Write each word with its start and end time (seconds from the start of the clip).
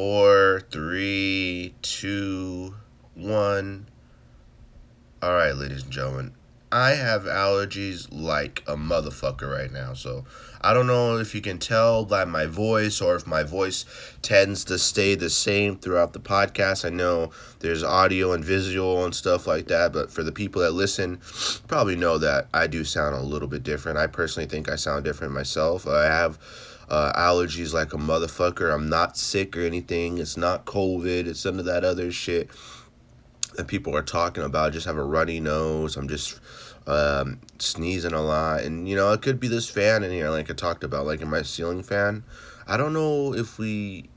Four, 0.00 0.62
three, 0.70 1.74
two, 1.82 2.74
one. 3.14 3.86
All 5.20 5.34
right, 5.34 5.54
ladies 5.54 5.82
and 5.82 5.92
gentlemen, 5.92 6.32
I 6.72 6.92
have 6.92 7.24
allergies 7.24 8.08
like 8.10 8.62
a 8.66 8.76
motherfucker 8.76 9.52
right 9.52 9.70
now. 9.70 9.92
So 9.92 10.24
I 10.62 10.72
don't 10.72 10.86
know 10.86 11.18
if 11.18 11.34
you 11.34 11.42
can 11.42 11.58
tell 11.58 12.06
by 12.06 12.24
my 12.24 12.46
voice 12.46 13.02
or 13.02 13.14
if 13.14 13.26
my 13.26 13.42
voice 13.42 13.84
tends 14.22 14.64
to 14.64 14.78
stay 14.78 15.16
the 15.16 15.28
same 15.28 15.76
throughout 15.76 16.14
the 16.14 16.18
podcast. 16.18 16.86
I 16.86 16.88
know 16.88 17.30
there's 17.58 17.82
audio 17.82 18.32
and 18.32 18.42
visual 18.42 19.04
and 19.04 19.14
stuff 19.14 19.46
like 19.46 19.66
that, 19.66 19.92
but 19.92 20.10
for 20.10 20.22
the 20.22 20.32
people 20.32 20.62
that 20.62 20.70
listen, 20.70 21.20
probably 21.68 21.96
know 21.96 22.16
that 22.16 22.48
I 22.54 22.68
do 22.68 22.84
sound 22.84 23.16
a 23.16 23.20
little 23.20 23.48
bit 23.48 23.64
different. 23.64 23.98
I 23.98 24.06
personally 24.06 24.48
think 24.48 24.70
I 24.70 24.76
sound 24.76 25.04
different 25.04 25.34
myself. 25.34 25.86
I 25.86 26.06
have 26.06 26.38
uh, 26.90 27.12
allergies 27.12 27.72
like 27.72 27.92
a 27.92 27.96
motherfucker. 27.96 28.74
I'm 28.74 28.88
not 28.88 29.16
sick 29.16 29.56
or 29.56 29.60
anything. 29.60 30.18
It's 30.18 30.36
not 30.36 30.64
COVID. 30.66 31.26
It's 31.26 31.40
some 31.40 31.58
of 31.58 31.64
that 31.66 31.84
other 31.84 32.10
shit 32.10 32.50
that 33.56 33.68
people 33.68 33.96
are 33.96 34.02
talking 34.02 34.42
about. 34.42 34.66
I 34.66 34.70
just 34.70 34.86
have 34.86 34.96
a 34.96 35.04
runny 35.04 35.40
nose. 35.40 35.96
I'm 35.96 36.08
just 36.08 36.40
um, 36.86 37.40
sneezing 37.58 38.12
a 38.12 38.22
lot. 38.22 38.62
And, 38.62 38.88
you 38.88 38.96
know, 38.96 39.12
it 39.12 39.22
could 39.22 39.40
be 39.40 39.48
this 39.48 39.68
fan 39.68 40.02
in 40.02 40.10
here, 40.10 40.30
like 40.30 40.50
I 40.50 40.54
talked 40.54 40.84
about, 40.84 41.06
like 41.06 41.20
in 41.20 41.30
my 41.30 41.42
ceiling 41.42 41.82
fan. 41.82 42.24
I 42.66 42.76
don't 42.76 42.92
know 42.92 43.34
if 43.34 43.58
we 43.58 44.10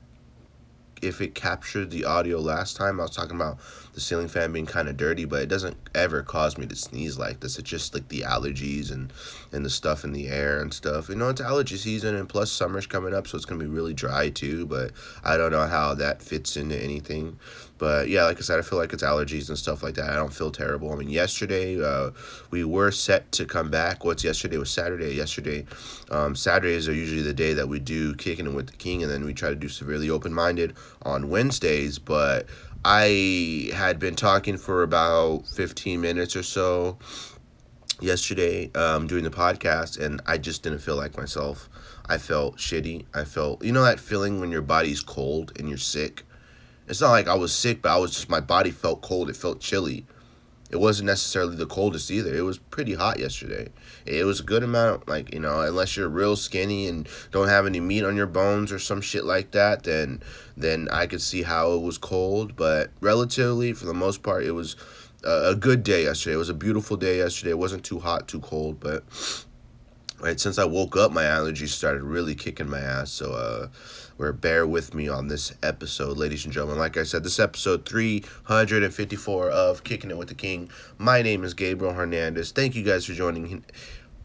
if 1.04 1.20
it 1.20 1.34
captured 1.34 1.90
the 1.90 2.04
audio 2.04 2.40
last 2.40 2.76
time. 2.76 2.98
I 2.98 3.04
was 3.04 3.14
talking 3.14 3.36
about 3.36 3.58
the 3.92 4.00
ceiling 4.00 4.28
fan 4.28 4.52
being 4.52 4.66
kind 4.66 4.88
of 4.88 4.96
dirty, 4.96 5.24
but 5.24 5.42
it 5.42 5.48
doesn't 5.48 5.76
ever 5.94 6.22
cause 6.22 6.58
me 6.58 6.66
to 6.66 6.74
sneeze 6.74 7.18
like 7.18 7.40
this. 7.40 7.58
It's 7.58 7.68
just 7.68 7.94
like 7.94 8.08
the 8.08 8.22
allergies 8.22 8.90
and 8.90 9.12
and 9.52 9.64
the 9.64 9.70
stuff 9.70 10.04
in 10.04 10.12
the 10.12 10.28
air 10.28 10.60
and 10.60 10.72
stuff. 10.72 11.08
You 11.08 11.14
know, 11.16 11.28
it's 11.28 11.40
allergy 11.40 11.76
season, 11.76 12.14
and 12.14 12.28
plus 12.28 12.50
summer's 12.50 12.86
coming 12.86 13.14
up, 13.14 13.26
so 13.26 13.36
it's 13.36 13.44
gonna 13.44 13.62
be 13.62 13.70
really 13.70 13.94
dry 13.94 14.30
too. 14.30 14.66
But 14.66 14.92
I 15.22 15.36
don't 15.36 15.52
know 15.52 15.66
how 15.66 15.94
that 15.94 16.22
fits 16.22 16.56
into 16.56 16.76
anything. 16.76 17.38
But 17.84 18.08
yeah, 18.08 18.24
like 18.24 18.38
I 18.38 18.40
said, 18.40 18.58
I 18.58 18.62
feel 18.62 18.78
like 18.78 18.94
it's 18.94 19.02
allergies 19.02 19.50
and 19.50 19.58
stuff 19.58 19.82
like 19.82 19.96
that. 19.96 20.08
I 20.08 20.16
don't 20.16 20.32
feel 20.32 20.50
terrible. 20.50 20.90
I 20.90 20.96
mean, 20.96 21.10
yesterday 21.10 21.78
uh, 21.78 22.12
we 22.50 22.64
were 22.64 22.90
set 22.90 23.30
to 23.32 23.44
come 23.44 23.70
back. 23.70 24.06
What's 24.06 24.24
yesterday 24.24 24.56
was 24.56 24.70
Saturday. 24.70 25.12
Yesterday, 25.14 25.66
um, 26.10 26.34
Saturdays 26.34 26.88
are 26.88 26.94
usually 26.94 27.20
the 27.20 27.34
day 27.34 27.52
that 27.52 27.68
we 27.68 27.78
do 27.78 28.14
kicking 28.14 28.46
it 28.46 28.54
with 28.54 28.68
the 28.68 28.76
king, 28.78 29.02
and 29.02 29.12
then 29.12 29.22
we 29.22 29.34
try 29.34 29.50
to 29.50 29.54
do 29.54 29.68
severely 29.68 30.08
open 30.08 30.32
minded 30.32 30.72
on 31.02 31.28
Wednesdays. 31.28 31.98
But 31.98 32.46
I 32.86 33.70
had 33.74 33.98
been 33.98 34.16
talking 34.16 34.56
for 34.56 34.82
about 34.82 35.46
fifteen 35.46 36.00
minutes 36.00 36.34
or 36.34 36.42
so 36.42 36.96
yesterday 38.00 38.72
um, 38.72 39.06
doing 39.06 39.24
the 39.24 39.30
podcast, 39.30 40.00
and 40.02 40.22
I 40.24 40.38
just 40.38 40.62
didn't 40.62 40.78
feel 40.78 40.96
like 40.96 41.18
myself. 41.18 41.68
I 42.06 42.16
felt 42.16 42.56
shitty. 42.56 43.04
I 43.12 43.24
felt, 43.24 43.62
you 43.62 43.72
know, 43.72 43.84
that 43.84 44.00
feeling 44.00 44.40
when 44.40 44.50
your 44.50 44.62
body's 44.62 45.02
cold 45.02 45.52
and 45.58 45.68
you're 45.68 45.76
sick 45.76 46.24
it's 46.88 47.00
not 47.00 47.10
like 47.10 47.28
I 47.28 47.34
was 47.34 47.54
sick, 47.54 47.82
but 47.82 47.94
I 47.94 47.98
was 47.98 48.12
just 48.12 48.28
my 48.28 48.40
body 48.40 48.70
felt 48.70 49.02
cold. 49.02 49.30
It 49.30 49.36
felt 49.36 49.60
chilly. 49.60 50.06
It 50.70 50.80
wasn't 50.80 51.06
necessarily 51.06 51.54
the 51.54 51.66
coldest 51.66 52.10
either. 52.10 52.34
It 52.34 52.42
was 52.42 52.58
pretty 52.58 52.94
hot 52.94 53.20
yesterday. 53.20 53.68
It 54.06 54.24
was 54.24 54.40
a 54.40 54.42
good 54.42 54.64
amount, 54.64 55.06
like, 55.06 55.32
you 55.32 55.38
know, 55.38 55.60
unless 55.60 55.96
you're 55.96 56.08
real 56.08 56.34
skinny 56.34 56.88
and 56.88 57.08
don't 57.30 57.48
have 57.48 57.66
any 57.66 57.78
meat 57.80 58.02
on 58.02 58.16
your 58.16 58.26
bones 58.26 58.72
or 58.72 58.78
some 58.78 59.00
shit 59.00 59.24
like 59.24 59.52
that, 59.52 59.84
then 59.84 60.20
then 60.56 60.88
I 60.90 61.06
could 61.06 61.22
see 61.22 61.42
how 61.42 61.72
it 61.74 61.82
was 61.82 61.96
cold. 61.96 62.56
But 62.56 62.90
relatively, 63.00 63.72
for 63.72 63.86
the 63.86 63.94
most 63.94 64.22
part, 64.22 64.44
it 64.44 64.52
was 64.52 64.74
a, 65.22 65.50
a 65.50 65.54
good 65.54 65.84
day 65.84 66.04
yesterday. 66.04 66.34
It 66.34 66.38
was 66.38 66.48
a 66.48 66.54
beautiful 66.54 66.96
day 66.96 67.18
yesterday. 67.18 67.50
It 67.50 67.58
wasn't 67.58 67.84
too 67.84 68.00
hot, 68.00 68.26
too 68.26 68.40
cold, 68.40 68.80
but 68.80 69.04
right 70.20 70.40
since 70.40 70.58
I 70.58 70.64
woke 70.64 70.96
up, 70.96 71.12
my 71.12 71.24
allergies 71.24 71.68
started 71.68 72.02
really 72.02 72.34
kicking 72.34 72.68
my 72.68 72.80
ass. 72.80 73.12
So, 73.12 73.32
uh, 73.32 73.68
where 74.16 74.32
bear 74.32 74.66
with 74.66 74.94
me 74.94 75.08
on 75.08 75.28
this 75.28 75.52
episode, 75.62 76.16
ladies 76.16 76.44
and 76.44 76.52
gentlemen. 76.54 76.78
Like 76.78 76.96
I 76.96 77.02
said, 77.02 77.24
this 77.24 77.40
episode 77.40 77.86
354 77.88 79.50
of 79.50 79.82
Kicking 79.82 80.10
It 80.10 80.16
with 80.16 80.28
the 80.28 80.34
King. 80.34 80.70
My 80.98 81.20
name 81.22 81.42
is 81.42 81.54
Gabriel 81.54 81.94
Hernandez. 81.94 82.52
Thank 82.52 82.76
you 82.76 82.84
guys 82.84 83.06
for 83.06 83.12
joining 83.12 83.64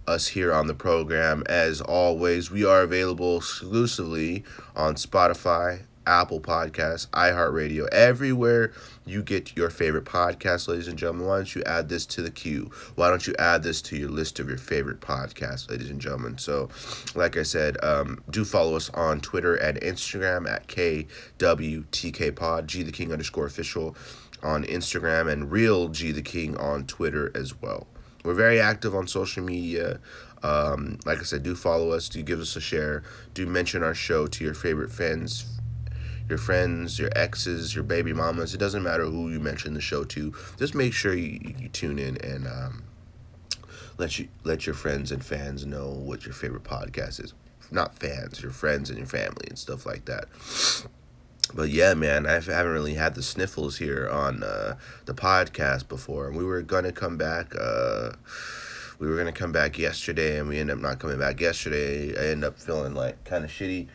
us 0.07 0.27
here 0.27 0.53
on 0.53 0.67
the 0.67 0.75
program. 0.75 1.43
As 1.47 1.81
always, 1.81 2.51
we 2.51 2.63
are 2.63 2.81
available 2.81 3.37
exclusively 3.37 4.43
on 4.75 4.95
Spotify, 4.95 5.81
Apple 6.05 6.39
Podcasts, 6.39 7.07
iHeartRadio, 7.09 7.87
everywhere 7.89 8.71
you 9.09 9.23
get 9.23 9.57
your 9.57 9.69
favorite 9.69 10.05
podcast, 10.05 10.67
ladies 10.67 10.87
and 10.87 10.97
gentlemen. 10.97 11.27
Why 11.27 11.37
don't 11.37 11.55
you 11.55 11.63
add 11.63 11.89
this 11.89 12.05
to 12.07 12.21
the 12.21 12.29
queue? 12.29 12.69
Why 12.95 13.09
don't 13.09 13.25
you 13.25 13.33
add 13.39 13.63
this 13.63 13.81
to 13.83 13.97
your 13.97 14.09
list 14.09 14.39
of 14.39 14.47
your 14.47 14.57
favorite 14.57 15.01
podcasts, 15.01 15.69
ladies 15.69 15.89
and 15.89 15.99
gentlemen? 15.99 16.37
So, 16.37 16.69
like 17.15 17.35
I 17.35 17.43
said, 17.43 17.83
um, 17.83 18.23
do 18.29 18.45
follow 18.45 18.75
us 18.75 18.89
on 18.91 19.19
Twitter 19.19 19.55
and 19.55 19.79
Instagram 19.81 20.49
at 20.49 20.67
KWTKPod, 20.67 22.67
G 22.67 22.83
the 22.83 22.91
King 22.91 23.11
underscore 23.11 23.47
official 23.47 23.95
on 24.43 24.63
Instagram, 24.65 25.31
and 25.31 25.51
Real 25.51 25.89
G 25.89 26.11
the 26.11 26.21
King 26.21 26.55
on 26.57 26.85
Twitter 26.85 27.31
as 27.35 27.59
well. 27.61 27.87
We're 28.23 28.33
very 28.33 28.59
active 28.59 28.93
on 28.93 29.07
social 29.07 29.43
media. 29.43 29.99
Um, 30.43 30.99
like 31.05 31.19
I 31.19 31.23
said, 31.23 31.43
do 31.43 31.55
follow 31.55 31.91
us, 31.91 32.09
do 32.09 32.21
give 32.21 32.39
us 32.39 32.55
a 32.55 32.61
share, 32.61 33.03
do 33.33 33.45
mention 33.45 33.83
our 33.83 33.93
show 33.93 34.27
to 34.27 34.43
your 34.43 34.53
favorite 34.53 34.91
fans, 34.91 35.58
your 36.29 36.37
friends, 36.37 36.99
your 36.99 37.09
exes, 37.15 37.73
your 37.73 37.83
baby 37.83 38.13
mamas. 38.13 38.53
It 38.53 38.59
doesn't 38.59 38.83
matter 38.83 39.05
who 39.05 39.29
you 39.29 39.39
mention 39.39 39.73
the 39.73 39.81
show 39.81 40.03
to. 40.05 40.33
Just 40.57 40.75
make 40.75 40.93
sure 40.93 41.13
you, 41.13 41.55
you 41.57 41.67
tune 41.69 41.97
in 41.97 42.17
and 42.17 42.47
um, 42.47 42.83
let 43.97 44.19
you 44.19 44.29
let 44.43 44.65
your 44.65 44.75
friends 44.75 45.11
and 45.11 45.25
fans 45.25 45.65
know 45.65 45.89
what 45.89 46.25
your 46.25 46.33
favorite 46.33 46.63
podcast 46.63 47.23
is. 47.23 47.33
Not 47.71 47.95
fans, 47.95 48.41
your 48.41 48.51
friends 48.51 48.89
and 48.89 48.97
your 48.97 49.07
family 49.07 49.45
and 49.47 49.57
stuff 49.57 49.85
like 49.85 50.05
that. 50.05 50.25
But 51.53 51.69
yeah, 51.69 51.95
man, 51.95 52.27
I 52.27 52.33
haven't 52.33 52.71
really 52.71 52.93
had 52.93 53.15
the 53.15 53.23
sniffles 53.23 53.77
here 53.77 54.07
on 54.07 54.43
uh, 54.43 54.77
the 55.05 55.15
podcast 55.15 55.87
before. 55.87 56.31
We 56.31 56.45
were 56.45 56.61
gonna 56.61 56.91
come 56.91 57.17
back. 57.17 57.55
Uh, 57.59 58.11
we 58.99 59.07
were 59.07 59.17
gonna 59.17 59.31
come 59.31 59.51
back 59.51 59.79
yesterday, 59.79 60.37
and 60.37 60.47
we 60.47 60.59
ended 60.59 60.75
up 60.75 60.81
not 60.81 60.99
coming 60.99 61.17
back 61.17 61.39
yesterday. 61.39 62.15
I 62.15 62.31
ended 62.31 62.43
up 62.43 62.59
feeling 62.59 62.93
like 62.93 63.23
kind 63.23 63.43
of 63.43 63.49
shitty 63.49 63.87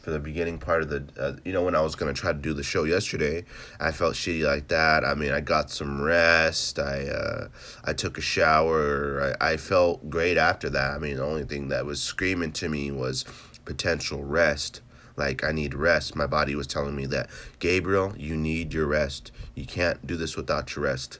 for 0.00 0.10
the 0.10 0.18
beginning 0.18 0.58
part 0.58 0.82
of 0.82 0.88
the 0.88 1.04
uh, 1.18 1.36
you 1.44 1.52
know 1.52 1.62
when 1.62 1.74
I 1.74 1.80
was 1.82 1.94
gonna 1.94 2.14
try 2.14 2.32
to 2.32 2.38
do 2.38 2.54
the 2.54 2.62
show 2.62 2.84
yesterday 2.84 3.44
I 3.78 3.92
felt 3.92 4.14
shitty 4.14 4.44
like 4.44 4.68
that. 4.68 5.04
I 5.04 5.14
mean 5.14 5.30
I 5.30 5.40
got 5.40 5.70
some 5.70 6.00
rest. 6.00 6.78
I 6.78 7.06
uh, 7.06 7.48
I 7.84 7.92
took 7.92 8.16
a 8.18 8.22
shower. 8.22 9.36
I, 9.40 9.52
I 9.52 9.56
felt 9.56 10.08
great 10.08 10.38
after 10.38 10.70
that. 10.70 10.92
I 10.92 10.98
mean 10.98 11.16
the 11.16 11.24
only 11.24 11.44
thing 11.44 11.68
that 11.68 11.84
was 11.84 12.02
screaming 12.02 12.52
to 12.52 12.68
me 12.68 12.90
was 12.90 13.24
potential 13.64 14.24
rest. 14.24 14.80
Like 15.16 15.44
I 15.44 15.52
need 15.52 15.74
rest. 15.74 16.16
My 16.16 16.26
body 16.26 16.54
was 16.54 16.66
telling 16.66 16.96
me 16.96 17.06
that 17.06 17.28
Gabriel 17.58 18.14
you 18.16 18.36
need 18.36 18.72
your 18.72 18.86
rest. 18.86 19.32
You 19.54 19.66
can't 19.66 20.06
do 20.06 20.16
this 20.16 20.36
without 20.36 20.74
your 20.74 20.86
rest. 20.86 21.18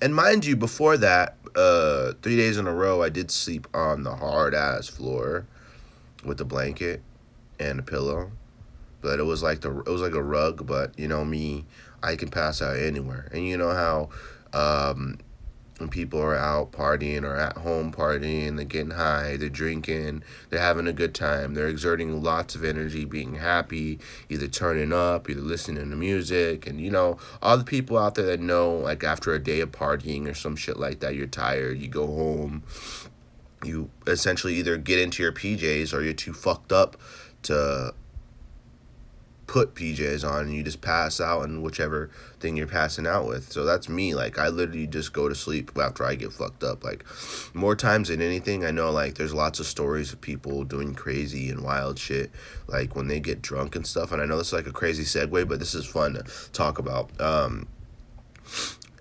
And 0.00 0.14
mind 0.14 0.46
you 0.46 0.56
before 0.56 0.96
that 0.96 1.36
uh 1.54 2.12
three 2.22 2.36
days 2.36 2.56
in 2.56 2.66
a 2.66 2.72
row 2.72 3.02
I 3.02 3.10
did 3.10 3.30
sleep 3.30 3.66
on 3.74 4.04
the 4.04 4.16
hard 4.16 4.54
ass 4.54 4.88
floor 4.88 5.46
with 6.24 6.40
a 6.40 6.46
blanket 6.46 7.02
and 7.58 7.80
a 7.80 7.82
pillow. 7.82 8.32
but 9.00 9.18
it 9.18 9.24
was 9.24 9.42
like 9.42 9.60
the 9.60 9.76
it 9.80 9.88
was 9.88 10.00
like 10.00 10.14
a 10.14 10.22
rug. 10.22 10.66
But 10.66 10.98
you 10.98 11.08
know 11.08 11.24
me, 11.24 11.64
I 12.02 12.16
can 12.16 12.28
pass 12.28 12.62
out 12.62 12.76
anywhere, 12.76 13.28
and 13.32 13.46
you 13.46 13.56
know 13.56 13.70
how. 13.70 14.10
Um, 14.52 15.18
when 15.78 15.88
people 15.88 16.20
are 16.20 16.36
out 16.36 16.70
partying 16.70 17.24
or 17.24 17.34
at 17.34 17.56
home 17.56 17.92
partying, 17.92 18.54
they're 18.54 18.64
getting 18.64 18.92
high, 18.92 19.36
they're 19.36 19.48
drinking, 19.48 20.22
they're 20.48 20.60
having 20.60 20.86
a 20.86 20.92
good 20.92 21.12
time, 21.12 21.54
they're 21.54 21.66
exerting 21.66 22.22
lots 22.22 22.54
of 22.54 22.64
energy, 22.64 23.04
being 23.04 23.34
happy, 23.34 23.98
either 24.28 24.46
turning 24.46 24.92
up, 24.92 25.28
either 25.28 25.40
listening 25.40 25.90
to 25.90 25.96
music, 25.96 26.68
and 26.68 26.80
you 26.80 26.90
know, 26.90 27.18
all 27.42 27.58
the 27.58 27.64
people 27.64 27.98
out 27.98 28.14
there 28.14 28.26
that 28.26 28.38
know, 28.38 28.72
like 28.76 29.02
after 29.02 29.34
a 29.34 29.42
day 29.42 29.58
of 29.58 29.72
partying 29.72 30.28
or 30.28 30.34
some 30.34 30.54
shit 30.54 30.76
like 30.76 31.00
that, 31.00 31.16
you're 31.16 31.26
tired, 31.26 31.78
you 31.78 31.88
go 31.88 32.06
home, 32.06 32.62
you 33.64 33.90
essentially 34.06 34.54
either 34.54 34.76
get 34.76 35.00
into 35.00 35.22
your 35.22 35.32
PJs 35.32 35.92
or 35.92 36.02
you're 36.02 36.12
too 36.12 36.32
fucked 36.32 36.72
up 36.72 36.96
to 37.42 37.94
put 39.52 39.74
PJs 39.74 40.26
on 40.26 40.46
and 40.46 40.54
you 40.54 40.62
just 40.62 40.80
pass 40.80 41.20
out 41.20 41.42
and 41.42 41.62
whichever 41.62 42.08
thing 42.40 42.56
you're 42.56 42.66
passing 42.66 43.06
out 43.06 43.26
with. 43.26 43.52
So 43.52 43.66
that's 43.66 43.86
me. 43.86 44.14
Like 44.14 44.38
I 44.38 44.48
literally 44.48 44.86
just 44.86 45.12
go 45.12 45.28
to 45.28 45.34
sleep 45.34 45.70
after 45.76 46.04
I 46.04 46.14
get 46.14 46.32
fucked 46.32 46.64
up. 46.64 46.82
Like 46.82 47.04
more 47.52 47.76
times 47.76 48.08
than 48.08 48.22
anything, 48.22 48.64
I 48.64 48.70
know 48.70 48.90
like 48.90 49.16
there's 49.16 49.34
lots 49.34 49.60
of 49.60 49.66
stories 49.66 50.10
of 50.10 50.22
people 50.22 50.64
doing 50.64 50.94
crazy 50.94 51.50
and 51.50 51.62
wild 51.62 51.98
shit 51.98 52.30
like 52.66 52.96
when 52.96 53.08
they 53.08 53.20
get 53.20 53.42
drunk 53.42 53.76
and 53.76 53.86
stuff. 53.86 54.10
And 54.10 54.22
I 54.22 54.24
know 54.24 54.38
this 54.38 54.48
is 54.48 54.52
like 54.54 54.66
a 54.66 54.72
crazy 54.72 55.04
segue, 55.04 55.46
but 55.46 55.58
this 55.58 55.74
is 55.74 55.84
fun 55.84 56.14
to 56.14 56.24
talk 56.52 56.78
about. 56.78 57.10
Um 57.20 57.68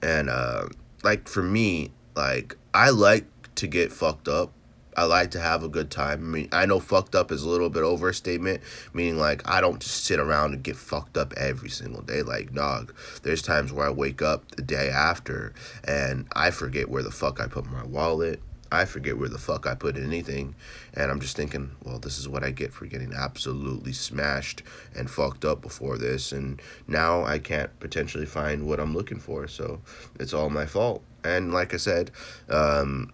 and 0.03 0.29
uh 0.29 0.65
like 1.01 1.29
for 1.29 1.43
me, 1.43 1.91
like 2.13 2.57
I 2.73 2.89
like 2.89 3.25
to 3.55 3.67
get 3.67 3.93
fucked 3.93 4.27
up 4.27 4.51
I 4.95 5.05
like 5.05 5.31
to 5.31 5.39
have 5.39 5.63
a 5.63 5.69
good 5.69 5.89
time. 5.89 6.19
I 6.19 6.27
mean, 6.27 6.49
I 6.51 6.65
know 6.65 6.79
fucked 6.79 7.15
up 7.15 7.31
is 7.31 7.43
a 7.43 7.49
little 7.49 7.69
bit 7.69 7.83
overstatement, 7.83 8.61
meaning 8.93 9.17
like 9.17 9.47
I 9.47 9.61
don't 9.61 9.81
just 9.81 10.05
sit 10.05 10.19
around 10.19 10.53
and 10.53 10.63
get 10.63 10.75
fucked 10.75 11.17
up 11.17 11.33
every 11.33 11.69
single 11.69 12.01
day. 12.01 12.21
Like, 12.21 12.53
dog, 12.53 12.93
there's 13.23 13.41
times 13.41 13.71
where 13.71 13.87
I 13.87 13.91
wake 13.91 14.21
up 14.21 14.49
the 14.51 14.61
day 14.61 14.89
after 14.89 15.53
and 15.83 16.27
I 16.33 16.51
forget 16.51 16.89
where 16.89 17.03
the 17.03 17.11
fuck 17.11 17.39
I 17.39 17.47
put 17.47 17.65
my 17.65 17.83
wallet. 17.83 18.41
I 18.73 18.85
forget 18.85 19.17
where 19.17 19.27
the 19.27 19.37
fuck 19.37 19.67
I 19.67 19.75
put 19.75 19.97
anything. 19.97 20.55
And 20.93 21.11
I'm 21.11 21.19
just 21.19 21.35
thinking, 21.35 21.71
well, 21.83 21.99
this 21.99 22.17
is 22.17 22.29
what 22.29 22.43
I 22.43 22.51
get 22.51 22.71
for 22.71 22.85
getting 22.85 23.13
absolutely 23.13 23.91
smashed 23.91 24.63
and 24.95 25.09
fucked 25.09 25.43
up 25.43 25.61
before 25.61 25.97
this. 25.97 26.31
And 26.31 26.61
now 26.87 27.25
I 27.25 27.37
can't 27.37 27.77
potentially 27.81 28.25
find 28.25 28.65
what 28.65 28.79
I'm 28.79 28.93
looking 28.93 29.19
for. 29.19 29.47
So 29.49 29.81
it's 30.19 30.33
all 30.33 30.49
my 30.49 30.65
fault. 30.65 31.03
And 31.23 31.53
like 31.53 31.73
I 31.73 31.77
said, 31.77 32.11
um, 32.49 33.11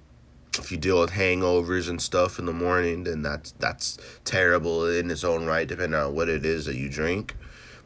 if 0.59 0.71
you 0.71 0.77
deal 0.77 1.00
with 1.00 1.12
hangovers 1.12 1.89
and 1.89 2.01
stuff 2.01 2.39
in 2.39 2.45
the 2.45 2.54
morning, 2.54 3.04
then 3.04 3.21
that's 3.21 3.51
that's 3.54 3.98
terrible 4.24 4.88
in 4.88 5.09
its 5.12 5.24
own 5.24 5.45
right, 5.45 5.68
depending 5.68 6.00
on 6.00 6.15
what 6.15 6.30
it 6.30 6.45
is 6.45 6.65
that 6.65 6.75
you 6.75 6.89
drink. 6.89 7.36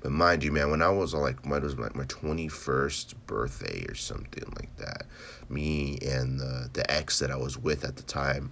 But 0.01 0.11
mind 0.11 0.43
you, 0.43 0.51
man, 0.51 0.71
when 0.71 0.81
I 0.81 0.89
was 0.89 1.13
like, 1.13 1.45
when 1.45 1.61
was 1.61 1.77
like 1.77 1.95
my 1.95 2.05
twenty 2.05 2.47
first 2.47 3.15
birthday 3.27 3.85
or 3.87 3.95
something 3.95 4.43
like 4.55 4.75
that, 4.77 5.05
me 5.49 5.99
and 6.01 6.39
the 6.39 6.69
the 6.73 6.89
ex 6.89 7.19
that 7.19 7.29
I 7.29 7.37
was 7.37 7.57
with 7.57 7.83
at 7.85 7.97
the 7.97 8.03
time, 8.03 8.51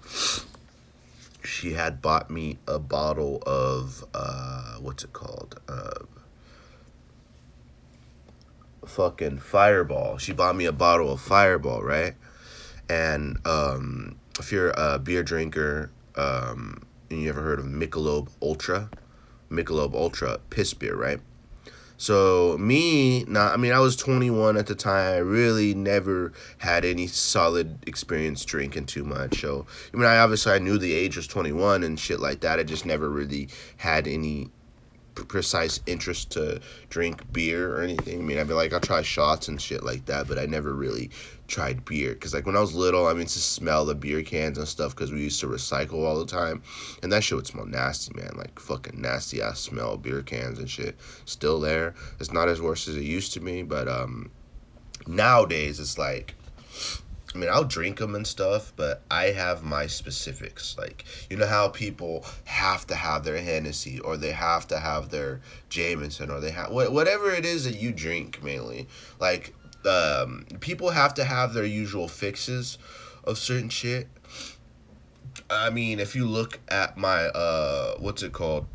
she 1.44 1.74
had 1.74 2.02
bought 2.02 2.30
me 2.30 2.60
a 2.68 2.80
bottle 2.80 3.42
of 3.48 4.06
uh, 4.14 4.76
what's 4.76 5.04
it 5.04 5.14
called? 5.14 5.60
Uh, 5.68 6.06
fucking 8.86 9.40
Fireball. 9.40 10.18
She 10.18 10.34
bought 10.34 10.56
me 10.56 10.66
a 10.66 10.72
bottle 10.72 11.12
of 11.12 11.22
Fireball, 11.22 11.82
right? 11.84 12.16
And 12.90 13.38
um, 13.46 14.18
if 14.40 14.52
you're 14.52 14.74
a 14.76 15.00
beer 15.00 15.24
drinker, 15.24 15.92
um, 16.16 16.82
and 17.10 17.22
you 17.22 17.30
ever 17.30 17.42
heard 17.42 17.60
of 17.60 17.66
Michelob 17.66 18.30
Ultra, 18.42 18.90
Michelob 19.50 19.94
Ultra 19.94 20.40
piss 20.50 20.74
beer, 20.74 20.96
right? 20.96 21.20
So 21.98 22.58
me, 22.58 23.26
not 23.26 23.54
I 23.54 23.58
mean 23.58 23.74
I 23.74 23.80
was 23.80 23.98
21 23.98 24.56
at 24.56 24.68
the 24.68 24.76
time. 24.76 25.16
I 25.16 25.18
really 25.18 25.74
never 25.74 26.32
had 26.60 26.86
any 26.86 27.08
solid 27.08 27.78
experience 27.88 28.46
drinking 28.46 28.86
too 28.86 29.04
much. 29.04 29.42
So 29.42 29.66
I 29.94 29.98
mean 29.98 30.06
I 30.06 30.20
obviously 30.20 30.54
I 30.54 30.60
knew 30.60 30.78
the 30.78 30.94
age 30.94 31.18
was 31.18 31.28
21 31.28 31.84
and 31.84 32.00
shit 32.00 32.22
like 32.22 32.40
that. 32.40 32.58
I 32.58 32.64
just 32.64 32.86
never 32.86 33.10
really 33.10 33.50
had 33.76 34.08
any 34.08 34.50
precise 35.26 35.80
interest 35.86 36.32
to 36.32 36.62
drink 36.90 37.32
beer 37.32 37.76
or 37.76 37.82
anything. 37.82 38.20
I 38.20 38.22
mean, 38.24 38.38
I'd 38.38 38.48
be 38.48 38.54
like, 38.54 38.74
I'll 38.74 38.80
try 38.80 39.02
shots 39.02 39.48
and 39.48 39.62
shit 39.62 39.84
like 39.84 40.06
that, 40.06 40.28
but 40.28 40.38
I 40.38 40.46
never 40.46 40.74
really 40.74 41.10
tried 41.48 41.86
beer. 41.86 42.14
Because, 42.14 42.34
like, 42.34 42.46
when 42.46 42.56
I 42.56 42.60
was 42.60 42.74
little, 42.76 43.08
I 43.08 43.14
mean, 43.14 43.28
to 43.28 43.40
smell 43.40 43.86
the 43.86 43.96
beer 43.96 44.22
cans 44.24 44.58
and 44.58 44.68
stuff 44.68 44.96
because 44.96 45.12
we 45.12 45.22
used 45.22 45.40
to 45.42 45.48
recycle 45.48 46.06
all 46.06 46.20
the 46.20 46.26
time. 46.26 46.62
And 47.04 47.12
that 47.12 47.24
shit 47.24 47.36
would 47.36 47.48
smell 47.48 47.66
nasty, 47.66 48.14
man. 48.16 48.32
Like, 48.36 48.60
fucking 48.60 49.00
nasty 49.00 49.42
ass 49.42 49.60
smell 49.60 49.98
beer 49.98 50.22
cans 50.22 50.60
and 50.60 50.70
shit. 50.70 50.98
Still 51.26 51.60
there. 51.60 51.96
It's 52.20 52.32
not 52.32 52.50
as 52.50 52.62
worse 52.62 52.88
as 52.88 52.96
it 52.96 53.04
used 53.04 53.34
to 53.34 53.40
be, 53.40 53.64
but, 53.64 53.88
um, 53.88 54.32
nowadays 55.08 55.80
it's 55.80 55.98
like 55.98 56.36
I 57.34 57.38
mean, 57.38 57.50
I'll 57.52 57.64
drink 57.64 58.00
them 58.00 58.16
and 58.16 58.26
stuff, 58.26 58.74
but 58.76 59.04
I 59.12 59.26
have 59.26 59.64
my 59.64 59.86
specifics. 59.86 60.76
Like, 60.78 61.06
you 61.30 61.38
know 61.38 61.46
how 61.46 61.68
people 61.68 62.26
have 62.46 62.88
to 62.88 62.96
have 62.96 63.24
their 63.24 63.38
Hennessy 63.38 64.00
or 64.00 64.18
they 64.18 64.32
have 64.32 64.68
to 64.70 64.80
have 64.80 65.10
their 65.10 65.42
Jameson 65.70 66.32
or 66.32 66.40
they 66.40 66.52
have 66.52 66.72
whatever 66.72 67.30
it 67.30 67.46
is 67.46 67.66
that 67.66 67.80
you 67.80 67.92
drink 67.92 68.44
mainly. 68.44 68.88
Like, 69.20 69.54
um, 69.88 70.46
people 70.60 70.90
have 70.90 71.14
to 71.16 71.24
have 71.24 71.54
their 71.54 71.66
usual 71.66 72.08
fixes 72.08 72.80
of 73.24 73.38
certain 73.38 73.70
shit. 73.70 74.08
I 75.50 75.70
mean, 75.70 76.00
if 76.00 76.16
you 76.16 76.26
look 76.26 76.60
at 76.68 76.98
my 76.98 77.26
uh, 77.26 77.96
what's 78.00 78.24
it 78.24 78.34
called? 78.34 78.66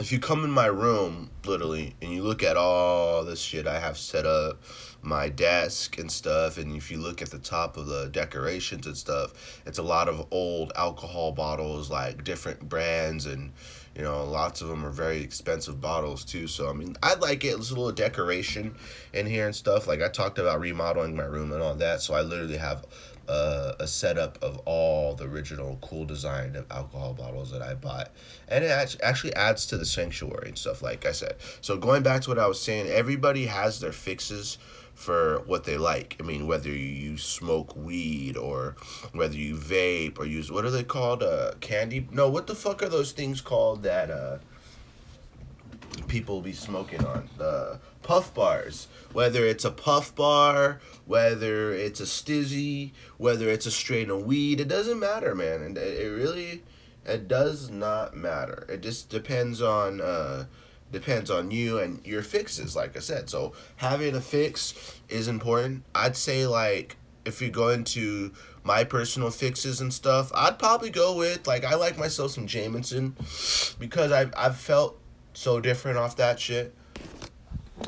If 0.00 0.12
you 0.12 0.18
come 0.18 0.44
in 0.44 0.50
my 0.50 0.66
room, 0.66 1.30
literally, 1.44 1.94
and 2.02 2.12
you 2.12 2.22
look 2.22 2.42
at 2.42 2.56
all 2.56 3.24
this 3.24 3.40
shit 3.40 3.66
I 3.66 3.80
have 3.80 3.96
set 3.96 4.26
up 4.26 4.62
my 5.06 5.28
desk 5.28 5.98
and 5.98 6.10
stuff 6.10 6.58
and 6.58 6.74
if 6.76 6.90
you 6.90 6.98
look 6.98 7.22
at 7.22 7.30
the 7.30 7.38
top 7.38 7.76
of 7.76 7.86
the 7.86 8.08
decorations 8.08 8.86
and 8.86 8.96
stuff 8.96 9.60
it's 9.64 9.78
a 9.78 9.82
lot 9.82 10.08
of 10.08 10.26
old 10.32 10.72
alcohol 10.74 11.30
bottles 11.32 11.88
like 11.90 12.24
different 12.24 12.68
brands 12.68 13.24
and 13.24 13.52
you 13.94 14.02
know 14.02 14.24
lots 14.24 14.60
of 14.60 14.68
them 14.68 14.84
are 14.84 14.90
very 14.90 15.20
expensive 15.22 15.80
bottles 15.80 16.24
too 16.24 16.48
so 16.48 16.68
i 16.68 16.72
mean 16.72 16.96
i 17.02 17.14
like 17.14 17.44
it 17.44 17.56
it's 17.56 17.70
a 17.70 17.74
little 17.74 17.92
decoration 17.92 18.74
in 19.12 19.26
here 19.26 19.46
and 19.46 19.54
stuff 19.54 19.86
like 19.86 20.02
i 20.02 20.08
talked 20.08 20.38
about 20.38 20.60
remodeling 20.60 21.14
my 21.14 21.24
room 21.24 21.52
and 21.52 21.62
all 21.62 21.74
that 21.74 22.02
so 22.02 22.12
i 22.12 22.20
literally 22.20 22.56
have 22.58 22.84
a 23.28 23.86
setup 23.86 24.38
of 24.42 24.58
all 24.64 25.14
the 25.14 25.24
original 25.24 25.78
cool 25.80 26.04
design 26.04 26.54
of 26.56 26.70
alcohol 26.70 27.12
bottles 27.12 27.50
that 27.50 27.62
I 27.62 27.74
bought. 27.74 28.10
And 28.48 28.64
it 28.64 28.98
actually 29.02 29.34
adds 29.34 29.66
to 29.66 29.78
the 29.78 29.84
sanctuary 29.84 30.48
and 30.48 30.58
stuff, 30.58 30.82
like 30.82 31.04
I 31.04 31.12
said. 31.12 31.36
So, 31.60 31.76
going 31.76 32.02
back 32.02 32.22
to 32.22 32.30
what 32.30 32.38
I 32.38 32.46
was 32.46 32.60
saying, 32.60 32.88
everybody 32.88 33.46
has 33.46 33.80
their 33.80 33.92
fixes 33.92 34.58
for 34.96 35.42
what 35.46 35.64
they 35.64 35.76
like. 35.76 36.16
I 36.18 36.22
mean, 36.22 36.46
whether 36.46 36.70
you 36.70 37.18
smoke 37.18 37.76
weed 37.76 38.36
or 38.36 38.76
whether 39.12 39.36
you 39.36 39.54
vape 39.54 40.18
or 40.18 40.24
use 40.24 40.50
what 40.50 40.64
are 40.64 40.70
they 40.70 40.82
called? 40.82 41.22
Uh, 41.22 41.52
candy? 41.60 42.08
No, 42.10 42.28
what 42.28 42.46
the 42.46 42.54
fuck 42.54 42.82
are 42.82 42.88
those 42.88 43.12
things 43.12 43.40
called 43.40 43.82
that 43.82 44.10
uh 44.10 44.38
people 46.08 46.40
be 46.40 46.54
smoking 46.54 47.04
on? 47.04 47.28
The 47.36 47.78
puff 48.02 48.32
bars. 48.32 48.88
Whether 49.12 49.44
it's 49.44 49.66
a 49.66 49.70
puff 49.70 50.14
bar, 50.14 50.80
whether 51.04 51.72
it's 51.72 52.00
a 52.00 52.04
stizzy, 52.04 52.92
whether 53.18 53.48
it's 53.50 53.66
a 53.66 53.70
strain 53.70 54.10
of 54.10 54.24
weed, 54.24 54.60
it 54.60 54.68
doesn't 54.68 54.98
matter, 54.98 55.34
man. 55.34 55.62
And 55.62 55.76
it 55.76 56.10
really, 56.10 56.62
it 57.04 57.28
does 57.28 57.70
not 57.70 58.16
matter. 58.16 58.66
It 58.70 58.80
just 58.80 59.10
depends 59.10 59.60
on. 59.60 60.00
Uh, 60.00 60.46
depends 60.98 61.30
on 61.30 61.50
you 61.50 61.78
and 61.78 62.04
your 62.06 62.22
fixes 62.22 62.74
like 62.74 62.96
i 62.96 63.00
said. 63.00 63.28
So 63.28 63.52
having 63.76 64.14
a 64.14 64.20
fix 64.20 64.74
is 65.08 65.28
important. 65.28 65.84
I'd 65.94 66.16
say 66.16 66.46
like 66.46 66.96
if 67.26 67.42
you 67.42 67.50
go 67.50 67.68
into 67.68 68.32
my 68.62 68.82
personal 68.82 69.30
fixes 69.30 69.80
and 69.80 69.92
stuff 69.92 70.32
i'd 70.34 70.58
probably 70.58 70.90
go 70.90 71.16
with 71.16 71.46
like 71.46 71.64
i 71.64 71.74
like 71.74 71.96
myself 71.98 72.32
some 72.32 72.46
Jameson 72.46 73.16
because 73.78 74.10
i've, 74.10 74.32
I've 74.36 74.56
felt 74.56 74.98
so 75.34 75.60
different 75.60 75.98
off 75.98 76.16
that 76.16 76.40
shit. 76.40 76.74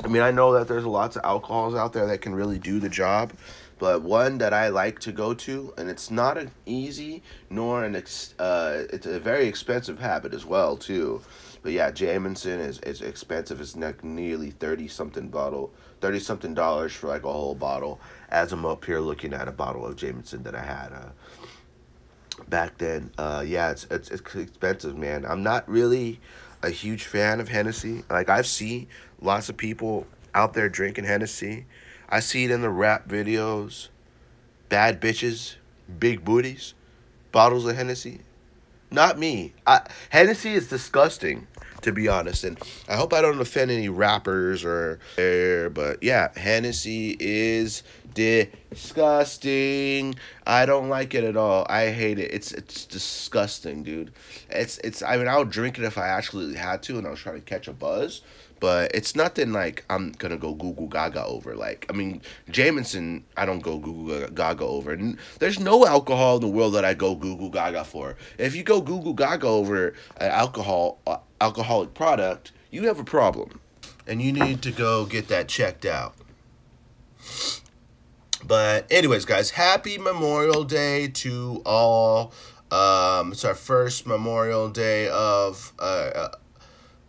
I 0.03 0.07
mean 0.07 0.21
i 0.21 0.31
know 0.31 0.53
that 0.53 0.67
there's 0.67 0.85
lots 0.85 1.15
of 1.15 1.23
alcohols 1.25 1.73
out 1.73 1.93
there 1.93 2.05
that 2.07 2.21
can 2.21 2.35
really 2.35 2.59
do 2.59 2.79
the 2.79 2.89
job 2.89 3.33
but 3.79 4.01
one 4.01 4.37
that 4.39 4.53
I 4.53 4.67
like 4.67 4.99
to 4.99 5.13
go 5.13 5.33
to, 5.33 5.73
and 5.77 5.89
it's 5.89 6.11
not 6.11 6.37
an 6.37 6.51
easy 6.65 7.23
nor 7.49 7.85
an 7.85 7.95
ex- 7.95 8.35
uh, 8.37 8.83
it's 8.91 9.05
a 9.05 9.19
very 9.19 9.47
expensive 9.47 9.99
habit 9.99 10.33
as 10.33 10.45
well 10.45 10.75
too. 10.75 11.21
But 11.61 11.73
yeah, 11.73 11.91
Jameson 11.91 12.59
is, 12.59 12.79
is 12.79 13.01
expensive. 13.01 13.59
It's 13.59 13.75
like 13.75 14.03
nearly 14.03 14.51
thirty 14.51 14.87
something 14.87 15.27
bottle, 15.27 15.71
thirty 15.99 16.19
something 16.19 16.53
dollars 16.53 16.93
for 16.93 17.07
like 17.07 17.23
a 17.23 17.31
whole 17.31 17.55
bottle. 17.55 17.99
As 18.29 18.53
I'm 18.53 18.65
up 18.65 18.85
here 18.85 18.99
looking 18.99 19.33
at 19.33 19.47
a 19.47 19.51
bottle 19.51 19.85
of 19.85 19.95
Jameson 19.95 20.43
that 20.43 20.55
I 20.55 20.61
had 20.61 20.93
uh, 20.93 22.43
back 22.47 22.77
then. 22.77 23.11
Uh, 23.17 23.43
yeah, 23.45 23.71
it's, 23.71 23.85
it's 23.91 24.09
it's 24.09 24.35
expensive, 24.35 24.97
man. 24.97 25.25
I'm 25.25 25.43
not 25.43 25.67
really 25.67 26.21
a 26.63 26.69
huge 26.69 27.03
fan 27.03 27.39
of 27.39 27.49
Hennessy. 27.49 28.03
Like 28.09 28.29
I've 28.29 28.47
seen 28.47 28.87
lots 29.21 29.49
of 29.49 29.57
people 29.57 30.07
out 30.33 30.53
there 30.53 30.69
drinking 30.69 31.05
Hennessy. 31.05 31.65
I 32.07 32.21
see 32.21 32.45
it 32.45 32.51
in 32.51 32.61
the 32.61 32.69
rap 32.69 33.07
videos. 33.07 33.89
Bad 34.69 35.01
bitches, 35.01 35.55
big 35.99 36.23
booties, 36.23 36.73
bottles 37.31 37.65
of 37.65 37.75
Hennessy. 37.75 38.21
Not 38.91 39.19
me. 39.19 39.53
I, 39.67 39.81
Hennessy 40.09 40.53
is 40.53 40.67
disgusting, 40.67 41.47
to 41.81 41.91
be 41.91 42.07
honest. 42.07 42.43
And 42.43 42.59
I 42.87 42.95
hope 42.95 43.13
I 43.13 43.21
don't 43.21 43.39
offend 43.39 43.71
any 43.71 43.89
rappers 43.89 44.63
or 44.63 44.99
there, 45.15 45.69
but 45.69 46.03
yeah, 46.03 46.29
Hennessy 46.35 47.15
is 47.19 47.83
disgusting. 48.13 50.15
I 50.45 50.65
don't 50.65 50.89
like 50.89 51.13
it 51.13 51.23
at 51.23 51.37
all. 51.37 51.65
I 51.69 51.89
hate 51.89 52.19
it. 52.19 52.33
It's 52.33 52.51
it's 52.51 52.85
disgusting, 52.85 53.83
dude. 53.83 54.11
It's 54.49 54.77
it's. 54.79 55.01
I 55.01 55.17
mean, 55.17 55.27
I 55.27 55.37
would 55.37 55.49
drink 55.49 55.77
it 55.77 55.83
if 55.83 55.97
I 55.97 56.07
actually 56.07 56.55
had 56.55 56.83
to, 56.83 56.97
and 56.97 57.05
I 57.05 57.11
was 57.11 57.19
trying 57.19 57.35
to 57.35 57.41
catch 57.41 57.67
a 57.67 57.73
buzz 57.73 58.21
but 58.59 58.91
it's 58.93 59.15
nothing 59.15 59.51
like 59.53 59.83
I'm 59.89 60.11
gonna 60.13 60.37
go 60.37 60.53
Google 60.53 60.87
Gaga 60.87 61.25
over. 61.25 61.55
Like 61.55 61.85
I 61.89 61.93
mean, 61.93 62.21
Jameson, 62.49 63.25
I 63.37 63.45
don't 63.45 63.61
go 63.61 63.77
Google 63.77 64.27
Gaga 64.29 64.63
over. 64.63 64.91
And 64.91 65.17
there's 65.39 65.59
no 65.59 65.85
alcohol 65.85 66.35
in 66.35 66.41
the 66.41 66.47
world 66.47 66.73
that 66.73 66.85
I 66.85 66.93
go 66.93 67.15
Google 67.15 67.49
Gaga 67.49 67.83
for. 67.83 68.15
If 68.37 68.55
you 68.55 68.63
go 68.63 68.81
Google 68.81 69.13
Gaga 69.13 69.47
over 69.47 69.89
an 70.17 70.31
alcohol 70.31 70.99
uh, 71.07 71.17
alcoholic 71.41 71.93
product, 71.93 72.51
you 72.71 72.87
have 72.87 72.99
a 72.99 73.03
problem, 73.03 73.59
and 74.07 74.21
you 74.21 74.31
need 74.31 74.61
to 74.63 74.71
go 74.71 75.05
get 75.05 75.27
that 75.29 75.47
checked 75.47 75.85
out. 75.85 76.15
But 78.45 78.87
anyways, 78.89 79.25
guys, 79.25 79.51
happy 79.51 79.97
Memorial 79.97 80.63
Day 80.63 81.07
to 81.07 81.61
all. 81.65 82.33
Um, 82.71 83.31
it's 83.31 83.43
our 83.43 83.55
first 83.55 84.05
Memorial 84.05 84.69
Day 84.69 85.09
of 85.09 85.73
uh, 85.79 86.29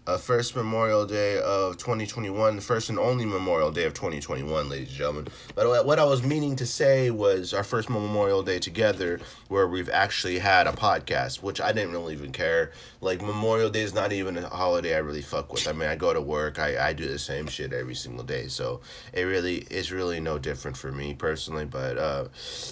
uh 0.07 0.16
first 0.16 0.57
Memorial 0.57 1.04
Day 1.04 1.38
of 1.38 1.76
2021, 1.76 2.57
the 2.57 2.62
first 2.62 2.88
and 2.88 2.99
only 2.99 3.26
Memorial 3.26 3.71
Day 3.71 3.85
of 3.85 3.95
2021, 3.95 4.69
ladies 4.69 4.88
and 4.88 4.97
gentlemen. 4.97 5.28
But 5.54 5.87
what 5.87 5.99
I 5.99 6.04
was 6.04 6.23
meaning 6.23 6.57
to 6.57 6.66
say 6.66 7.11
was 7.11 7.52
our 7.52 7.62
first 7.62 7.90
Memorial 7.90 8.42
Day 8.42 8.59
together, 8.59 9.21
where 9.49 9.69
we've 9.69 9.90
actually 9.90 10.38
had 10.38 10.66
a 10.66 10.73
podcast, 10.73 11.42
which 11.42 11.61
I 11.61 11.73
didn't 11.73 11.92
really 11.92 12.14
even 12.14 12.33
care. 12.33 12.73
Like 13.00 13.21
Memorial 13.21 13.71
Day 13.71 13.83
is 13.83 13.95
not 13.95 14.12
even 14.12 14.38
a 14.38 14.49
holiday 14.49 14.95
I 14.95 14.99
really 14.99 15.23
fuck 15.23 15.52
with. 15.52 15.69
I 15.69 15.73
mean, 15.73 15.88
I 15.88 15.97
go 15.97 16.14
to 16.14 16.21
work, 16.21 16.59
I, 16.59 16.88
I 16.88 16.92
do 16.92 17.07
the 17.07 17.19
same 17.19 17.47
shit 17.47 17.73
every 17.73 17.95
single 17.95 18.25
day, 18.25 18.49
so 18.49 18.80
it 19.12 19.23
really 19.23 19.59
is 19.71 19.92
really 19.92 20.21
no 20.21 20.38
different 20.38 20.76
for 20.76 20.90
me 20.90 21.14
personally. 21.14 21.66
But 21.66 21.99
uh, 21.99 22.28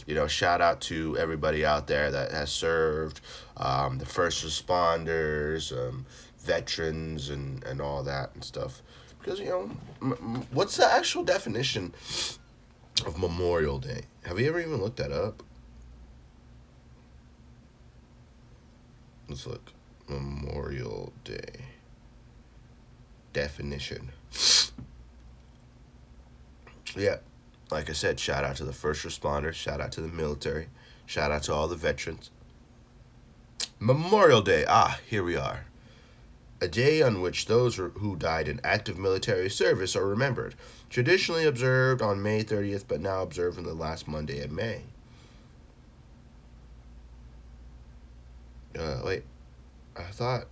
you 0.07 0.15
know, 0.15 0.27
shout 0.27 0.61
out 0.61 0.81
to 0.83 1.17
everybody 1.19 1.65
out 1.65 1.87
there 1.87 2.11
that 2.11 2.33
has 2.33 2.51
served, 2.51 3.21
um, 3.59 3.99
the 3.99 4.07
first 4.07 4.45
responders. 4.45 5.77
Um, 5.77 6.07
veterans 6.49 7.29
and, 7.29 7.63
and 7.65 7.79
all 7.81 8.03
that 8.03 8.31
and 8.35 8.43
stuff. 8.43 8.81
Because, 9.19 9.39
you 9.39 9.51
know, 9.51 9.71
m- 10.01 10.47
what's 10.51 10.79
the 10.79 10.91
actual 10.91 11.23
definition 11.23 11.93
of 13.05 13.19
Memorial 13.19 13.79
Day? 13.79 14.03
Have 14.25 14.41
you 14.41 14.49
ever 14.49 14.59
even 14.59 14.79
looked 14.79 14.97
that 14.97 15.13
up? 15.13 15.43
Let's 19.29 19.47
look. 19.47 19.73
Memorial 20.09 21.13
Day. 21.23 21.67
Definition. 23.33 24.11
Yeah, 26.97 27.17
like 27.71 27.91
I 27.91 27.93
said, 27.93 28.19
shout 28.19 28.45
out 28.45 28.57
to 28.57 28.65
the 28.65 28.73
first 28.73 29.05
responders, 29.05 29.53
shout 29.53 29.79
out 29.79 29.93
to 29.93 30.01
the 30.01 30.09
military, 30.09 30.69
shout 31.05 31.31
out 31.31 31.43
to 31.45 31.53
all 31.53 31.69
the 31.69 31.77
veterans. 31.77 32.31
Memorial 33.79 34.41
Day. 34.41 34.65
Ah, 34.67 34.99
here 35.07 35.23
we 35.23 35.37
are 35.37 35.68
a 36.61 36.69
day 36.69 37.03
on 37.03 37.21
which 37.21 37.47
those 37.47 37.77
who 37.77 38.17
died 38.17 38.49
in 38.49 38.61
active 38.65 38.99
military 38.99 39.49
service 39.49 39.95
are 39.95 40.07
remembered, 40.07 40.55
traditionally 40.91 41.45
observed 41.45 42.03
on 42.03 42.23
May 42.23 42.43
30th, 42.43 42.85
but 42.89 43.01
now 43.01 43.23
observed 43.23 43.59
on 43.59 43.65
the 43.65 43.75
last 43.75 44.09
Monday 44.09 44.43
in 44.43 44.55
May. 44.55 44.83
Uh, 48.79 49.01
wait, 49.05 49.25
I 49.97 50.03
thought 50.03 50.47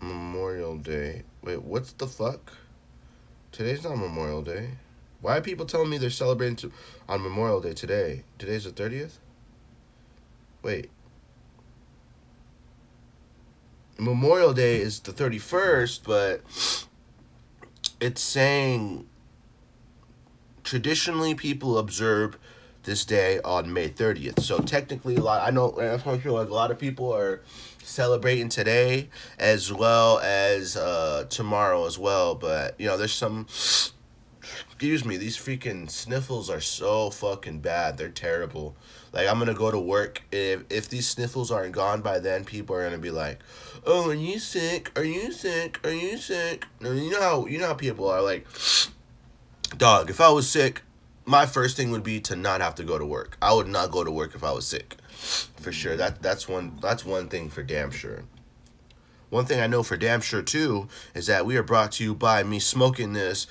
Memorial 0.00 0.76
Day. 0.76 1.22
Wait, 1.42 1.62
what's 1.62 1.92
the 1.92 2.06
fuck? 2.06 2.52
Today's 3.52 3.84
not 3.84 3.96
Memorial 3.96 4.42
Day. 4.42 4.70
Why 5.20 5.36
are 5.36 5.42
people 5.42 5.66
telling 5.66 5.90
me 5.90 5.98
they're 5.98 6.10
celebrating 6.10 6.56
to, 6.56 6.72
on 7.08 7.22
Memorial 7.22 7.60
Day 7.60 7.74
today? 7.74 8.24
Today's 8.38 8.64
the 8.64 8.70
30th? 8.70 9.18
Wait, 10.62 10.90
Memorial 14.00 14.54
Day 14.54 14.80
is 14.80 15.00
the 15.00 15.12
31st, 15.12 16.00
but 16.04 16.40
it's 18.00 18.22
saying 18.22 19.06
traditionally 20.64 21.34
people 21.34 21.76
observe 21.76 22.38
this 22.84 23.04
day 23.04 23.40
on 23.44 23.70
May 23.70 23.90
30th. 23.90 24.40
So 24.40 24.58
technically, 24.60 25.16
a 25.16 25.20
lot 25.20 25.46
I 25.46 25.50
know 25.50 25.78
I'm 25.78 26.18
feel 26.20 26.32
like 26.32 26.48
a 26.48 26.54
lot 26.54 26.70
of 26.70 26.78
people 26.78 27.12
are 27.14 27.42
celebrating 27.82 28.48
today 28.48 29.10
as 29.38 29.70
well 29.70 30.18
as 30.20 30.78
uh, 30.78 31.26
tomorrow 31.28 31.84
as 31.84 31.98
well. 31.98 32.34
But 32.34 32.80
you 32.80 32.86
know, 32.86 32.96
there's 32.96 33.12
some. 33.12 33.46
Excuse 34.70 35.04
me, 35.04 35.18
these 35.18 35.36
freaking 35.36 35.90
sniffles 35.90 36.48
are 36.48 36.60
so 36.60 37.10
fucking 37.10 37.60
bad. 37.60 37.98
They're 37.98 38.08
terrible. 38.08 38.74
Like 39.12 39.28
I'm 39.28 39.38
gonna 39.38 39.54
go 39.54 39.70
to 39.70 39.78
work. 39.78 40.22
If 40.30 40.64
if 40.70 40.88
these 40.88 41.08
sniffles 41.08 41.50
aren't 41.50 41.72
gone 41.72 42.00
by 42.00 42.20
then, 42.20 42.44
people 42.44 42.76
are 42.76 42.84
gonna 42.84 42.98
be 42.98 43.10
like, 43.10 43.40
"Oh, 43.84 44.10
are 44.10 44.14
you 44.14 44.38
sick? 44.38 44.92
Are 44.96 45.04
you 45.04 45.32
sick? 45.32 45.80
Are 45.84 45.92
you 45.92 46.16
sick?" 46.16 46.66
No, 46.80 46.92
you 46.92 47.10
know 47.10 47.20
how 47.20 47.46
you 47.46 47.58
know 47.58 47.66
how 47.66 47.74
people 47.74 48.08
are 48.08 48.22
like, 48.22 48.46
dog. 49.76 50.10
If 50.10 50.20
I 50.20 50.30
was 50.30 50.48
sick, 50.48 50.82
my 51.24 51.44
first 51.44 51.76
thing 51.76 51.90
would 51.90 52.04
be 52.04 52.20
to 52.20 52.36
not 52.36 52.60
have 52.60 52.76
to 52.76 52.84
go 52.84 52.98
to 52.98 53.06
work. 53.06 53.36
I 53.42 53.52
would 53.52 53.66
not 53.66 53.90
go 53.90 54.04
to 54.04 54.10
work 54.10 54.34
if 54.34 54.44
I 54.44 54.52
was 54.52 54.66
sick, 54.66 54.96
for 55.56 55.72
sure. 55.72 55.96
That 55.96 56.22
that's 56.22 56.48
one 56.48 56.78
that's 56.80 57.04
one 57.04 57.28
thing 57.28 57.50
for 57.50 57.64
damn 57.64 57.90
sure. 57.90 58.24
One 59.28 59.44
thing 59.44 59.60
I 59.60 59.66
know 59.68 59.82
for 59.82 59.96
damn 59.96 60.20
sure 60.20 60.42
too 60.42 60.88
is 61.14 61.26
that 61.26 61.46
we 61.46 61.56
are 61.56 61.62
brought 61.62 61.92
to 61.92 62.04
you 62.04 62.14
by 62.14 62.42
me 62.44 62.60
smoking 62.60 63.12
this 63.12 63.48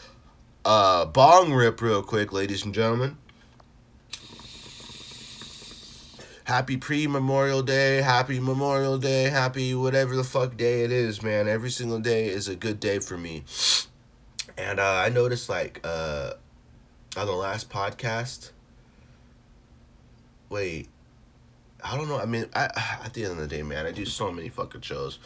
uh 0.63 1.06
bong 1.06 1.54
rip 1.54 1.82
real 1.82 2.01
quick, 2.01 2.32
ladies 2.32 2.63
and 2.63 2.74
gentlemen. 2.74 3.18
Happy 6.50 6.77
pre 6.77 7.06
Memorial 7.06 7.62
Day, 7.62 8.01
happy 8.01 8.39
Memorial 8.39 8.98
Day, 8.98 9.25
happy 9.25 9.75
whatever 9.75 10.15
the 10.15 10.24
fuck 10.24 10.58
day 10.58 10.82
it 10.82 10.91
is, 10.91 11.22
man. 11.22 11.48
Every 11.48 11.70
single 11.70 12.00
day 12.00 12.25
is 12.25 12.48
a 12.48 12.56
good 12.56 12.79
day 12.79 12.98
for 12.98 13.20
me. 13.20 13.44
And 14.58 14.79
uh, 14.79 15.03
I 15.06 15.10
noticed, 15.10 15.48
like, 15.48 15.79
uh, 15.84 16.32
on 17.15 17.27
the 17.27 17.34
last 17.34 17.70
podcast, 17.70 18.50
wait, 20.50 20.89
I 21.84 21.96
don't 21.96 22.10
know. 22.10 22.20
I 22.20 22.25
mean, 22.25 22.48
I 22.56 22.63
at 23.06 23.13
the 23.13 23.25
end 23.25 23.34
of 23.34 23.38
the 23.38 23.48
day, 23.48 23.62
man, 23.62 23.86
I 23.86 23.91
do 23.91 24.06
so 24.06 24.32
many 24.32 24.50
fucking 24.50 24.82
shows. 24.82 25.20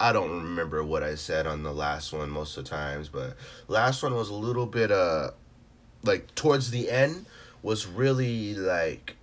I 0.00 0.14
don't 0.14 0.30
remember 0.30 0.82
what 0.82 1.02
I 1.02 1.16
said 1.16 1.46
on 1.46 1.64
the 1.64 1.72
last 1.74 2.14
one 2.14 2.30
most 2.30 2.56
of 2.56 2.64
the 2.64 2.70
times, 2.70 3.10
but 3.10 3.36
last 3.68 4.02
one 4.02 4.14
was 4.14 4.30
a 4.30 4.34
little 4.34 4.64
bit 4.66 4.90
uh 4.90 5.32
like 6.02 6.34
towards 6.34 6.70
the 6.70 6.90
end 6.90 7.26
was 7.62 7.86
really 7.86 8.54
like 8.54 9.16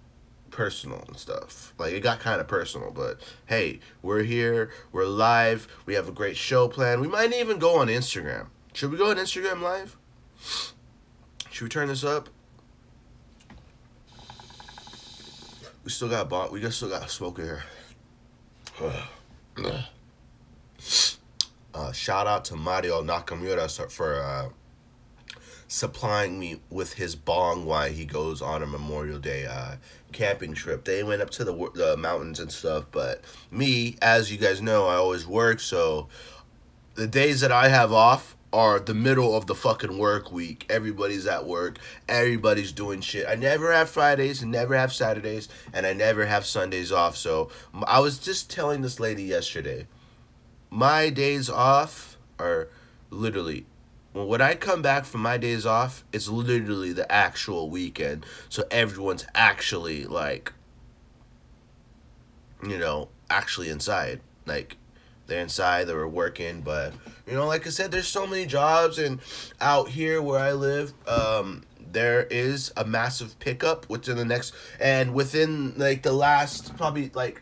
personal 0.60 1.02
and 1.08 1.16
stuff. 1.16 1.74
Like 1.78 1.94
it 1.94 2.02
got 2.02 2.20
kind 2.20 2.42
of 2.42 2.48
personal, 2.50 2.92
but 2.92 3.22
hey, 3.46 3.80
we're 4.02 4.24
here, 4.24 4.72
we're 4.92 5.06
live, 5.06 5.70
we 5.86 5.94
have 5.94 6.10
a 6.10 6.12
great 6.12 6.36
show 6.36 6.68
plan. 6.68 7.00
We 7.00 7.08
might 7.08 7.32
even 7.32 7.60
go 7.60 7.78
on 7.78 7.88
Instagram. 7.88 8.48
Should 8.74 8.92
we 8.92 8.98
go 8.98 9.10
on 9.10 9.16
Instagram 9.16 9.62
live? 9.62 9.96
Should 11.50 11.64
we 11.64 11.70
turn 11.70 11.88
this 11.88 12.04
up? 12.04 12.28
We 15.86 15.92
still 15.92 16.10
got 16.10 16.28
bought. 16.28 16.52
We 16.52 16.60
just 16.60 16.76
still 16.76 16.90
got 16.90 17.10
smoke 17.10 17.40
here. 17.40 17.64
uh, 21.74 21.92
shout 21.94 22.28
out 22.28 22.44
to 22.46 22.58
Mario 22.58 23.02
Nakamura 23.02 23.90
for 23.90 24.22
uh, 24.22 24.50
supplying 25.70 26.40
me 26.40 26.60
with 26.70 26.94
his 26.94 27.16
bong 27.16 27.64
while 27.64 27.90
he 27.90 28.04
goes 28.04 28.42
on 28.42 28.64
a 28.64 28.66
Memorial 28.66 29.20
Day 29.20 29.46
uh, 29.46 29.76
camping 30.12 30.54
trip. 30.54 30.84
They 30.84 31.04
went 31.04 31.22
up 31.22 31.30
to 31.32 31.46
the, 31.46 31.72
the 31.76 31.96
mountains 31.96 32.40
and 32.40 32.52
stuff, 32.52 32.86
but 32.92 33.22
me, 33.52 33.96
as 34.02 34.32
you 34.32 34.38
guys 34.38 34.62
know, 34.62 34.88
I 34.88 34.96
always 34.96 35.28
work, 35.28 35.60
so 35.60 36.10
the 36.96 37.08
days 37.08 37.40
that 37.42 37.52
I 37.52 37.70
have 37.70 37.94
off 37.94 38.36
are 38.52 38.80
the 38.80 38.96
middle 38.96 39.36
of 39.36 39.46
the 39.46 39.54
fucking 39.54 39.98
work 39.98 40.32
week. 40.32 40.66
Everybody's 40.70 41.28
at 41.28 41.46
work. 41.46 41.78
Everybody's 42.08 42.72
doing 42.72 43.00
shit. 43.00 43.28
I 43.28 43.36
never 43.36 43.72
have 43.72 43.92
Fridays, 43.92 44.44
never 44.44 44.76
have 44.76 44.92
Saturdays, 44.92 45.48
and 45.72 45.86
I 45.86 45.94
never 45.94 46.26
have 46.26 46.48
Sundays 46.48 46.92
off. 46.92 47.16
So 47.16 47.52
I 47.86 48.00
was 48.00 48.18
just 48.18 48.50
telling 48.50 48.82
this 48.82 49.00
lady 49.00 49.24
yesterday, 49.24 49.86
my 50.72 51.12
days 51.12 51.48
off 51.48 52.18
are 52.40 52.70
literally 53.12 53.66
when 54.14 54.42
I 54.42 54.56
come 54.56 54.82
back 54.82 55.06
from 55.06 55.22
my 55.22 55.38
days 55.38 55.66
off, 55.66 56.04
it's 56.12 56.28
literally 56.28 56.94
the 56.94 57.10
actual 57.12 57.70
weekend. 57.70 58.26
So 58.50 58.64
everyone's 58.72 59.26
actually 59.36 60.06
like, 60.06 60.54
you 62.64 62.78
know, 62.78 63.10
actually 63.30 63.70
inside. 63.70 64.22
Like, 64.46 64.78
they're 65.28 65.42
inside, 65.42 65.86
they 65.86 65.94
were 65.94 66.08
working, 66.08 66.62
but 66.62 66.94
you 67.28 67.34
know, 67.34 67.46
like 67.46 67.68
I 67.68 67.70
said, 67.70 67.92
there's 67.92 68.08
so 68.08 68.26
many 68.26 68.48
jobs, 68.48 68.98
and 68.98 69.20
out 69.62 69.90
here 69.90 70.22
where 70.24 70.40
I 70.40 70.54
live, 70.54 70.92
um, 71.08 71.64
there 71.92 72.24
is 72.24 72.74
a 72.76 72.84
massive 72.84 73.38
pickup 73.38 73.88
within 73.90 74.18
the 74.18 74.26
next 74.26 74.54
and 74.80 75.14
within 75.14 75.74
like 75.78 76.04
the 76.04 76.14
last 76.14 76.76
probably 76.78 77.12
like 77.14 77.42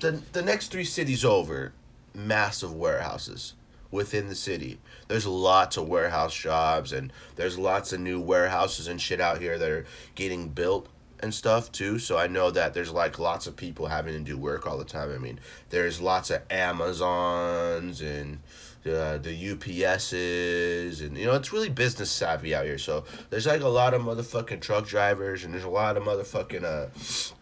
the 0.00 0.22
the 0.32 0.42
next 0.42 0.68
three 0.68 0.84
cities 0.84 1.24
over, 1.24 1.72
massive 2.14 2.74
warehouses 2.74 3.54
within 3.90 4.28
the 4.28 4.34
city. 4.34 4.78
There's 5.08 5.26
lots 5.26 5.76
of 5.76 5.88
warehouse 5.88 6.34
jobs 6.34 6.92
and 6.92 7.12
there's 7.36 7.58
lots 7.58 7.92
of 7.92 8.00
new 8.00 8.20
warehouses 8.20 8.88
and 8.88 9.00
shit 9.00 9.20
out 9.20 9.40
here 9.40 9.58
that 9.58 9.70
are 9.70 9.86
getting 10.14 10.48
built 10.48 10.88
and 11.20 11.32
stuff 11.32 11.72
too. 11.72 11.98
So 11.98 12.18
I 12.18 12.26
know 12.26 12.50
that 12.50 12.74
there's 12.74 12.92
like 12.92 13.18
lots 13.18 13.46
of 13.46 13.56
people 13.56 13.86
having 13.86 14.14
to 14.14 14.20
do 14.20 14.36
work 14.36 14.66
all 14.66 14.78
the 14.78 14.84
time. 14.84 15.12
I 15.12 15.18
mean, 15.18 15.40
there's 15.70 16.00
lots 16.00 16.30
of 16.30 16.42
Amazons 16.50 18.00
and 18.00 18.40
uh, 18.84 19.18
the 19.18 19.54
UPSs 19.54 21.04
and 21.04 21.16
you 21.16 21.26
know 21.26 21.34
it's 21.34 21.52
really 21.52 21.68
business 21.68 22.10
savvy 22.10 22.54
out 22.54 22.64
here. 22.64 22.78
So 22.78 23.04
there's 23.30 23.46
like 23.46 23.62
a 23.62 23.68
lot 23.68 23.94
of 23.94 24.02
motherfucking 24.02 24.60
truck 24.60 24.86
drivers 24.86 25.44
and 25.44 25.52
there's 25.52 25.64
a 25.64 25.68
lot 25.68 25.96
of 25.96 26.04
motherfucking 26.04 26.64
uh 26.64 27.34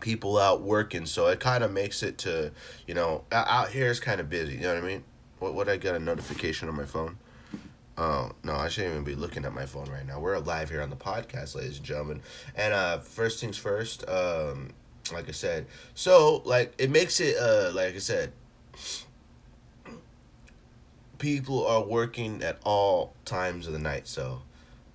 people 0.00 0.36
out 0.36 0.60
working. 0.60 1.06
So 1.06 1.28
it 1.28 1.40
kind 1.40 1.64
of 1.64 1.72
makes 1.72 2.02
it 2.02 2.18
to 2.18 2.52
you 2.86 2.94
know 2.94 3.24
out 3.32 3.70
here 3.70 3.86
is 3.86 4.00
kind 4.00 4.20
of 4.20 4.28
busy. 4.28 4.54
You 4.54 4.62
know 4.62 4.74
what 4.74 4.84
I 4.84 4.86
mean? 4.86 5.04
What 5.42 5.54
would 5.54 5.68
I 5.68 5.76
get 5.76 5.96
a 5.96 5.98
notification 5.98 6.68
on 6.68 6.76
my 6.76 6.84
phone? 6.84 7.18
Oh 7.98 8.30
no, 8.44 8.54
I 8.54 8.68
shouldn't 8.68 8.92
even 8.92 9.02
be 9.02 9.16
looking 9.16 9.44
at 9.44 9.52
my 9.52 9.66
phone 9.66 9.90
right 9.90 10.06
now. 10.06 10.20
We're 10.20 10.38
live 10.38 10.70
here 10.70 10.80
on 10.80 10.88
the 10.88 10.94
podcast, 10.94 11.56
ladies 11.56 11.78
and 11.78 11.84
gentlemen. 11.84 12.22
And 12.54 12.72
uh, 12.72 13.00
first 13.00 13.40
things 13.40 13.58
first, 13.58 14.08
um, 14.08 14.70
like 15.12 15.28
I 15.28 15.32
said, 15.32 15.66
so 15.96 16.42
like 16.44 16.72
it 16.78 16.90
makes 16.90 17.18
it 17.18 17.36
uh, 17.38 17.72
like 17.74 17.96
I 17.96 17.98
said, 17.98 18.32
people 21.18 21.66
are 21.66 21.82
working 21.82 22.40
at 22.44 22.60
all 22.62 23.12
times 23.24 23.66
of 23.66 23.72
the 23.72 23.80
night. 23.80 24.06
So 24.06 24.42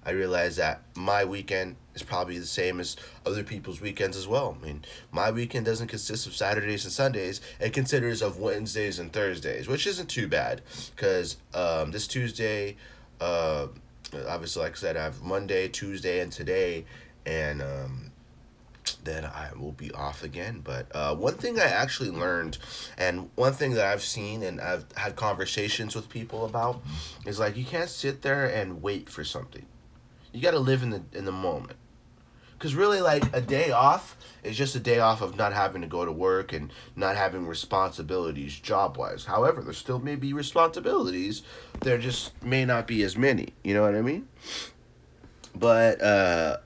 I 0.07 0.11
realize 0.11 0.55
that 0.55 0.83
my 0.95 1.25
weekend 1.25 1.75
is 1.93 2.01
probably 2.01 2.39
the 2.39 2.45
same 2.45 2.79
as 2.79 2.95
other 3.25 3.43
people's 3.43 3.81
weekends 3.81 4.15
as 4.15 4.25
well. 4.25 4.57
I 4.57 4.65
mean, 4.65 4.85
my 5.11 5.31
weekend 5.31 5.65
doesn't 5.65 5.87
consist 5.87 6.25
of 6.25 6.33
Saturdays 6.33 6.85
and 6.85 6.93
Sundays. 6.93 7.41
It 7.59 7.73
considers 7.73 8.21
of 8.21 8.39
Wednesdays 8.39 8.99
and 8.99 9.11
Thursdays, 9.11 9.67
which 9.67 9.85
isn't 9.85 10.07
too 10.07 10.29
bad 10.29 10.61
because 10.95 11.35
um, 11.53 11.91
this 11.91 12.07
Tuesday, 12.07 12.77
uh, 13.19 13.67
obviously, 14.29 14.61
like 14.61 14.71
I 14.71 14.75
said, 14.75 14.95
I 14.95 15.03
have 15.03 15.21
Monday, 15.21 15.67
Tuesday, 15.67 16.21
and 16.21 16.31
today, 16.31 16.85
and 17.25 17.61
um, 17.61 18.11
then 19.03 19.25
I 19.25 19.49
will 19.59 19.73
be 19.73 19.91
off 19.91 20.23
again. 20.23 20.61
But 20.63 20.87
uh, 20.95 21.15
one 21.15 21.33
thing 21.33 21.59
I 21.59 21.65
actually 21.65 22.11
learned, 22.11 22.59
and 22.97 23.29
one 23.35 23.51
thing 23.51 23.73
that 23.73 23.85
I've 23.85 24.03
seen 24.03 24.41
and 24.41 24.61
I've 24.61 24.85
had 24.95 25.17
conversations 25.17 25.97
with 25.97 26.07
people 26.07 26.45
about, 26.45 26.81
is 27.25 27.39
like 27.39 27.57
you 27.57 27.65
can't 27.65 27.89
sit 27.89 28.21
there 28.21 28.45
and 28.45 28.81
wait 28.81 29.09
for 29.09 29.25
something. 29.25 29.65
You 30.38 30.44
got 30.44 30.51
to 30.51 30.60
live 30.60 30.84
in 30.84 30.91
the 30.91 31.01
in 31.13 31.25
the 31.25 31.32
moment. 31.32 31.79
Cuz 32.60 32.75
really 32.75 33.01
like 33.01 33.36
a 33.36 33.41
day 33.41 33.72
off 33.72 34.15
is 34.44 34.56
just 34.56 34.75
a 34.75 34.79
day 34.79 35.00
off 35.00 35.20
of 35.24 35.36
not 35.36 35.51
having 35.51 35.82
to 35.82 35.88
go 35.88 36.06
to 36.06 36.12
work 36.12 36.53
and 36.53 36.72
not 36.96 37.15
having 37.15 37.48
responsibilities 37.48 38.60
job-wise. 38.60 39.25
However, 39.25 39.63
there 39.63 39.74
still 39.74 39.98
may 39.98 40.15
be 40.15 40.34
responsibilities. 40.34 41.41
There 41.82 41.98
just 41.98 42.39
may 42.44 42.65
not 42.65 42.86
be 42.86 43.01
as 43.01 43.17
many, 43.17 43.53
you 43.63 43.74
know 43.74 43.82
what 43.82 43.96
I 43.96 44.03
mean? 44.03 44.27
But 45.56 46.03
uh 46.03 46.58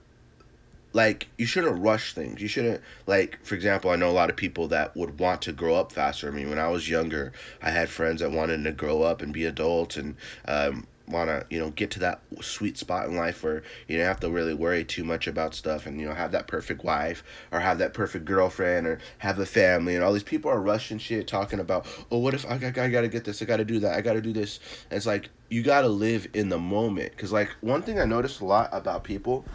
like 0.92 1.30
you 1.38 1.46
shouldn't 1.46 1.82
rush 1.82 2.14
things. 2.14 2.42
You 2.42 2.50
shouldn't 2.50 2.82
like 3.08 3.40
for 3.46 3.56
example, 3.56 3.90
I 3.90 3.96
know 3.96 4.10
a 4.10 4.12
lot 4.12 4.30
of 4.30 4.36
people 4.36 4.68
that 4.68 4.98
would 4.98 5.18
want 5.18 5.44
to 5.44 5.54
grow 5.54 5.76
up 5.76 5.94
faster. 5.94 6.28
I 6.28 6.32
mean, 6.32 6.50
when 6.50 6.60
I 6.60 6.68
was 6.68 6.90
younger, 6.90 7.32
I 7.62 7.70
had 7.70 7.90
friends 7.90 8.20
that 8.20 8.32
wanted 8.32 8.66
to 8.66 8.74
grow 8.74 9.04
up 9.04 9.22
and 9.22 9.32
be 9.32 9.46
adults 9.46 9.96
and 9.96 10.18
um 10.46 10.88
want 11.12 11.30
to 11.30 11.46
you 11.50 11.60
know 11.60 11.70
get 11.72 11.92
to 11.92 12.00
that 12.00 12.22
sweet 12.42 12.78
spot 12.78 13.08
in 13.08 13.16
life 13.16 13.44
where 13.44 13.64
you 13.88 13.98
don't 13.98 14.06
have 14.06 14.20
to 14.20 14.30
really 14.30 14.54
worry 14.54 14.84
too 14.84 15.04
much 15.04 15.28
about 15.28 15.54
stuff 15.54 15.86
and 15.86 16.00
you 16.00 16.06
know 16.06 16.14
have 16.14 16.32
that 16.32 16.48
perfect 16.48 16.84
wife 16.84 17.24
or 17.52 17.60
have 17.60 17.78
that 17.78 17.94
perfect 17.94 18.26
girlfriend 18.26 18.88
or 18.88 19.00
have 19.20 19.40
a 19.40 19.46
family 19.46 19.96
and 19.96 20.04
all 20.04 20.14
these 20.14 20.24
people 20.24 20.50
are 20.50 20.62
rushing 20.62 20.98
shit 20.98 21.28
talking 21.28 21.60
about 21.60 21.86
oh 22.12 22.18
what 22.18 22.34
if 22.34 22.46
i, 22.46 22.54
I, 22.56 22.86
I 22.86 22.90
gotta 22.90 23.08
get 23.08 23.26
this 23.26 23.42
i 23.42 23.46
gotta 23.46 23.66
do 23.66 23.80
that 23.80 23.96
i 23.96 24.02
gotta 24.02 24.22
do 24.22 24.34
this 24.34 24.60
and 24.90 24.98
it's 24.98 25.06
like 25.06 25.30
you 25.50 25.64
gotta 25.64 25.90
live 25.90 26.28
in 26.34 26.50
the 26.50 26.60
moment 26.60 27.12
because 27.12 27.32
like 27.32 27.50
one 27.62 27.82
thing 27.82 28.00
i 28.00 28.06
noticed 28.06 28.42
a 28.42 28.46
lot 28.46 28.70
about 28.72 29.04
people 29.04 29.46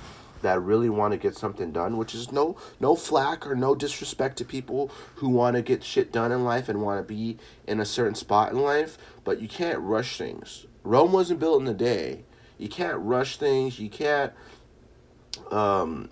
that 0.42 0.60
really 0.60 0.88
want 0.88 1.12
to 1.12 1.18
get 1.18 1.36
something 1.36 1.72
done, 1.72 1.96
which 1.96 2.14
is 2.14 2.30
no 2.32 2.56
no 2.80 2.94
flack 2.94 3.46
or 3.46 3.54
no 3.54 3.74
disrespect 3.74 4.36
to 4.38 4.44
people 4.44 4.90
who 5.16 5.28
want 5.28 5.56
to 5.56 5.62
get 5.62 5.82
shit 5.82 6.12
done 6.12 6.32
in 6.32 6.44
life 6.44 6.68
and 6.68 6.82
want 6.82 7.00
to 7.00 7.14
be 7.14 7.38
in 7.66 7.80
a 7.80 7.84
certain 7.84 8.14
spot 8.14 8.52
in 8.52 8.58
life, 8.58 8.98
but 9.24 9.40
you 9.40 9.48
can't 9.48 9.80
rush 9.80 10.18
things. 10.18 10.66
Rome 10.86 11.12
wasn't 11.12 11.40
built 11.40 11.60
in 11.60 11.68
a 11.68 11.74
day. 11.74 12.22
You 12.58 12.68
can't 12.68 12.98
rush 12.98 13.38
things. 13.38 13.78
You 13.78 13.90
can't 13.90 14.32
um, 15.50 16.10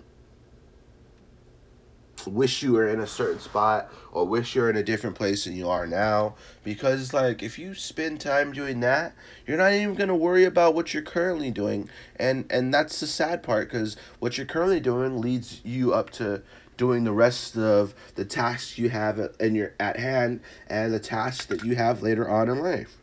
wish 2.27 2.61
you 2.61 2.73
were 2.73 2.87
in 2.89 2.99
a 2.99 3.07
certain 3.07 3.39
spot 3.39 3.89
or 4.11 4.25
wish 4.25 4.53
you're 4.53 4.69
in 4.69 4.75
a 4.75 4.83
different 4.83 5.15
place 5.15 5.45
than 5.45 5.55
you 5.55 5.69
are 5.69 5.87
now. 5.87 6.35
Because, 6.63 7.13
like, 7.13 7.41
if 7.41 7.57
you 7.57 7.73
spend 7.73 8.19
time 8.19 8.51
doing 8.51 8.81
that, 8.81 9.15
you're 9.47 9.57
not 9.57 9.71
even 9.71 9.95
going 9.95 10.09
to 10.09 10.15
worry 10.15 10.43
about 10.43 10.75
what 10.75 10.93
you're 10.93 11.03
currently 11.03 11.51
doing. 11.51 11.89
And, 12.17 12.45
and 12.49 12.73
that's 12.73 12.99
the 12.99 13.07
sad 13.07 13.43
part 13.43 13.69
because 13.69 13.95
what 14.19 14.37
you're 14.37 14.45
currently 14.45 14.81
doing 14.81 15.21
leads 15.21 15.61
you 15.63 15.93
up 15.93 16.09
to 16.11 16.41
doing 16.75 17.05
the 17.05 17.13
rest 17.13 17.57
of 17.57 17.95
the 18.15 18.25
tasks 18.25 18.77
you 18.77 18.89
have 18.89 19.33
in 19.39 19.55
your 19.55 19.73
at 19.79 19.97
hand 19.97 20.41
and 20.67 20.93
the 20.93 20.99
tasks 20.99 21.45
that 21.45 21.63
you 21.63 21.75
have 21.75 22.03
later 22.03 22.29
on 22.29 22.49
in 22.49 22.59
life. 22.59 22.97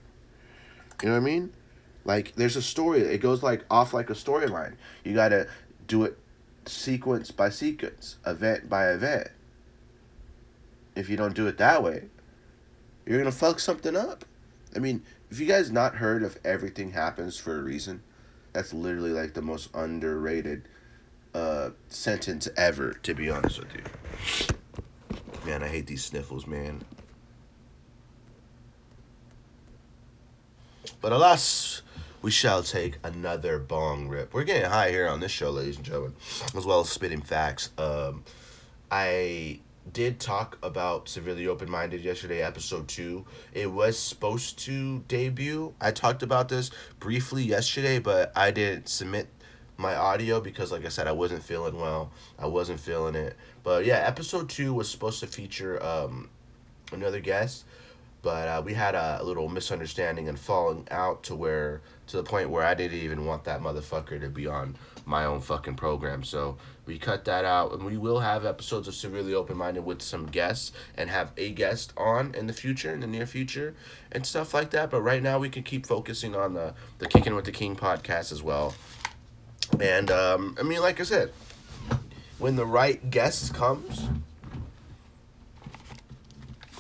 You 1.03 1.09
know 1.09 1.15
what 1.15 1.23
I 1.23 1.25
mean? 1.25 1.53
Like 2.05 2.35
there's 2.35 2.57
a 2.57 2.63
story. 2.63 3.01
It 3.01 3.19
goes 3.19 3.43
like 3.43 3.65
off 3.71 3.95
like 3.95 4.11
a 4.11 4.15
storyline. 4.15 4.75
You 5.05 5.15
gotta 5.15 5.49
do 5.87 6.05
it 6.05 6.19
sequence 6.67 7.31
by 7.31 7.51
sequence, 7.51 8.17
event 8.27 8.69
by 8.69 8.91
event. 8.91 9.29
If 10.95 11.09
you 11.09 11.17
don't 11.17 11.35
do 11.35 11.47
it 11.47 11.59
that 11.59 11.83
way, 11.83 12.05
you're 13.07 13.19
gonna 13.19 13.33
fuck 13.33 13.61
something 13.61 13.97
up. 13.97 14.25
I 14.75 14.79
mean, 14.79 15.03
if 15.31 15.39
you 15.39 15.47
guys 15.47 15.71
not 15.71 15.97
heard 15.97 16.23
of 16.23 16.39
everything 16.45 16.93
happens 16.93 17.39
for 17.39 17.59
a 17.59 17.63
reason, 17.63 18.03
that's 18.53 18.75
literally 18.75 19.13
like 19.13 19.35
the 19.35 19.43
most 19.43 19.71
underrated 19.75 20.69
uh, 21.35 21.71
sentence 21.89 22.49
ever. 22.57 22.93
To 23.03 23.15
be 23.15 23.31
honest 23.31 23.59
with 23.59 23.75
you, 23.75 25.47
man, 25.47 25.63
I 25.63 25.69
hate 25.69 25.87
these 25.87 26.05
sniffles, 26.05 26.47
man. 26.47 26.83
But 31.01 31.13
alas, 31.13 31.83
we 32.23 32.31
shall 32.31 32.63
take 32.63 32.99
another 33.03 33.59
bong 33.59 34.09
rip. 34.09 34.33
We're 34.33 34.45
getting 34.45 34.71
high 34.71 34.91
here 34.91 35.09
on 35.09 35.21
this 35.21 35.33
show, 35.33 35.51
ladies 35.51 35.77
and 35.77 35.85
gentlemen, 35.85 36.15
as 36.57 36.65
well 36.65 36.81
as 36.81 36.89
spitting 36.89 37.21
facts. 37.21 37.71
Um, 37.77 38.23
I 38.91 39.61
did 39.93 40.21
talk 40.21 40.57
about 40.63 41.09
severely 41.09 41.49
open 41.49 41.69
minded 41.69 42.03
yesterday, 42.03 42.41
episode 42.41 42.87
two. 42.87 43.25
It 43.53 43.73
was 43.73 43.99
supposed 43.99 44.61
to 44.61 45.01
debut. 45.09 45.75
I 45.81 45.91
talked 45.91 46.23
about 46.23 46.49
this 46.49 46.71
briefly 47.01 47.43
yesterday, 47.43 47.99
but 47.99 48.33
I 48.37 48.53
didn't 48.53 48.89
submit 48.89 49.27
my 49.77 49.97
audio 49.97 50.41
because, 50.41 50.71
like 50.71 50.87
I 50.87 50.91
said, 50.91 51.09
I 51.09 51.13
wasn't 51.13 51.43
feeling 51.43 51.77
well. 51.77 52.13
I 52.39 52.47
wasn't 52.47 52.79
feeling 52.79 53.17
it. 53.17 53.37
But 53.65 53.85
yeah, 53.85 53.97
episode 54.07 54.49
two 54.49 54.73
was 54.73 54.89
supposed 54.89 55.19
to 55.21 55.27
feature 55.27 55.85
um, 55.85 56.31
another 56.93 57.19
guest 57.19 57.65
but 58.23 58.49
uh, 58.49 58.63
we 58.65 58.73
had 58.73 58.95
a 58.95 59.21
little 59.23 59.49
misunderstanding 59.49 60.29
and 60.29 60.39
falling 60.39 60.87
out 60.91 61.25
to 61.25 61.35
where 61.35 61.83
to 62.09 62.17
the 62.17 62.23
point 62.23 62.51
where 62.51 62.65
I 62.65 62.75
didn't 62.75 62.99
even 62.99 63.25
want 63.25 63.45
that 63.45 63.61
motherfucker 63.61 64.21
to 64.21 64.29
be 64.29 64.47
on 64.47 64.77
my 65.07 65.25
own 65.25 65.41
fucking 65.41 65.77
program. 65.77 66.25
So 66.25 66.59
we 66.85 66.99
cut 66.99 67.25
that 67.27 67.45
out, 67.45 67.73
and 67.73 67.85
we 67.85 67.97
will 67.97 68.21
have 68.21 68.45
episodes 68.45 68.89
of 68.89 68.95
Severely 68.95 69.35
Open 69.35 69.57
Minded 69.57 69.85
with 69.85 70.03
some 70.03 70.27
guests 70.27 70.73
and 70.97 71.11
have 71.11 71.33
a 71.37 71.51
guest 71.51 71.93
on 71.97 72.35
in 72.35 72.47
the 72.47 72.53
future, 72.53 72.93
in 72.93 73.01
the 73.01 73.07
near 73.07 73.27
future, 73.27 73.75
and 74.11 74.27
stuff 74.27 74.53
like 74.53 74.71
that. 74.71 74.91
But 74.91 75.03
right 75.03 75.23
now, 75.23 75.39
we 75.39 75.49
can 75.49 75.63
keep 75.63 75.87
focusing 75.87 76.35
on 76.35 76.55
the 76.55 76.75
the 76.99 77.07
Kicking 77.07 77.35
with 77.35 77.45
the 77.45 77.53
King 77.53 77.77
podcast 77.77 78.33
as 78.33 78.43
well. 78.43 78.75
And 79.81 80.11
um, 80.11 80.57
I 80.59 80.63
mean, 80.63 80.81
like 80.81 81.01
I 81.01 81.05
said, 81.05 81.33
when 82.39 82.57
the 82.57 82.67
right 82.67 83.11
guest 83.11 83.55
comes, 83.55 84.09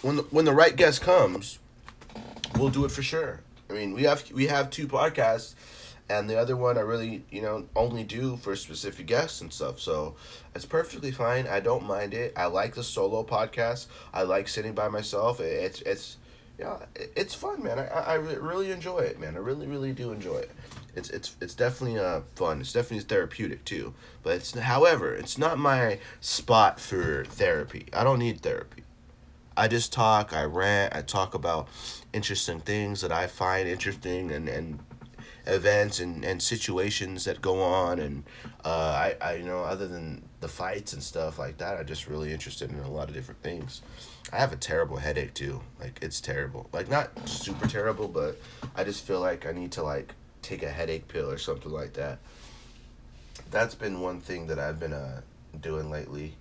when 0.02 0.16
the, 0.16 0.22
when 0.24 0.44
the 0.44 0.52
right 0.52 0.74
guest 0.74 1.00
comes, 1.00 1.58
we'll 2.56 2.70
do 2.70 2.84
it 2.84 2.90
for 2.90 3.02
sure. 3.02 3.40
I 3.72 3.74
mean, 3.74 3.94
we 3.94 4.02
have 4.02 4.30
we 4.32 4.46
have 4.48 4.70
two 4.70 4.86
podcasts, 4.86 5.54
and 6.08 6.28
the 6.28 6.38
other 6.38 6.56
one 6.56 6.76
I 6.76 6.82
really 6.82 7.24
you 7.30 7.40
know 7.42 7.66
only 7.74 8.04
do 8.04 8.36
for 8.36 8.54
specific 8.54 9.06
guests 9.06 9.40
and 9.40 9.52
stuff. 9.52 9.80
So 9.80 10.14
it's 10.54 10.66
perfectly 10.66 11.10
fine. 11.10 11.46
I 11.46 11.60
don't 11.60 11.86
mind 11.86 12.12
it. 12.12 12.34
I 12.36 12.46
like 12.46 12.74
the 12.74 12.84
solo 12.84 13.24
podcast. 13.24 13.86
I 14.12 14.22
like 14.22 14.48
sitting 14.48 14.74
by 14.74 14.88
myself. 14.88 15.40
It's 15.40 15.80
it's 15.82 16.18
yeah, 16.58 16.84
it's 17.16 17.34
fun, 17.34 17.62
man. 17.62 17.78
I 17.78 17.84
I 17.84 18.14
really 18.14 18.70
enjoy 18.70 18.98
it, 18.98 19.18
man. 19.18 19.36
I 19.36 19.38
really 19.38 19.66
really 19.66 19.92
do 19.92 20.12
enjoy 20.12 20.36
it. 20.36 20.50
It's 20.94 21.08
it's 21.08 21.34
it's 21.40 21.54
definitely 21.54 21.98
uh 21.98 22.20
fun. 22.34 22.60
It's 22.60 22.74
definitely 22.74 23.04
therapeutic 23.04 23.64
too. 23.64 23.94
But 24.22 24.36
it's 24.36 24.52
however, 24.52 25.14
it's 25.14 25.38
not 25.38 25.58
my 25.58 25.98
spot 26.20 26.78
for 26.78 27.24
therapy. 27.24 27.86
I 27.94 28.04
don't 28.04 28.18
need 28.18 28.42
therapy. 28.42 28.84
I 29.56 29.68
just 29.68 29.92
talk, 29.92 30.32
I 30.32 30.44
rant, 30.44 30.94
I 30.96 31.02
talk 31.02 31.34
about 31.34 31.68
interesting 32.12 32.60
things 32.60 33.00
that 33.00 33.12
I 33.12 33.26
find 33.26 33.68
interesting 33.68 34.30
and 34.30 34.48
and 34.48 34.78
events 35.46 35.98
and, 35.98 36.24
and 36.24 36.40
situations 36.40 37.24
that 37.24 37.42
go 37.42 37.60
on 37.60 37.98
and 37.98 38.24
uh, 38.64 38.68
I, 38.68 39.16
I 39.20 39.34
you 39.34 39.44
know 39.44 39.64
other 39.64 39.88
than 39.88 40.22
the 40.40 40.48
fights 40.48 40.92
and 40.92 41.02
stuff 41.02 41.38
like 41.38 41.58
that 41.58 41.78
i'm 41.78 41.86
just 41.86 42.06
really 42.06 42.32
interested 42.32 42.70
in 42.70 42.78
a 42.78 42.90
lot 42.90 43.08
of 43.08 43.14
different 43.14 43.42
things. 43.42 43.82
I 44.32 44.36
have 44.36 44.52
a 44.52 44.56
terrible 44.56 44.96
headache 44.96 45.34
too 45.34 45.60
like 45.80 45.98
it's 46.00 46.20
terrible. 46.20 46.68
Like 46.72 46.88
not 46.88 47.28
super 47.28 47.66
terrible 47.66 48.08
but 48.08 48.38
i 48.76 48.84
just 48.84 49.04
feel 49.04 49.20
like 49.20 49.46
i 49.46 49.52
need 49.52 49.72
to 49.72 49.82
like 49.82 50.14
take 50.42 50.62
a 50.62 50.70
headache 50.70 51.08
pill 51.08 51.30
or 51.30 51.38
something 51.38 51.72
like 51.72 51.94
that. 51.94 52.18
That's 53.50 53.74
been 53.74 54.00
one 54.00 54.20
thing 54.20 54.46
that 54.46 54.58
i've 54.58 54.78
been 54.78 54.92
uh, 54.92 55.22
doing 55.60 55.90
lately 55.90 56.34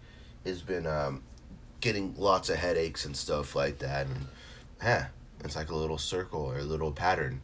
has 0.45 0.61
been 0.61 0.87
um, 0.87 1.21
getting 1.81 2.13
lots 2.17 2.49
of 2.49 2.57
headaches 2.57 3.05
and 3.05 3.15
stuff 3.17 3.55
like 3.55 3.79
that 3.79 4.05
and 4.07 4.27
yeah 4.81 5.07
it's 5.43 5.55
like 5.55 5.69
a 5.69 5.75
little 5.75 5.97
circle 5.97 6.41
or 6.41 6.59
a 6.59 6.63
little 6.63 6.91
pattern 6.91 7.41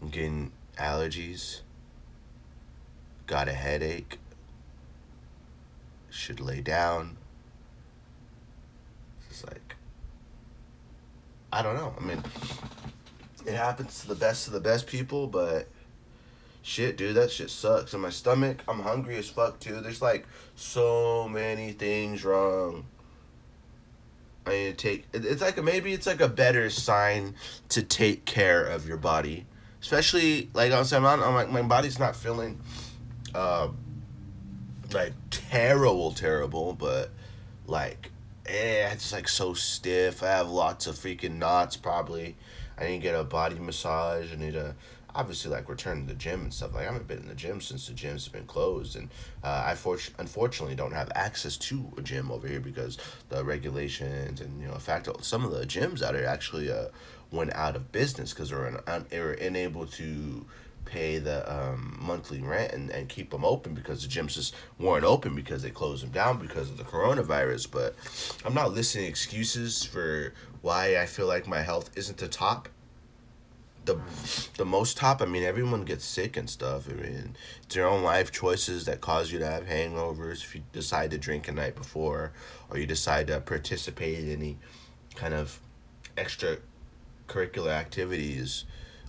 i'm 0.00 0.08
getting 0.08 0.52
allergies, 0.76 1.60
got 3.26 3.48
a 3.48 3.52
headache, 3.52 4.18
should 6.10 6.40
lay 6.40 6.60
down. 6.60 7.16
It's 9.30 9.44
like, 9.44 9.76
I 11.52 11.62
don't 11.62 11.76
know. 11.76 11.94
I 11.98 12.04
mean, 12.04 12.22
it 13.46 13.54
happens 13.54 14.00
to 14.00 14.08
the 14.08 14.14
best 14.14 14.46
of 14.46 14.52
the 14.52 14.60
best 14.60 14.86
people, 14.86 15.26
but 15.26 15.68
shit, 16.62 16.96
dude, 16.96 17.16
that 17.16 17.30
shit 17.30 17.50
sucks. 17.50 17.94
In 17.94 18.00
my 18.00 18.10
stomach, 18.10 18.62
I'm 18.68 18.80
hungry 18.80 19.16
as 19.16 19.28
fuck, 19.28 19.58
too. 19.58 19.80
There's 19.80 20.02
like 20.02 20.26
so 20.54 21.28
many 21.28 21.72
things 21.72 22.24
wrong. 22.24 22.86
I 24.46 24.50
need 24.50 24.78
to 24.78 24.88
take. 24.88 25.06
It's 25.12 25.42
like 25.42 25.62
maybe 25.62 25.92
it's 25.92 26.06
like 26.06 26.20
a 26.20 26.28
better 26.28 26.68
sign 26.70 27.34
to 27.70 27.82
take 27.82 28.24
care 28.24 28.64
of 28.64 28.86
your 28.86 28.96
body 28.96 29.46
especially 29.82 30.48
like 30.54 30.72
I'm 30.72 30.84
saying, 30.84 31.04
I'm, 31.04 31.22
I'm 31.22 31.34
like 31.34 31.50
my 31.50 31.62
body's 31.62 31.98
not 31.98 32.16
feeling, 32.16 32.58
uh, 33.34 33.68
like 34.94 35.12
terrible, 35.30 36.12
terrible, 36.12 36.72
but 36.72 37.10
like, 37.66 38.10
eh, 38.46 38.88
it's 38.92 39.12
like 39.12 39.28
so 39.28 39.52
stiff. 39.52 40.22
I 40.22 40.28
have 40.28 40.48
lots 40.48 40.86
of 40.86 40.94
freaking 40.94 41.36
knots. 41.36 41.76
Probably, 41.76 42.36
I 42.78 42.86
need 42.86 42.98
to 42.98 43.02
get 43.02 43.14
a 43.14 43.24
body 43.24 43.58
massage. 43.58 44.32
I 44.32 44.36
need 44.36 44.54
to 44.54 44.76
obviously 45.14 45.50
like 45.50 45.68
return 45.68 46.02
to 46.02 46.06
the 46.06 46.18
gym 46.18 46.42
and 46.42 46.54
stuff. 46.54 46.74
Like 46.74 46.82
I 46.82 46.92
haven't 46.92 47.08
been 47.08 47.18
in 47.18 47.28
the 47.28 47.34
gym 47.34 47.60
since 47.60 47.86
the 47.86 47.94
gyms 47.94 48.24
have 48.24 48.32
been 48.32 48.46
closed, 48.46 48.96
and 48.96 49.08
uh, 49.42 49.64
I 49.66 49.74
for- 49.74 49.98
unfortunately 50.18 50.74
don't 50.74 50.92
have 50.92 51.10
access 51.14 51.56
to 51.58 51.92
a 51.96 52.02
gym 52.02 52.30
over 52.30 52.46
here 52.48 52.60
because 52.60 52.98
the 53.28 53.44
regulations 53.44 54.40
and 54.40 54.60
you 54.60 54.68
know, 54.68 54.74
in 54.74 54.80
fact, 54.80 55.08
some 55.24 55.44
of 55.44 55.50
the 55.52 55.66
gyms 55.66 56.02
out 56.02 56.14
here 56.14 56.26
actually 56.26 56.70
uh 56.70 56.86
went 57.30 57.52
out 57.54 57.74
of 57.74 57.90
business 57.92 58.32
because 58.32 58.50
they 58.50 58.56
were, 58.56 58.82
un- 58.86 59.06
they 59.08 59.18
were 59.18 59.32
unable 59.32 59.86
to 59.86 60.44
pay 60.84 61.18
the 61.18 61.50
um, 61.50 61.96
monthly 62.00 62.40
rent 62.40 62.72
and, 62.72 62.90
and 62.90 63.08
keep 63.08 63.30
them 63.30 63.44
open 63.44 63.72
because 63.72 64.02
the 64.02 64.08
gyms 64.08 64.34
just 64.34 64.54
weren't 64.78 65.04
open 65.04 65.34
because 65.34 65.62
they 65.62 65.70
closed 65.70 66.02
them 66.02 66.10
down 66.10 66.38
because 66.38 66.68
of 66.68 66.76
the 66.76 66.84
coronavirus. 66.84 67.70
But 67.70 67.94
I'm 68.44 68.54
not 68.54 68.74
listening 68.74 69.06
excuses 69.06 69.84
for 69.84 70.34
why 70.60 70.98
I 70.98 71.06
feel 71.06 71.26
like 71.26 71.46
my 71.46 71.62
health 71.62 71.90
isn't 71.96 72.18
the 72.18 72.28
top. 72.28 72.68
The, 73.84 73.98
the 74.58 74.64
most 74.64 74.96
top, 74.96 75.20
I 75.20 75.24
mean, 75.24 75.42
everyone 75.42 75.82
gets 75.82 76.04
sick 76.04 76.36
and 76.36 76.48
stuff. 76.48 76.88
I 76.88 76.92
mean, 76.92 77.36
it's 77.64 77.74
your 77.74 77.88
own 77.88 78.02
life 78.04 78.30
choices 78.30 78.84
that 78.84 79.00
cause 79.00 79.32
you 79.32 79.40
to 79.40 79.46
have 79.46 79.64
hangovers 79.64 80.44
if 80.44 80.54
you 80.54 80.62
decide 80.72 81.10
to 81.10 81.18
drink 81.18 81.48
a 81.48 81.52
night 81.52 81.74
before 81.74 82.32
or 82.70 82.78
you 82.78 82.86
decide 82.86 83.26
to 83.26 83.40
participate 83.40 84.20
in 84.20 84.30
any 84.30 84.58
kind 85.16 85.34
of 85.34 85.60
extra 86.16 86.58
curricular 87.28 87.70
activities 87.70 88.64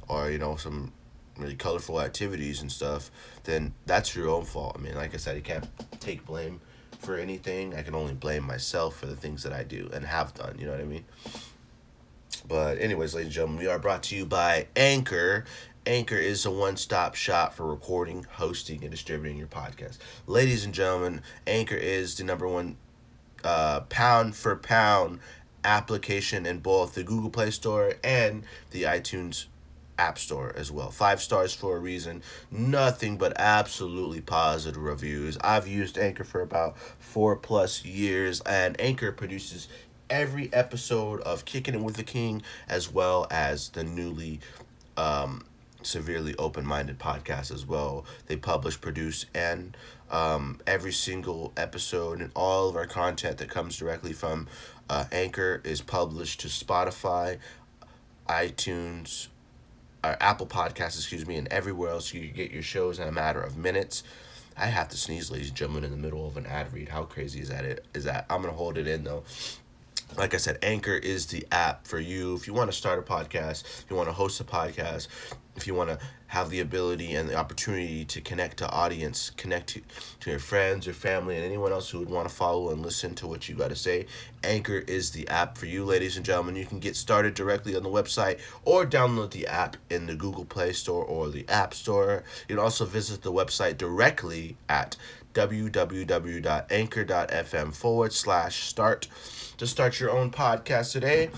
or 0.07 0.29
you 0.29 0.37
know 0.37 0.55
some 0.55 0.91
really 1.37 1.55
colorful 1.55 1.99
activities 1.99 2.61
and 2.61 2.71
stuff 2.71 3.11
then 3.43 3.73
that's 3.85 4.15
your 4.15 4.29
own 4.29 4.45
fault. 4.45 4.75
I 4.77 4.81
mean 4.81 4.95
like 4.95 5.13
i 5.13 5.17
said 5.17 5.35
you 5.35 5.41
can't 5.41 5.67
take 5.99 6.25
blame 6.25 6.61
for 6.99 7.17
anything. 7.17 7.75
I 7.75 7.81
can 7.81 7.95
only 7.95 8.13
blame 8.13 8.43
myself 8.43 8.97
for 8.97 9.07
the 9.07 9.15
things 9.15 9.43
that 9.43 9.53
i 9.53 9.63
do 9.63 9.89
and 9.93 10.05
have 10.05 10.33
done. 10.33 10.57
You 10.59 10.65
know 10.65 10.71
what 10.71 10.81
i 10.81 10.85
mean 10.85 11.05
but 12.41 12.77
anyways 12.79 13.13
ladies 13.13 13.27
and 13.27 13.33
gentlemen 13.33 13.59
we 13.59 13.67
are 13.67 13.79
brought 13.79 14.03
to 14.03 14.15
you 14.15 14.25
by 14.25 14.67
anchor 14.75 15.45
Anchor 15.85 16.15
is 16.15 16.45
a 16.45 16.51
one 16.51 16.77
stop 16.77 17.13
shop 17.13 17.53
for 17.53 17.67
recording, 17.67 18.25
hosting, 18.35 18.83
and 18.83 18.91
distributing 18.91 19.37
your 19.37 19.47
podcast. 19.47 19.97
Ladies 20.27 20.63
and 20.63 20.73
gentlemen, 20.73 21.21
Anchor 21.45 21.75
is 21.75 22.15
the 22.15 22.23
number 22.23 22.47
one 22.47 22.77
uh, 23.43 23.81
pound 23.89 24.35
for 24.35 24.55
pound 24.55 25.19
application 25.65 26.45
in 26.45 26.59
both 26.59 26.95
the 26.95 27.03
Google 27.03 27.29
Play 27.29 27.51
Store 27.51 27.95
and 28.01 28.43
the 28.71 28.83
iTunes 28.83 29.47
App 29.97 30.17
Store 30.17 30.53
as 30.55 30.71
well. 30.71 30.89
Five 30.89 31.21
stars 31.21 31.53
for 31.53 31.75
a 31.75 31.79
reason. 31.79 32.23
Nothing 32.49 33.17
but 33.17 33.33
absolutely 33.37 34.21
positive 34.21 34.81
reviews. 34.81 35.37
I've 35.41 35.67
used 35.67 35.97
Anchor 35.97 36.23
for 36.23 36.41
about 36.41 36.77
four 36.97 37.35
plus 37.35 37.83
years, 37.85 38.41
and 38.41 38.79
Anchor 38.79 39.11
produces 39.11 39.67
every 40.09 40.51
episode 40.53 41.21
of 41.21 41.45
Kicking 41.45 41.73
It 41.73 41.81
with 41.81 41.95
the 41.95 42.03
King 42.03 42.41
as 42.67 42.91
well 42.91 43.27
as 43.31 43.69
the 43.69 43.83
newly 43.83 44.39
um, 44.97 45.43
severely 45.81 46.35
open 46.37 46.65
minded 46.65 46.99
podcast 46.99 47.51
as 47.51 47.65
well. 47.65 48.05
They 48.27 48.37
publish, 48.37 48.79
produce, 48.79 49.25
and 49.33 49.75
um, 50.09 50.61
every 50.67 50.93
single 50.93 51.53
episode 51.57 52.21
and 52.21 52.31
all 52.35 52.69
of 52.69 52.75
our 52.75 52.85
content 52.85 53.37
that 53.39 53.49
comes 53.49 53.77
directly 53.77 54.13
from 54.13 54.47
uh, 54.89 55.05
Anchor 55.11 55.61
is 55.63 55.81
published 55.81 56.41
to 56.41 56.47
Spotify, 56.47 57.39
iTunes, 58.27 59.27
or 60.03 60.17
Apple 60.19 60.45
Podcasts, 60.45 60.97
excuse 60.97 61.25
me, 61.25 61.37
and 61.37 61.47
everywhere 61.47 61.89
else 61.89 62.13
you 62.13 62.27
get 62.27 62.51
your 62.51 62.61
shows 62.61 62.99
in 62.99 63.07
a 63.07 63.11
matter 63.11 63.41
of 63.41 63.57
minutes. 63.57 64.03
I 64.55 64.67
have 64.67 64.89
to 64.89 64.97
sneeze, 64.97 65.31
ladies 65.31 65.47
and 65.47 65.57
gentlemen, 65.57 65.83
in 65.83 65.91
the 65.91 65.97
middle 65.97 66.27
of 66.27 66.37
an 66.37 66.45
ad 66.45 66.71
read. 66.73 66.89
How 66.89 67.05
crazy 67.05 67.39
is 67.39 67.49
that? 67.49 67.65
It 67.65 67.85
is 67.95 68.03
that 68.03 68.25
I'm 68.29 68.41
gonna 68.41 68.53
hold 68.53 68.77
it 68.77 68.87
in 68.87 69.03
though 69.03 69.23
like 70.17 70.33
I 70.33 70.37
said, 70.37 70.57
Anchor 70.61 70.95
is 70.95 71.27
the 71.27 71.45
app 71.51 71.87
for 71.87 71.99
you. 71.99 72.35
If 72.35 72.47
you 72.47 72.53
want 72.53 72.71
to 72.71 72.77
start 72.77 72.99
a 72.99 73.01
podcast, 73.01 73.63
if 73.63 73.85
you 73.89 73.95
want 73.95 74.09
to 74.09 74.13
host 74.13 74.39
a 74.39 74.43
podcast, 74.43 75.07
if 75.55 75.67
you 75.67 75.73
want 75.73 75.89
to 75.89 75.99
have 76.27 76.49
the 76.49 76.59
ability 76.59 77.13
and 77.13 77.29
the 77.29 77.35
opportunity 77.35 78.03
to 78.03 78.19
connect 78.19 78.57
to 78.57 78.67
audience, 78.71 79.29
connect 79.37 79.67
to, 79.67 79.81
to 80.19 80.31
your 80.31 80.39
friends, 80.39 80.87
your 80.87 80.95
family, 80.95 81.35
and 81.35 81.45
anyone 81.45 81.71
else 81.71 81.91
who 81.91 81.99
would 81.99 82.09
want 82.09 82.27
to 82.27 82.33
follow 82.33 82.71
and 82.71 82.81
listen 82.81 83.13
to 83.13 83.27
what 83.27 83.47
you 83.47 83.53
got 83.53 83.69
to 83.69 83.75
say, 83.75 84.07
Anchor 84.43 84.79
is 84.87 85.11
the 85.11 85.27
app 85.27 85.59
for 85.59 85.67
you, 85.67 85.85
ladies 85.85 86.17
and 86.17 86.25
gentlemen. 86.25 86.55
You 86.55 86.65
can 86.65 86.79
get 86.79 86.95
started 86.95 87.35
directly 87.35 87.75
on 87.75 87.83
the 87.83 87.89
website 87.89 88.39
or 88.65 88.83
download 88.83 89.29
the 89.29 89.45
app 89.45 89.77
in 89.91 90.07
the 90.07 90.15
Google 90.15 90.45
Play 90.45 90.73
Store 90.73 91.05
or 91.05 91.29
the 91.29 91.47
App 91.47 91.75
Store. 91.75 92.23
You 92.49 92.55
can 92.55 92.63
also 92.63 92.85
visit 92.85 93.21
the 93.21 93.31
website 93.31 93.77
directly 93.77 94.57
at 94.67 94.95
www.anchor.fm 95.33 97.75
forward 97.75 98.13
slash 98.13 98.63
start 98.63 99.07
to 99.57 99.67
start 99.67 99.99
your 99.99 100.11
own 100.11 100.31
podcast 100.31 100.91
today. 100.91 101.29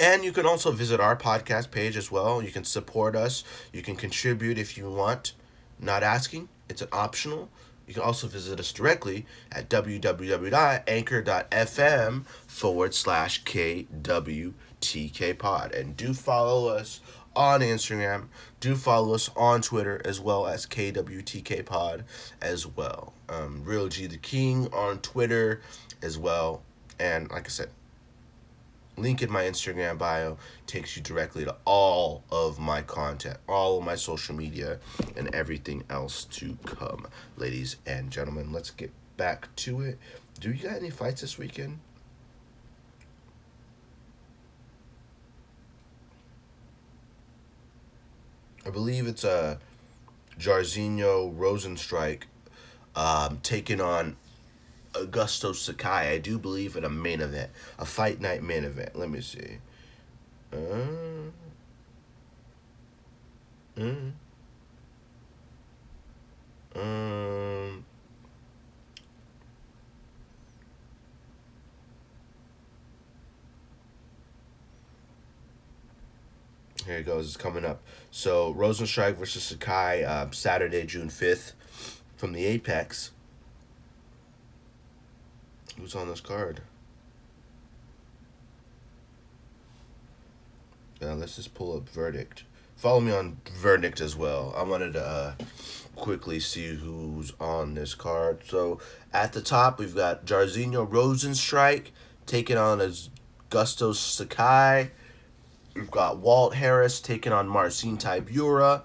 And 0.00 0.24
you 0.24 0.32
can 0.32 0.46
also 0.46 0.72
visit 0.72 1.00
our 1.00 1.16
podcast 1.16 1.70
page 1.70 1.96
as 1.96 2.10
well. 2.10 2.42
You 2.42 2.50
can 2.50 2.64
support 2.64 3.14
us. 3.14 3.44
You 3.72 3.82
can 3.82 3.94
contribute 3.96 4.58
if 4.58 4.78
you 4.78 4.90
want. 4.90 5.34
Not 5.78 6.02
asking, 6.02 6.48
it's 6.68 6.82
an 6.82 6.88
optional. 6.92 7.48
You 7.86 7.94
can 7.94 8.02
also 8.02 8.26
visit 8.26 8.58
us 8.60 8.72
directly 8.72 9.26
at 9.50 9.68
www.anchor.fm 9.68 12.26
forward 12.46 12.94
slash 12.94 13.44
KWTK 13.44 15.38
pod. 15.38 15.72
And 15.72 15.96
do 15.96 16.14
follow 16.14 16.68
us 16.68 17.00
on 17.34 17.60
Instagram. 17.60 18.28
Do 18.60 18.76
follow 18.76 19.14
us 19.14 19.30
on 19.36 19.62
Twitter 19.62 20.00
as 20.04 20.20
well 20.20 20.46
as 20.46 20.66
KWTK 20.66 21.64
pod 21.64 22.04
as 22.40 22.66
well. 22.66 23.12
Um, 23.28 23.62
Real 23.64 23.88
G 23.88 24.06
the 24.06 24.18
King 24.18 24.72
on 24.72 24.98
Twitter 24.98 25.60
as 26.02 26.18
well. 26.18 26.62
And 26.98 27.30
like 27.30 27.46
I 27.46 27.48
said, 27.48 27.70
link 28.96 29.22
in 29.22 29.30
my 29.30 29.44
Instagram 29.44 29.98
bio 29.98 30.36
takes 30.66 30.96
you 30.96 31.02
directly 31.02 31.44
to 31.44 31.56
all 31.64 32.22
of 32.30 32.58
my 32.58 32.82
content, 32.82 33.38
all 33.48 33.78
of 33.78 33.84
my 33.84 33.94
social 33.94 34.34
media, 34.34 34.78
and 35.16 35.34
everything 35.34 35.84
else 35.88 36.24
to 36.24 36.56
come. 36.66 37.06
Ladies 37.36 37.76
and 37.86 38.10
gentlemen, 38.10 38.52
let's 38.52 38.70
get 38.70 38.92
back 39.16 39.54
to 39.56 39.80
it. 39.80 39.98
Do 40.40 40.52
you 40.52 40.62
got 40.62 40.76
any 40.76 40.90
fights 40.90 41.20
this 41.20 41.38
weekend? 41.38 41.78
I 48.64 48.70
believe 48.70 49.06
it's 49.06 49.24
a 49.24 49.30
uh, 49.30 49.56
Jairzinho 50.38 51.36
Rozenstruik 51.36 52.22
um, 52.94 53.38
taking 53.42 53.80
on 53.80 54.16
Augusto 54.92 55.54
Sakai, 55.54 56.12
I 56.12 56.18
do 56.18 56.38
believe, 56.38 56.76
in 56.76 56.84
a 56.84 56.88
main 56.88 57.20
event, 57.20 57.50
a 57.78 57.84
fight 57.84 58.20
night 58.20 58.42
main 58.42 58.64
event. 58.64 58.94
Let 58.94 59.10
me 59.10 59.20
see. 59.20 59.58
Uh, 60.52 60.56
mm, 63.78 64.12
um, 66.76 67.84
Here 76.84 76.98
it 76.98 77.06
goes. 77.06 77.26
It's 77.26 77.36
coming 77.36 77.64
up. 77.64 77.82
So 78.10 78.52
Rozenstruik 78.54 79.16
versus 79.16 79.42
Sakai, 79.44 80.04
uh, 80.04 80.30
Saturday, 80.30 80.84
June 80.84 81.08
fifth, 81.08 81.54
from 82.16 82.32
the 82.32 82.44
Apex. 82.44 83.10
Who's 85.78 85.94
on 85.94 86.08
this 86.08 86.20
card? 86.20 86.60
Yeah, 91.00 91.14
let's 91.14 91.36
just 91.36 91.54
pull 91.54 91.76
up 91.76 91.88
verdict. 91.88 92.44
Follow 92.76 93.00
me 93.00 93.12
on 93.12 93.38
verdict 93.56 94.00
as 94.00 94.16
well. 94.16 94.54
I 94.56 94.62
wanted 94.62 94.92
to 94.94 95.04
uh, 95.04 95.34
quickly 95.96 96.40
see 96.40 96.74
who's 96.74 97.32
on 97.40 97.74
this 97.74 97.94
card. 97.94 98.42
So 98.46 98.80
at 99.12 99.32
the 99.32 99.40
top 99.40 99.78
we've 99.78 99.94
got 99.94 100.26
Jairzinho 100.26 100.88
Rozenstruik 100.88 101.88
taking 102.26 102.56
on 102.56 102.80
as 102.80 103.10
Gusto 103.50 103.92
Sakai. 103.92 104.90
We've 105.74 105.90
got 105.90 106.18
Walt 106.18 106.54
Harris 106.54 107.00
taking 107.00 107.32
on 107.32 107.48
Marcin 107.48 107.96
Tybura. 107.96 108.82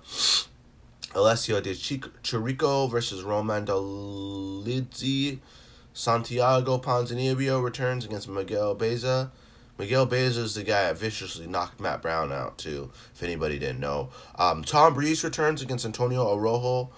Alessio 1.13 1.59
Di 1.59 1.73
Chirico 1.73 2.89
versus 2.89 3.23
Roman 3.23 3.65
Dolidze. 3.65 5.39
Santiago 5.93 6.77
Ponzinibbio 6.77 7.61
returns 7.61 8.05
against 8.05 8.29
Miguel 8.29 8.75
Baeza. 8.75 9.31
Miguel 9.77 10.05
Baeza 10.05 10.41
is 10.41 10.55
the 10.55 10.63
guy 10.63 10.83
that 10.85 10.97
viciously 10.97 11.45
knocked 11.45 11.79
Matt 11.79 12.01
Brown 12.01 12.31
out, 12.31 12.57
too, 12.57 12.91
if 13.13 13.21
anybody 13.21 13.59
didn't 13.59 13.79
know. 13.79 14.09
Um, 14.35 14.63
Tom 14.63 14.93
Breeze 14.93 15.23
returns 15.23 15.61
against 15.61 15.85
Antonio 15.85 16.33
Araujo. 16.33 16.89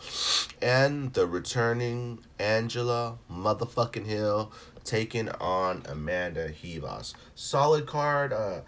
And 0.61 1.13
the 1.13 1.27
returning 1.27 2.19
Angela 2.37 3.17
motherfucking 3.31 4.05
Hill 4.05 4.51
taking 4.83 5.29
on 5.29 5.83
Amanda 5.87 6.49
Ribas. 6.49 7.13
Solid 7.35 7.85
card. 7.85 8.31
Uh, 8.31 8.61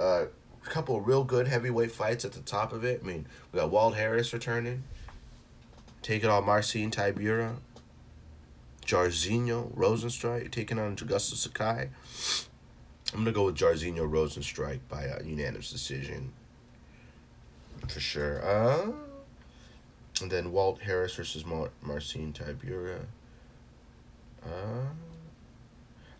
uh, 0.00 0.26
a 0.64 0.70
couple 0.70 1.00
real 1.00 1.24
good 1.24 1.48
heavyweight 1.48 1.92
fights 1.92 2.24
at 2.24 2.32
the 2.32 2.40
top 2.40 2.72
of 2.72 2.84
it. 2.84 3.00
I 3.02 3.06
mean, 3.06 3.26
we 3.52 3.60
got 3.60 3.70
Walt 3.70 3.94
Harris 3.94 4.32
returning. 4.32 4.84
Taking 6.02 6.30
on 6.30 6.44
Marcin 6.44 6.90
Tybura. 6.90 7.56
Jairzinho 8.86 9.74
Rozenstruik 9.74 10.50
taking 10.50 10.78
on 10.78 10.94
Augusto 10.96 11.34
Sakai. 11.34 11.88
I'm 13.12 13.20
going 13.22 13.24
to 13.26 13.32
go 13.32 13.46
with 13.46 13.56
Jairzinho 13.56 14.08
Rozenstruik 14.10 14.80
by 14.88 15.04
a 15.04 15.22
unanimous 15.22 15.70
decision. 15.70 16.32
For 17.88 18.00
sure. 18.00 18.44
Uh, 18.44 18.92
and 20.20 20.30
then 20.30 20.52
Walt 20.52 20.80
Harris 20.82 21.14
versus 21.14 21.44
Mar- 21.44 21.70
Marcin 21.82 22.32
Tybura. 22.32 23.00
Uh, 24.44 24.92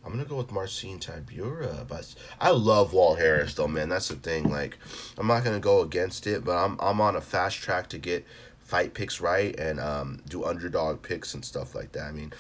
I'm 0.05 0.13
gonna 0.13 0.25
go 0.25 0.37
with 0.37 0.53
Marcin 0.53 0.99
Tybura, 0.99 1.89
but 1.89 2.15
I 2.41 2.51
love 2.51 2.93
Walt 2.93 3.19
Harris 3.19 3.55
though, 3.55 3.69
man. 3.69 3.89
That's 3.89 4.09
the 4.09 4.17
thing. 4.17 4.51
Like, 4.51 4.77
I'm 5.17 5.27
not 5.27 5.45
gonna 5.45 5.61
go 5.61 5.81
against 5.81 6.27
it, 6.27 6.45
but 6.45 6.57
I'm 6.57 6.79
I'm 6.79 7.01
on 7.01 7.17
a 7.17 7.21
fast 7.21 7.59
track 7.59 7.89
to 7.89 7.99
get 7.99 8.27
fight 8.61 8.95
picks 8.95 9.21
right 9.21 9.59
and 9.59 9.81
um, 9.81 10.21
do 10.29 10.45
underdog 10.45 11.03
picks 11.03 11.35
and 11.35 11.45
stuff 11.45 11.75
like 11.75 11.93
that. 11.93 12.05
I 12.05 12.13
mean, 12.13 12.33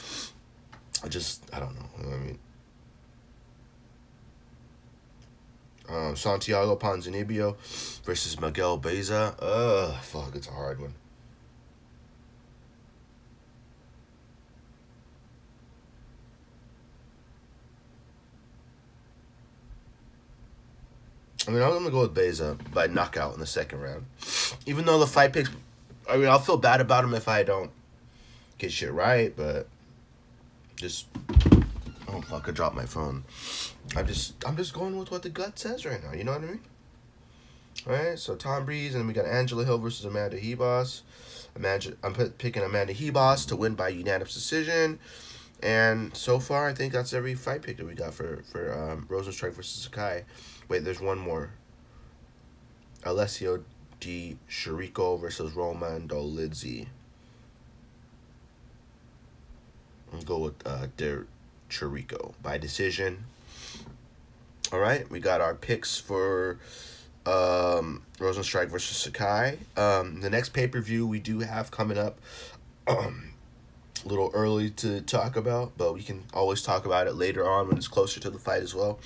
I 1.03 1.09
just 1.09 1.43
I 1.55 1.61
don't 1.61 1.75
know. 1.75 2.13
I 2.13 2.17
mean, 2.17 2.39
uh, 5.89 6.15
Santiago 6.15 6.77
Ponzinibbio 6.77 7.57
versus 8.05 8.41
Miguel 8.41 8.77
Baeza. 8.79 9.35
Ugh, 9.41 9.95
fuck, 10.03 10.35
it's 10.35 10.49
a 10.49 10.53
hard 10.53 10.81
one. 10.81 10.95
I 21.47 21.51
mean, 21.51 21.63
I'm 21.63 21.71
gonna 21.71 21.91
go 21.91 22.03
with 22.03 22.15
Baeza 22.15 22.57
by 22.73 22.87
knockout 22.87 23.35
in 23.35 23.41
the 23.41 23.47
second 23.47 23.81
round. 23.81 24.07
Even 24.67 24.87
though 24.87 24.99
the 24.99 25.07
fight 25.07 25.33
picks, 25.33 25.51
I 26.09 26.17
mean, 26.17 26.29
I'll 26.29 26.39
feel 26.39 26.57
bad 26.57 26.81
about 26.81 27.05
him 27.05 27.15
if 27.15 27.29
I 27.29 27.43
don't 27.43 27.71
get 28.59 28.73
shit 28.73 28.93
right, 28.93 29.35
but 29.37 29.69
just 30.77 31.07
oh 32.09 32.21
fuck, 32.23 32.49
I 32.49 32.53
dropped 32.53 32.77
my 32.77 32.87
phone. 32.87 33.25
I'm 33.97 34.07
just 34.07 34.43
I'm 34.47 34.57
just 34.57 34.73
going 34.73 34.99
with 34.99 35.11
what 35.11 35.23
the 35.23 35.29
gut 35.29 35.59
says 35.59 35.85
right 35.85 36.03
now. 36.03 36.13
You 36.13 36.25
know 36.25 36.33
what 36.33 36.43
I 36.43 36.47
mean? 36.47 36.61
All 37.87 37.93
right. 37.93 38.19
So 38.19 38.35
Tom 38.37 38.65
Breeze, 38.65 38.95
and 38.95 39.03
then 39.03 39.09
we 39.09 39.13
got 39.13 39.27
Angela 39.27 39.65
Hill 39.65 39.79
versus 39.79 40.05
Amanda 40.05 40.39
Ribas. 40.39 41.03
Imagine 41.57 41.97
I'm 42.03 42.15
picking 42.15 42.63
Amanda 42.63 42.95
Ribas 42.95 43.47
to 43.49 43.57
win 43.57 43.75
by 43.75 43.89
unanimous 43.89 44.35
decision. 44.35 44.99
And 45.63 46.15
so 46.17 46.41
far, 46.41 46.69
I 46.69 46.75
think 46.75 46.93
that's 46.93 47.13
every 47.15 47.35
fight 47.35 47.63
pick 47.63 47.77
that 47.77 47.87
we 47.87 47.95
got 47.95 48.15
for 48.15 48.43
for 48.51 48.73
um, 48.73 49.07
Rozenstruik 49.11 49.53
versus 49.53 49.85
Sakai. 49.85 50.25
Wait, 50.69 50.85
there's 50.85 51.01
one 51.01 51.19
more. 51.19 51.51
Alessio 53.05 53.65
Di 54.01 54.39
Chirico 54.49 55.21
versus 55.21 55.53
Roman 55.53 56.09
Dolidze. 56.09 56.87
I'll 60.13 60.23
go 60.23 60.39
with 60.39 60.67
uh, 60.67 60.87
Di 60.97 61.19
Chirico 61.69 62.35
by 62.43 62.59
decision. 62.59 63.25
All 64.73 64.79
right, 64.79 65.09
we 65.11 65.21
got 65.21 65.41
our 65.41 65.55
picks 65.55 65.99
for 65.99 66.59
um, 67.27 68.03
Rozenstruik 68.19 68.69
versus 68.69 68.97
Sakai. 68.97 69.59
Um, 69.77 70.21
the 70.21 70.31
next 70.31 70.51
pay 70.51 70.67
per 70.67 70.81
view 70.81 71.07
we 71.07 71.21
do 71.21 71.41
have 71.41 71.71
coming 71.71 71.99
up. 71.99 72.19
Um, 72.87 73.31
a 74.05 74.09
little 74.09 74.31
early 74.35 74.71
to 74.71 75.01
talk 75.01 75.37
about, 75.37 75.77
but 75.77 75.95
we 75.95 76.03
can 76.03 76.25
always 76.35 76.63
talk 76.63 76.85
about 76.85 77.07
it 77.07 77.15
later 77.15 77.49
on 77.49 77.69
when 77.69 77.77
it's 77.77 77.89
closer 77.89 78.21
to 78.21 78.31
the 78.31 78.39
fight 78.39 78.63
as 78.63 78.75
well. 78.75 78.99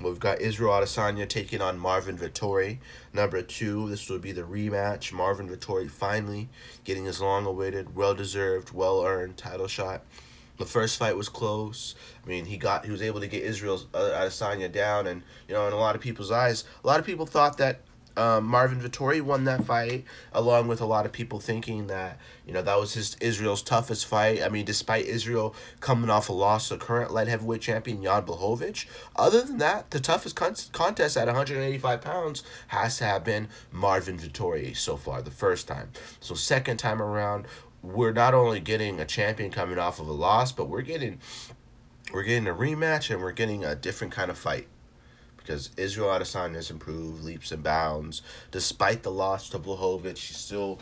We've 0.00 0.18
got 0.18 0.40
Israel 0.40 0.72
Adesanya 0.72 1.28
taking 1.28 1.60
on 1.60 1.78
Marvin 1.78 2.18
Vettori. 2.18 2.78
Number 3.12 3.42
two, 3.42 3.88
this 3.88 4.08
would 4.10 4.20
be 4.20 4.32
the 4.32 4.42
rematch. 4.42 5.12
Marvin 5.12 5.48
Vettori 5.48 5.88
finally 5.88 6.48
getting 6.84 7.04
his 7.04 7.20
long-awaited, 7.20 7.94
well-deserved, 7.94 8.72
well-earned 8.72 9.36
title 9.36 9.68
shot. 9.68 10.02
The 10.58 10.66
first 10.66 10.98
fight 10.98 11.16
was 11.16 11.28
close. 11.28 11.94
I 12.24 12.28
mean, 12.28 12.44
he 12.44 12.56
got 12.56 12.84
he 12.84 12.90
was 12.90 13.02
able 13.02 13.20
to 13.20 13.26
get 13.26 13.42
Israel 13.42 13.80
uh, 13.94 14.10
Adesanya 14.12 14.70
down, 14.70 15.06
and 15.06 15.22
you 15.48 15.54
know, 15.54 15.66
in 15.66 15.72
a 15.72 15.78
lot 15.78 15.96
of 15.96 16.00
people's 16.00 16.30
eyes, 16.30 16.64
a 16.84 16.86
lot 16.86 17.00
of 17.00 17.06
people 17.06 17.26
thought 17.26 17.56
that 17.56 17.80
um, 18.16 18.44
Marvin 18.46 18.80
Vettori 18.80 19.20
won 19.20 19.44
that 19.44 19.64
fight, 19.64 20.04
along 20.32 20.68
with 20.68 20.80
a 20.80 20.86
lot 20.86 21.06
of 21.06 21.12
people 21.12 21.40
thinking 21.40 21.86
that 21.86 22.18
you 22.46 22.52
know 22.52 22.62
that 22.62 22.78
was 22.78 22.94
his 22.94 23.16
Israel's 23.20 23.62
toughest 23.62 24.06
fight. 24.06 24.42
I 24.42 24.48
mean, 24.48 24.64
despite 24.64 25.06
Israel 25.06 25.54
coming 25.80 26.10
off 26.10 26.28
a 26.28 26.32
loss 26.32 26.68
to 26.68 26.76
current 26.76 27.12
light 27.12 27.28
heavyweight 27.28 27.62
champion 27.62 28.02
Jan 28.02 28.22
Blachowicz, 28.22 28.86
other 29.16 29.42
than 29.42 29.58
that, 29.58 29.90
the 29.90 30.00
toughest 30.00 30.36
con- 30.36 30.54
contest 30.72 31.16
at 31.16 31.26
185 31.26 32.00
pounds 32.00 32.42
has 32.68 32.98
to 32.98 33.04
have 33.04 33.24
been 33.24 33.48
Marvin 33.70 34.18
Vettori 34.18 34.76
so 34.76 34.96
far, 34.96 35.22
the 35.22 35.30
first 35.30 35.66
time. 35.66 35.90
So 36.20 36.34
second 36.34 36.76
time 36.76 37.00
around, 37.00 37.46
we're 37.82 38.12
not 38.12 38.34
only 38.34 38.60
getting 38.60 39.00
a 39.00 39.04
champion 39.04 39.50
coming 39.50 39.78
off 39.78 39.98
of 39.98 40.08
a 40.08 40.12
loss, 40.12 40.52
but 40.52 40.68
we're 40.68 40.82
getting 40.82 41.20
we're 42.12 42.24
getting 42.24 42.46
a 42.46 42.54
rematch 42.54 43.10
and 43.10 43.22
we're 43.22 43.32
getting 43.32 43.64
a 43.64 43.74
different 43.74 44.12
kind 44.12 44.30
of 44.30 44.36
fight 44.36 44.68
because 45.42 45.70
Israel 45.76 46.08
Adesanya 46.08 46.56
has 46.56 46.70
improved 46.70 47.24
leaps 47.24 47.52
and 47.52 47.62
bounds. 47.62 48.22
Despite 48.50 49.02
the 49.02 49.10
loss 49.10 49.48
to 49.50 49.58
Blachowicz, 49.58 50.16
she 50.16 50.34
still 50.34 50.78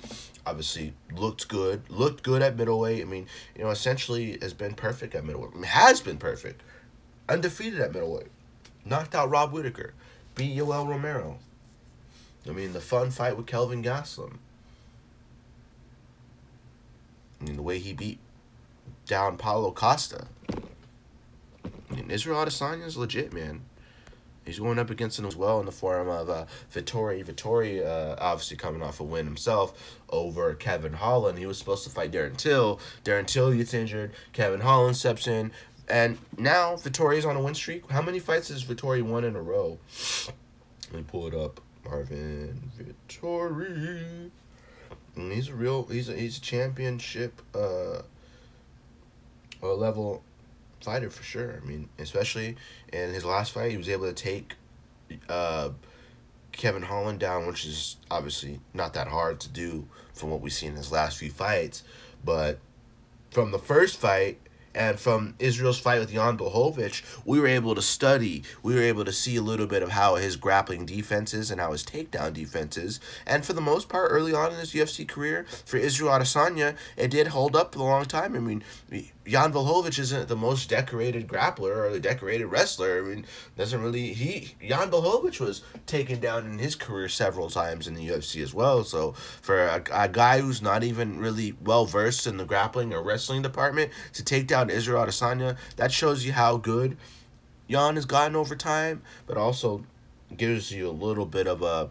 obviously 0.46 0.94
looked 1.14 1.48
good. 1.48 1.82
Looked 1.88 2.22
good 2.22 2.42
at 2.42 2.56
middleweight. 2.56 3.02
I 3.02 3.04
mean, 3.04 3.26
you 3.56 3.64
know, 3.64 3.70
essentially 3.70 4.38
has 4.42 4.52
been 4.52 4.74
perfect 4.74 5.14
at 5.14 5.24
middleweight. 5.24 5.52
I 5.52 5.54
mean, 5.54 5.64
has 5.64 6.00
been 6.00 6.18
perfect. 6.18 6.62
Undefeated 7.28 7.80
at 7.80 7.92
middleweight. 7.92 8.30
Knocked 8.84 9.14
out 9.14 9.30
Rob 9.30 9.52
Whittaker. 9.52 9.94
Beat 10.34 10.56
Yoel 10.56 10.88
Romero. 10.88 11.38
I 12.48 12.52
mean, 12.52 12.72
the 12.72 12.80
fun 12.80 13.10
fight 13.10 13.36
with 13.36 13.46
Kelvin 13.46 13.82
Gastelum. 13.82 14.38
I 17.40 17.44
mean, 17.44 17.56
the 17.56 17.62
way 17.62 17.78
he 17.78 17.92
beat 17.92 18.18
down 19.06 19.36
Paulo 19.36 19.70
Costa. 19.72 20.26
I 21.90 21.94
mean, 21.94 22.10
Israel 22.10 22.44
Adesanya 22.44 22.86
is 22.86 22.96
legit, 22.96 23.32
man. 23.32 23.62
He's 24.44 24.58
going 24.58 24.78
up 24.78 24.90
against 24.90 25.18
him 25.18 25.26
as 25.26 25.36
well 25.36 25.60
in 25.60 25.66
the 25.66 25.72
form 25.72 26.08
of 26.08 26.30
uh, 26.30 26.46
Vettori. 26.74 27.24
Vettori, 27.24 27.84
uh, 27.84 28.16
obviously 28.18 28.56
coming 28.56 28.82
off 28.82 28.98
a 28.98 29.04
win 29.04 29.26
himself 29.26 29.98
over 30.08 30.54
Kevin 30.54 30.94
Holland. 30.94 31.38
He 31.38 31.46
was 31.46 31.58
supposed 31.58 31.84
to 31.84 31.90
fight 31.90 32.10
Darren 32.10 32.36
Till. 32.36 32.80
Darren 33.04 33.26
Till 33.26 33.52
gets 33.52 33.74
injured. 33.74 34.12
Kevin 34.32 34.60
Holland 34.60 34.96
steps 34.96 35.26
in. 35.26 35.52
And 35.88 36.18
now 36.38 36.76
Vettori 36.76 37.16
is 37.16 37.24
on 37.24 37.36
a 37.36 37.42
win 37.42 37.54
streak. 37.54 37.90
How 37.90 38.00
many 38.00 38.18
fights 38.18 38.48
has 38.48 38.64
Vettori 38.64 39.02
won 39.02 39.24
in 39.24 39.36
a 39.36 39.42
row? 39.42 39.78
Let 40.92 40.96
me 40.96 41.04
pull 41.06 41.26
it 41.26 41.34
up. 41.34 41.60
Marvin 41.84 42.70
Vettori. 42.78 44.30
And 45.16 45.32
he's 45.32 45.48
a 45.48 45.54
real, 45.54 45.84
he's 45.84 46.08
a, 46.08 46.14
he's 46.14 46.38
a 46.38 46.40
championship 46.40 47.42
uh, 47.54 48.02
level 49.62 50.22
fighter 50.82 51.10
for 51.10 51.22
sure. 51.22 51.60
I 51.62 51.66
mean, 51.66 51.88
especially 51.98 52.56
in 52.92 53.10
his 53.12 53.24
last 53.24 53.52
fight, 53.52 53.70
he 53.70 53.76
was 53.76 53.88
able 53.88 54.06
to 54.06 54.12
take 54.12 54.54
uh, 55.28 55.70
Kevin 56.52 56.82
Holland 56.82 57.20
down, 57.20 57.46
which 57.46 57.64
is 57.66 57.96
obviously 58.10 58.60
not 58.74 58.94
that 58.94 59.08
hard 59.08 59.40
to 59.40 59.48
do 59.48 59.86
from 60.12 60.30
what 60.30 60.40
we 60.40 60.50
see 60.50 60.66
in 60.66 60.76
his 60.76 60.90
last 60.92 61.18
few 61.18 61.30
fights. 61.30 61.82
But 62.24 62.58
from 63.30 63.50
the 63.50 63.58
first 63.58 63.96
fight, 63.98 64.38
And 64.72 65.00
from 65.00 65.34
Israel's 65.40 65.80
fight 65.80 65.98
with 65.98 66.12
Jan 66.12 66.38
Blachowicz, 66.38 67.02
we 67.24 67.40
were 67.40 67.48
able 67.48 67.74
to 67.74 67.82
study, 67.82 68.44
we 68.62 68.74
were 68.74 68.82
able 68.82 69.04
to 69.04 69.12
see 69.12 69.34
a 69.34 69.42
little 69.42 69.66
bit 69.66 69.82
of 69.82 69.90
how 69.90 70.14
his 70.14 70.36
grappling 70.36 70.86
defense 70.86 71.34
is 71.34 71.50
and 71.50 71.60
how 71.60 71.72
his 71.72 71.82
takedown 71.82 72.32
defense 72.32 72.76
is. 72.76 73.00
And 73.26 73.44
for 73.44 73.52
the 73.52 73.60
most 73.60 73.88
part, 73.88 74.12
early 74.12 74.32
on 74.32 74.52
in 74.52 74.58
his 74.60 74.72
UFC 74.72 75.08
career, 75.08 75.44
for 75.64 75.76
Israel 75.76 76.12
Adesanya, 76.12 76.76
it 76.96 77.10
did 77.10 77.28
hold 77.28 77.56
up 77.56 77.74
for 77.74 77.80
a 77.80 77.82
long 77.82 78.04
time. 78.04 78.36
I 78.36 78.38
mean, 78.38 78.62
Jan 79.30 79.52
Blachowicz 79.52 79.98
isn't 80.00 80.26
the 80.26 80.34
most 80.34 80.68
decorated 80.68 81.28
grappler 81.28 81.76
or 81.76 81.90
the 81.90 82.00
decorated 82.00 82.46
wrestler. 82.46 82.98
I 82.98 83.02
mean, 83.02 83.26
doesn't 83.56 83.80
really 83.80 84.12
he 84.12 84.56
Jan 84.66 84.90
Blachowicz 84.90 85.38
was 85.38 85.62
taken 85.86 86.18
down 86.18 86.46
in 86.46 86.58
his 86.58 86.74
career 86.74 87.08
several 87.08 87.48
times 87.48 87.86
in 87.86 87.94
the 87.94 88.08
UFC 88.08 88.42
as 88.42 88.52
well. 88.52 88.82
So 88.82 89.12
for 89.12 89.66
a, 89.66 89.84
a 89.92 90.08
guy 90.08 90.40
who's 90.40 90.60
not 90.60 90.82
even 90.82 91.20
really 91.20 91.54
well 91.62 91.86
versed 91.86 92.26
in 92.26 92.38
the 92.38 92.44
grappling 92.44 92.92
or 92.92 93.02
wrestling 93.02 93.42
department 93.42 93.92
to 94.14 94.24
take 94.24 94.48
down 94.48 94.68
Israel 94.68 95.06
Adesanya, 95.06 95.56
that 95.76 95.92
shows 95.92 96.26
you 96.26 96.32
how 96.32 96.56
good 96.56 96.96
Jan 97.68 97.94
has 97.94 98.06
gotten 98.06 98.34
over 98.34 98.56
time, 98.56 99.02
but 99.26 99.36
also 99.36 99.84
gives 100.36 100.72
you 100.72 100.88
a 100.88 100.90
little 100.90 101.26
bit 101.26 101.46
of 101.46 101.62
a 101.62 101.90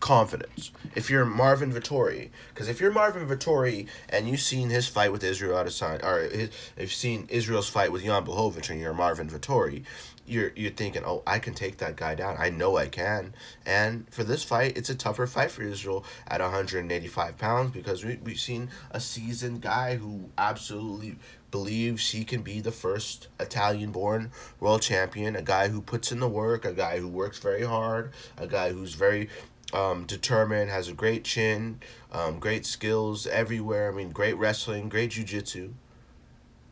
confidence. 0.00 0.72
If 0.94 1.08
you're 1.10 1.24
Marvin 1.24 1.72
Vettori, 1.72 2.30
because 2.48 2.68
if 2.68 2.80
you're 2.80 2.90
Marvin 2.90 3.28
Vettori 3.28 3.86
and 4.08 4.28
you've 4.28 4.40
seen 4.40 4.70
his 4.70 4.88
fight 4.88 5.12
with 5.12 5.22
Israel 5.22 5.62
Adesanya, 5.62 6.02
or 6.02 6.22
his, 6.22 6.48
if 6.48 6.80
you've 6.80 6.92
seen 6.92 7.26
Israel's 7.28 7.68
fight 7.68 7.92
with 7.92 8.02
Jan 8.02 8.24
Blachowicz 8.24 8.70
and 8.70 8.80
you're 8.80 8.94
Marvin 8.94 9.28
Vettori, 9.28 9.84
you're 10.26 10.52
you're 10.54 10.70
thinking, 10.70 11.02
oh, 11.04 11.22
I 11.26 11.38
can 11.38 11.54
take 11.54 11.78
that 11.78 11.96
guy 11.96 12.14
down. 12.14 12.36
I 12.38 12.50
know 12.50 12.76
I 12.76 12.86
can. 12.86 13.34
And 13.66 14.08
for 14.10 14.24
this 14.24 14.44
fight, 14.44 14.76
it's 14.76 14.88
a 14.88 14.94
tougher 14.94 15.26
fight 15.26 15.50
for 15.50 15.62
Israel 15.62 16.04
at 16.26 16.40
185 16.40 17.36
pounds 17.36 17.72
because 17.72 18.04
we 18.04 18.18
we've 18.22 18.40
seen 18.40 18.70
a 18.90 19.00
seasoned 19.00 19.60
guy 19.60 19.96
who 19.96 20.30
absolutely 20.38 21.16
believes 21.50 22.10
he 22.10 22.24
can 22.24 22.42
be 22.42 22.60
the 22.60 22.70
first 22.70 23.26
Italian 23.40 23.90
born 23.90 24.30
world 24.60 24.82
champion, 24.82 25.34
a 25.34 25.42
guy 25.42 25.68
who 25.68 25.80
puts 25.80 26.12
in 26.12 26.20
the 26.20 26.28
work, 26.28 26.64
a 26.64 26.72
guy 26.72 27.00
who 27.00 27.08
works 27.08 27.38
very 27.38 27.64
hard, 27.64 28.12
a 28.38 28.46
guy 28.46 28.72
who's 28.72 28.94
very 28.94 29.28
um, 29.72 30.04
determined, 30.04 30.70
has 30.70 30.88
a 30.88 30.92
great 30.92 31.24
chin, 31.24 31.80
um, 32.12 32.38
great 32.38 32.66
skills 32.66 33.26
everywhere. 33.26 33.90
I 33.90 33.94
mean, 33.94 34.10
great 34.10 34.36
wrestling, 34.36 34.88
great 34.88 35.12
jujitsu, 35.12 35.72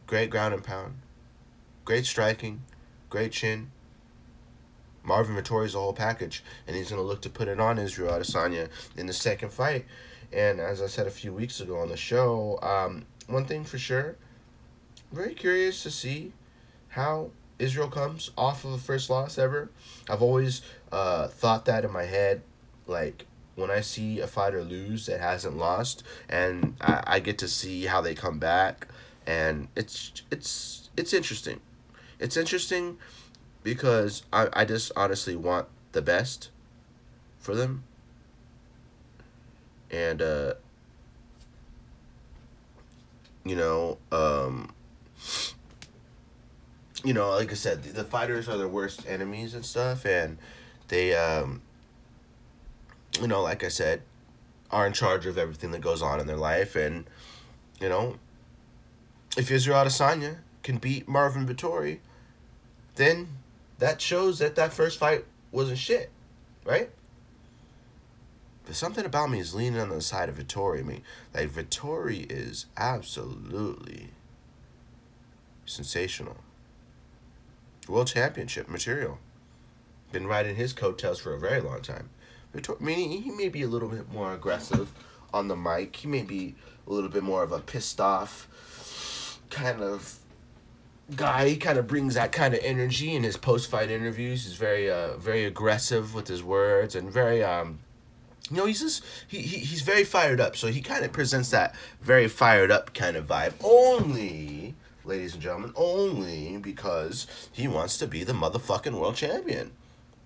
great 0.06 0.30
ground 0.30 0.54
and 0.54 0.64
pound, 0.64 0.98
great 1.84 2.06
striking, 2.06 2.62
great 3.10 3.32
chin. 3.32 3.70
Marvin 5.02 5.36
Vettori's 5.36 5.74
a 5.74 5.78
whole 5.78 5.94
package, 5.94 6.42
and 6.66 6.76
he's 6.76 6.90
going 6.90 7.00
to 7.00 7.06
look 7.06 7.22
to 7.22 7.30
put 7.30 7.48
it 7.48 7.58
on 7.58 7.78
Israel 7.78 8.12
Adesanya 8.12 8.68
in 8.96 9.06
the 9.06 9.12
second 9.12 9.52
fight. 9.52 9.86
And 10.32 10.60
as 10.60 10.82
I 10.82 10.86
said 10.86 11.06
a 11.06 11.10
few 11.10 11.32
weeks 11.32 11.60
ago 11.60 11.78
on 11.78 11.88
the 11.88 11.96
show, 11.96 12.58
um, 12.60 13.06
one 13.26 13.46
thing 13.46 13.64
for 13.64 13.78
sure, 13.78 14.16
very 15.10 15.34
curious 15.34 15.82
to 15.84 15.90
see 15.90 16.32
how 16.88 17.30
Israel 17.58 17.88
comes 17.88 18.30
off 18.36 18.64
of 18.64 18.72
the 18.72 18.78
first 18.78 19.08
loss 19.08 19.38
ever. 19.38 19.70
I've 20.10 20.22
always 20.22 20.62
uh, 20.92 21.28
thought 21.28 21.64
that 21.64 21.84
in 21.84 21.92
my 21.92 22.04
head 22.04 22.42
like 22.88 23.26
when 23.54 23.70
I 23.70 23.80
see 23.80 24.20
a 24.20 24.26
fighter 24.26 24.62
lose 24.62 25.06
that 25.06 25.20
hasn't 25.20 25.56
lost, 25.56 26.02
and 26.28 26.76
I, 26.80 27.02
I 27.06 27.20
get 27.20 27.38
to 27.38 27.48
see 27.48 27.86
how 27.86 28.00
they 28.00 28.14
come 28.14 28.38
back, 28.38 28.88
and 29.26 29.68
it's 29.76 30.22
it's 30.30 30.90
it's 30.96 31.12
interesting. 31.12 31.60
It's 32.18 32.36
interesting 32.36 32.98
because 33.62 34.22
I, 34.32 34.48
I 34.52 34.64
just 34.64 34.90
honestly 34.96 35.36
want 35.36 35.68
the 35.92 36.02
best 36.02 36.50
for 37.38 37.54
them. 37.54 37.84
And 39.90 40.20
uh 40.20 40.54
you 43.44 43.56
know, 43.56 43.98
um 44.12 44.74
you 47.04 47.14
know, 47.14 47.30
like 47.30 47.52
I 47.52 47.54
said, 47.54 47.82
the, 47.84 47.92
the 47.92 48.04
fighters 48.04 48.48
are 48.48 48.56
their 48.56 48.68
worst 48.68 49.04
enemies 49.06 49.54
and 49.54 49.64
stuff 49.64 50.04
and 50.04 50.38
they 50.88 51.14
um 51.14 51.62
you 53.20 53.26
know, 53.26 53.42
like 53.42 53.64
I 53.64 53.68
said, 53.68 54.02
are 54.70 54.86
in 54.86 54.92
charge 54.92 55.26
of 55.26 55.38
everything 55.38 55.70
that 55.72 55.80
goes 55.80 56.02
on 56.02 56.20
in 56.20 56.26
their 56.26 56.36
life. 56.36 56.76
And, 56.76 57.06
you 57.80 57.88
know, 57.88 58.16
if 59.36 59.50
Israel 59.50 59.84
Adesanya 59.84 60.38
can 60.62 60.78
beat 60.78 61.08
Marvin 61.08 61.46
Vettori, 61.46 61.98
then 62.96 63.28
that 63.78 64.00
shows 64.00 64.38
that 64.38 64.56
that 64.56 64.72
first 64.72 64.98
fight 64.98 65.24
wasn't 65.50 65.78
shit, 65.78 66.10
right? 66.64 66.90
But 68.66 68.74
something 68.74 69.06
about 69.06 69.30
me 69.30 69.40
is 69.40 69.54
leaning 69.54 69.80
on 69.80 69.88
the 69.88 70.00
side 70.02 70.28
of 70.28 70.36
Vettori. 70.36 70.80
I 70.80 70.82
mean, 70.82 71.02
like, 71.32 71.50
Vettori 71.50 72.30
is 72.30 72.66
absolutely 72.76 74.10
sensational. 75.64 76.36
World 77.88 78.08
Championship 78.08 78.68
material. 78.68 79.18
Been 80.12 80.26
riding 80.26 80.56
his 80.56 80.72
coattails 80.72 81.18
for 81.18 81.34
a 81.34 81.38
very 81.38 81.60
long 81.60 81.80
time 81.80 82.10
meaning 82.80 83.22
he 83.22 83.30
may 83.30 83.48
be 83.48 83.62
a 83.62 83.66
little 83.66 83.88
bit 83.88 84.12
more 84.12 84.34
aggressive 84.34 84.92
on 85.32 85.48
the 85.48 85.56
mic. 85.56 85.96
He 85.96 86.08
may 86.08 86.22
be 86.22 86.54
a 86.86 86.92
little 86.92 87.10
bit 87.10 87.22
more 87.22 87.42
of 87.42 87.52
a 87.52 87.60
pissed 87.60 88.00
off 88.00 89.38
kind 89.50 89.82
of 89.82 90.18
guy. 91.14 91.48
He 91.48 91.56
kind 91.56 91.78
of 91.78 91.86
brings 91.86 92.14
that 92.14 92.32
kind 92.32 92.54
of 92.54 92.60
energy 92.62 93.14
in 93.14 93.22
his 93.22 93.36
post 93.36 93.70
fight 93.70 93.90
interviews. 93.90 94.44
He's 94.44 94.54
very 94.54 94.90
uh 94.90 95.16
very 95.16 95.44
aggressive 95.44 96.14
with 96.14 96.28
his 96.28 96.42
words 96.42 96.94
and 96.94 97.10
very 97.10 97.42
um 97.42 97.80
you 98.50 98.56
know 98.56 98.66
he's 98.66 98.80
just 98.80 99.04
he, 99.26 99.42
he 99.42 99.58
he's 99.58 99.82
very 99.82 100.04
fired 100.04 100.40
up. 100.40 100.56
So 100.56 100.68
he 100.68 100.80
kind 100.80 101.04
of 101.04 101.12
presents 101.12 101.50
that 101.50 101.74
very 102.00 102.28
fired 102.28 102.70
up 102.70 102.94
kind 102.94 103.16
of 103.16 103.26
vibe. 103.26 103.54
Only 103.62 104.74
ladies 105.04 105.32
and 105.32 105.42
gentlemen, 105.42 105.72
only 105.74 106.58
because 106.58 107.26
he 107.50 107.66
wants 107.66 107.96
to 107.98 108.06
be 108.06 108.24
the 108.24 108.34
motherfucking 108.34 108.92
world 108.92 109.16
champion. 109.16 109.72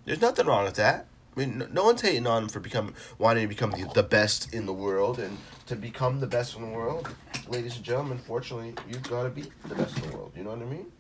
There's 0.05 0.21
nothing 0.21 0.47
wrong 0.47 0.65
with 0.65 0.75
that. 0.75 1.07
I 1.35 1.41
mean, 1.41 1.67
no 1.73 1.85
one's 1.85 2.03
hating 2.03 2.27
on 2.27 2.45
him 2.45 2.49
for 2.49 2.61
becoming 2.61 2.95
wanting 3.19 3.45
to 3.45 3.49
become 3.49 3.71
the, 3.71 3.91
the 3.95 4.03
best 4.03 4.53
in 4.53 4.67
the 4.67 4.73
world, 4.73 5.19
and 5.19 5.39
to 5.67 5.77
become 5.77 6.21
the 6.21 6.27
best 6.27 6.57
in 6.57 6.63
the 6.63 6.69
world, 6.69 7.09
ladies 7.49 7.77
and 7.77 7.85
gentlemen. 7.85 8.19
Fortunately, 8.19 8.75
you've 8.89 9.03
got 9.05 9.23
to 9.23 9.31
be 9.31 9.51
the 9.67 9.75
best 9.75 9.97
in 9.97 10.11
the 10.11 10.17
world. 10.17 10.33
You 10.37 10.45
know 10.45 10.51
what 10.51 10.61
I 10.61 10.65
mean? 10.65 10.93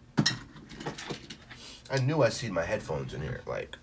I 1.91 1.99
knew 1.99 2.23
I 2.23 2.31
seen 2.31 2.55
my 2.55 2.65
headphones 2.65 3.13
in 3.13 3.21
here. 3.21 3.43
Like, 3.47 3.77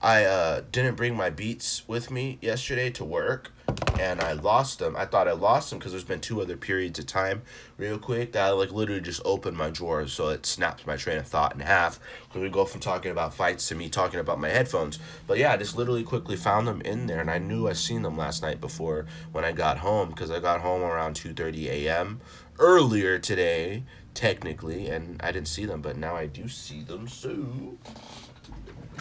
I 0.00 0.24
uh, 0.24 0.62
didn't 0.70 0.94
bring 0.94 1.16
my 1.16 1.28
Beats 1.28 1.86
with 1.88 2.10
me 2.10 2.38
yesterday 2.40 2.88
to 2.90 3.04
work, 3.04 3.50
and 3.98 4.20
I 4.20 4.32
lost 4.32 4.78
them. 4.78 4.94
I 4.96 5.04
thought 5.04 5.26
I 5.26 5.32
lost 5.32 5.70
them 5.70 5.80
because 5.80 5.90
there's 5.90 6.04
been 6.04 6.20
two 6.20 6.40
other 6.40 6.56
periods 6.56 7.00
of 7.00 7.06
time, 7.06 7.42
real 7.76 7.98
quick, 7.98 8.30
that 8.32 8.44
I 8.46 8.50
like 8.50 8.70
literally 8.70 9.00
just 9.00 9.20
opened 9.24 9.56
my 9.56 9.70
drawers, 9.70 10.12
so 10.12 10.28
it 10.28 10.46
snaps 10.46 10.86
my 10.86 10.96
train 10.96 11.18
of 11.18 11.26
thought 11.26 11.52
in 11.52 11.60
half. 11.60 11.98
Because 12.28 12.42
we 12.42 12.48
go 12.48 12.64
from 12.64 12.80
talking 12.80 13.10
about 13.10 13.34
fights 13.34 13.66
to 13.68 13.74
me 13.74 13.88
talking 13.88 14.20
about 14.20 14.38
my 14.38 14.50
headphones. 14.50 15.00
But 15.26 15.38
yeah, 15.38 15.52
I 15.52 15.56
just 15.56 15.76
literally 15.76 16.04
quickly 16.04 16.36
found 16.36 16.68
them 16.68 16.80
in 16.82 17.06
there, 17.06 17.20
and 17.20 17.30
I 17.30 17.38
knew 17.38 17.68
I 17.68 17.72
seen 17.72 18.02
them 18.02 18.16
last 18.16 18.40
night 18.40 18.60
before 18.60 19.06
when 19.32 19.44
I 19.44 19.50
got 19.50 19.78
home, 19.78 20.10
because 20.10 20.30
I 20.30 20.38
got 20.38 20.60
home 20.60 20.82
around 20.82 21.14
two 21.14 21.34
thirty 21.34 21.68
a.m. 21.68 22.20
earlier 22.60 23.18
today, 23.18 23.82
technically, 24.14 24.86
and 24.88 25.20
I 25.24 25.32
didn't 25.32 25.48
see 25.48 25.64
them, 25.64 25.82
but 25.82 25.96
now 25.96 26.14
I 26.14 26.26
do 26.26 26.46
see 26.46 26.82
them, 26.82 27.08
so 27.08 27.76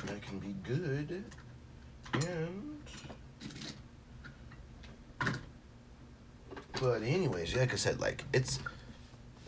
that 0.06 0.22
can 0.22 0.40
be 0.40 0.56
good. 0.64 1.24
And 2.14 2.78
but 6.80 7.02
anyways, 7.02 7.56
like 7.56 7.74
I 7.74 7.76
said, 7.76 8.00
like 8.00 8.24
it's 8.34 8.60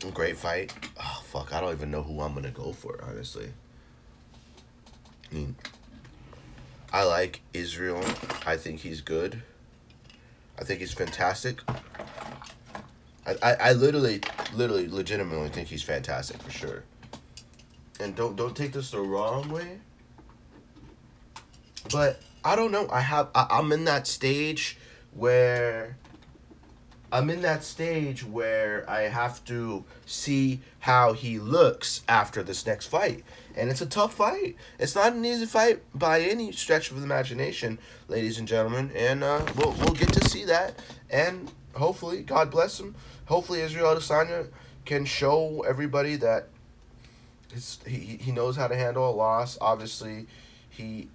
a 0.06 0.12
great 0.12 0.38
fight. 0.38 0.74
Oh 1.00 1.22
fuck, 1.26 1.54
I 1.54 1.62
don't 1.62 1.74
even 1.74 1.92
know 1.92 2.04
who 2.04 2.22
I'm 2.22 2.34
gonna 2.34 2.52
go 2.52 2.74
for, 2.74 3.00
honestly. 3.04 3.52
I 5.32 5.36
mean 5.36 5.56
I 6.92 7.04
like 7.04 7.42
Israel. 7.54 8.04
I 8.46 8.58
think 8.58 8.80
he's 8.80 9.02
good. 9.02 9.44
I 10.58 10.64
think 10.64 10.80
he's 10.80 10.94
fantastic. 10.94 11.62
I, 13.28 13.36
I, 13.44 13.54
I 13.54 13.74
literally 13.74 14.22
literally 14.54 14.88
legitimately 14.88 15.50
think 15.50 15.68
he's 15.68 15.84
fantastic 15.84 16.42
for 16.42 16.52
sure. 16.52 16.84
And 18.00 18.16
don't 18.16 18.36
don't 18.36 18.56
take 18.56 18.74
this 18.74 18.92
the 18.92 19.02
wrong 19.02 19.50
way. 19.50 19.80
But 21.92 22.22
I 22.44 22.56
don't 22.56 22.72
know. 22.72 22.88
I 22.90 23.02
have 23.02 23.30
I, 23.36 23.48
I'm 23.50 23.72
in 23.72 23.86
that 23.86 24.08
stage 24.08 24.78
where 25.14 25.98
I'm 27.12 27.30
in 27.30 27.42
that 27.42 27.64
stage 27.64 28.24
where 28.24 28.88
I 28.90 29.02
have 29.02 29.44
to 29.46 29.84
see 30.06 30.60
how 30.80 31.14
he 31.14 31.40
looks 31.40 32.04
after 32.08 32.44
this 32.44 32.66
next 32.66 32.88
fight. 32.88 33.24
And 33.56 33.70
it's 33.70 33.82
a 33.82 33.88
tough 33.88 34.14
fight. 34.14 34.56
It's 34.78 34.96
not 34.96 35.14
an 35.14 35.26
easy 35.26 35.48
fight 35.48 35.82
by 35.94 36.22
any 36.22 36.52
stretch 36.52 36.92
of 36.92 36.98
the 36.98 37.04
imagination, 37.04 37.80
ladies 38.08 38.38
and 38.38 38.48
gentlemen. 38.48 38.92
And 38.96 39.24
uh, 39.24 39.44
we'll, 39.58 39.72
we'll 39.72 39.96
get 39.96 40.14
to 40.14 40.30
see 40.30 40.46
that. 40.46 40.80
And 41.10 41.52
hopefully, 41.74 42.22
God 42.22 42.52
bless 42.52 42.80
him, 42.80 42.96
hopefully 43.26 43.62
Israel 43.62 43.96
Adesanya 43.96 44.48
can 44.86 45.06
show 45.06 45.64
everybody 45.68 46.16
that 46.18 46.48
he, 47.86 48.18
he 48.22 48.32
knows 48.32 48.56
how 48.56 48.68
to 48.68 48.76
handle 48.76 49.10
a 49.10 49.12
loss. 49.12 49.58
Obviously, 49.60 50.28
he 50.70 51.10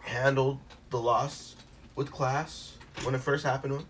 handled 0.00 0.58
the 0.90 0.98
loss 0.98 1.56
with 1.94 2.10
class 2.10 2.76
when 3.02 3.14
it 3.14 3.20
first 3.20 3.44
happened 3.44 3.72
to 3.72 3.78
him 3.80 3.86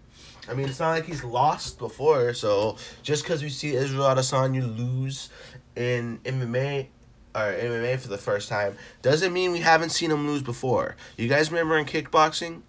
I 0.48 0.54
mean, 0.54 0.68
it's 0.68 0.80
not 0.80 0.90
like 0.90 1.04
he's 1.04 1.22
lost 1.22 1.78
before. 1.78 2.34
So 2.34 2.76
just 3.02 3.22
because 3.22 3.42
we 3.42 3.50
see 3.50 3.74
Israel 3.74 4.04
Adesanya 4.04 4.76
lose 4.76 5.30
in 5.76 6.18
MMA 6.24 6.86
or 7.34 7.40
MMA 7.40 7.98
for 8.00 8.08
the 8.08 8.18
first 8.18 8.48
time 8.48 8.76
doesn't 9.02 9.32
mean 9.32 9.52
we 9.52 9.60
haven't 9.60 9.90
seen 9.90 10.10
him 10.10 10.26
lose 10.26 10.42
before. 10.42 10.96
You 11.16 11.28
guys 11.28 11.50
remember 11.50 11.76
in 11.78 11.84
kickboxing 11.84 12.62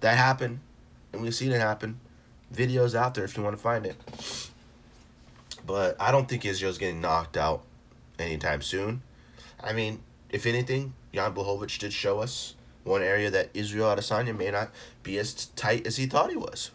that 0.00 0.16
happened, 0.16 0.60
and 1.12 1.22
we've 1.22 1.34
seen 1.34 1.52
it 1.52 1.60
happen. 1.60 2.00
Videos 2.52 2.94
out 2.94 3.14
there 3.14 3.24
if 3.24 3.36
you 3.36 3.42
want 3.42 3.56
to 3.56 3.62
find 3.62 3.86
it. 3.86 3.96
But 5.64 5.96
I 6.00 6.10
don't 6.10 6.28
think 6.28 6.44
Israel's 6.44 6.78
getting 6.78 7.00
knocked 7.00 7.36
out 7.36 7.62
anytime 8.18 8.62
soon. 8.62 9.02
I 9.62 9.72
mean, 9.72 10.00
if 10.28 10.44
anything, 10.44 10.94
Jan 11.14 11.32
Blachowicz 11.32 11.78
did 11.78 11.92
show 11.92 12.18
us 12.18 12.56
one 12.84 13.02
area 13.02 13.30
that 13.30 13.50
Israel 13.54 13.94
Adesanya 13.94 14.36
may 14.36 14.50
not 14.50 14.70
be 15.02 15.18
as 15.18 15.46
tight 15.56 15.86
as 15.86 15.96
he 15.96 16.06
thought 16.06 16.30
he 16.30 16.36
was. 16.36 16.70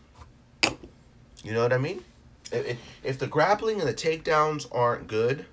You 1.43 1.53
know 1.53 1.61
what 1.61 1.73
I 1.73 1.77
mean? 1.77 2.03
If, 2.51 2.77
if 3.03 3.19
the 3.19 3.27
grappling 3.27 3.79
and 3.79 3.87
the 3.87 3.93
takedowns 3.93 4.67
aren't 4.71 5.07
good, 5.07 5.45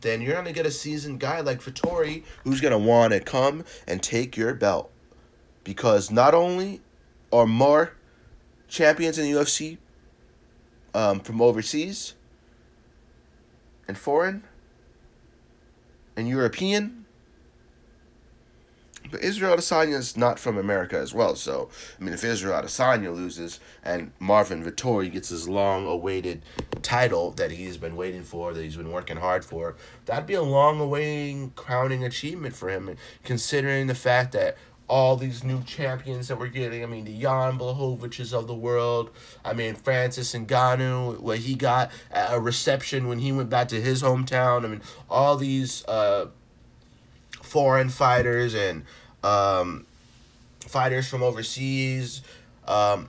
then 0.00 0.20
you're 0.20 0.34
gonna 0.34 0.52
get 0.52 0.66
a 0.66 0.70
seasoned 0.70 1.20
guy 1.20 1.40
like 1.40 1.60
Vettori 1.60 2.22
who's 2.44 2.60
gonna 2.60 2.78
want 2.78 3.12
to 3.12 3.20
come 3.20 3.64
and 3.86 4.02
take 4.02 4.36
your 4.36 4.54
belt, 4.54 4.90
because 5.64 6.10
not 6.10 6.34
only 6.34 6.80
are 7.32 7.46
more 7.46 7.94
champions 8.68 9.18
in 9.18 9.24
the 9.24 9.38
UFC 9.38 9.78
um, 10.94 11.20
from 11.20 11.40
overseas 11.40 12.14
and 13.86 13.96
foreign 13.96 14.44
and 16.16 16.28
European 16.28 16.97
but 19.10 19.22
Israel 19.22 19.56
Adesanya 19.56 19.94
is 19.94 20.16
not 20.16 20.38
from 20.38 20.58
America 20.58 20.98
as 20.98 21.14
well. 21.14 21.34
So, 21.36 21.68
I 22.00 22.04
mean, 22.04 22.14
if 22.14 22.24
Israel 22.24 22.60
Adesanya 22.62 23.14
loses 23.14 23.60
and 23.84 24.12
Marvin 24.18 24.64
Vettori 24.64 25.10
gets 25.12 25.28
his 25.28 25.48
long-awaited 25.48 26.42
title 26.82 27.32
that 27.32 27.50
he's 27.50 27.76
been 27.76 27.96
waiting 27.96 28.22
for, 28.22 28.52
that 28.52 28.62
he's 28.62 28.76
been 28.76 28.92
working 28.92 29.16
hard 29.16 29.44
for, 29.44 29.76
that'd 30.06 30.26
be 30.26 30.34
a 30.34 30.42
long-awaiting 30.42 31.52
crowning 31.56 32.04
achievement 32.04 32.54
for 32.54 32.68
him, 32.68 32.96
considering 33.24 33.86
the 33.86 33.94
fact 33.94 34.32
that 34.32 34.56
all 34.88 35.16
these 35.16 35.44
new 35.44 35.62
champions 35.64 36.28
that 36.28 36.38
we're 36.38 36.48
getting. 36.48 36.82
I 36.82 36.86
mean, 36.86 37.04
the 37.04 37.12
Jan 37.12 37.58
Blachowicz 37.58 38.32
of 38.32 38.46
the 38.46 38.54
world. 38.54 39.10
I 39.44 39.52
mean, 39.52 39.74
Francis 39.74 40.34
Ngannou, 40.34 41.20
what 41.20 41.38
he 41.38 41.54
got 41.54 41.92
a 42.10 42.40
reception 42.40 43.06
when 43.06 43.18
he 43.18 43.30
went 43.30 43.50
back 43.50 43.68
to 43.68 43.80
his 43.80 44.02
hometown. 44.02 44.64
I 44.64 44.68
mean, 44.68 44.82
all 45.10 45.36
these 45.36 45.84
uh, 45.86 46.28
foreign 47.48 47.88
fighters 47.88 48.54
and 48.54 48.84
um, 49.24 49.86
fighters 50.60 51.08
from 51.08 51.22
overseas. 51.22 52.22
Um, 52.66 53.08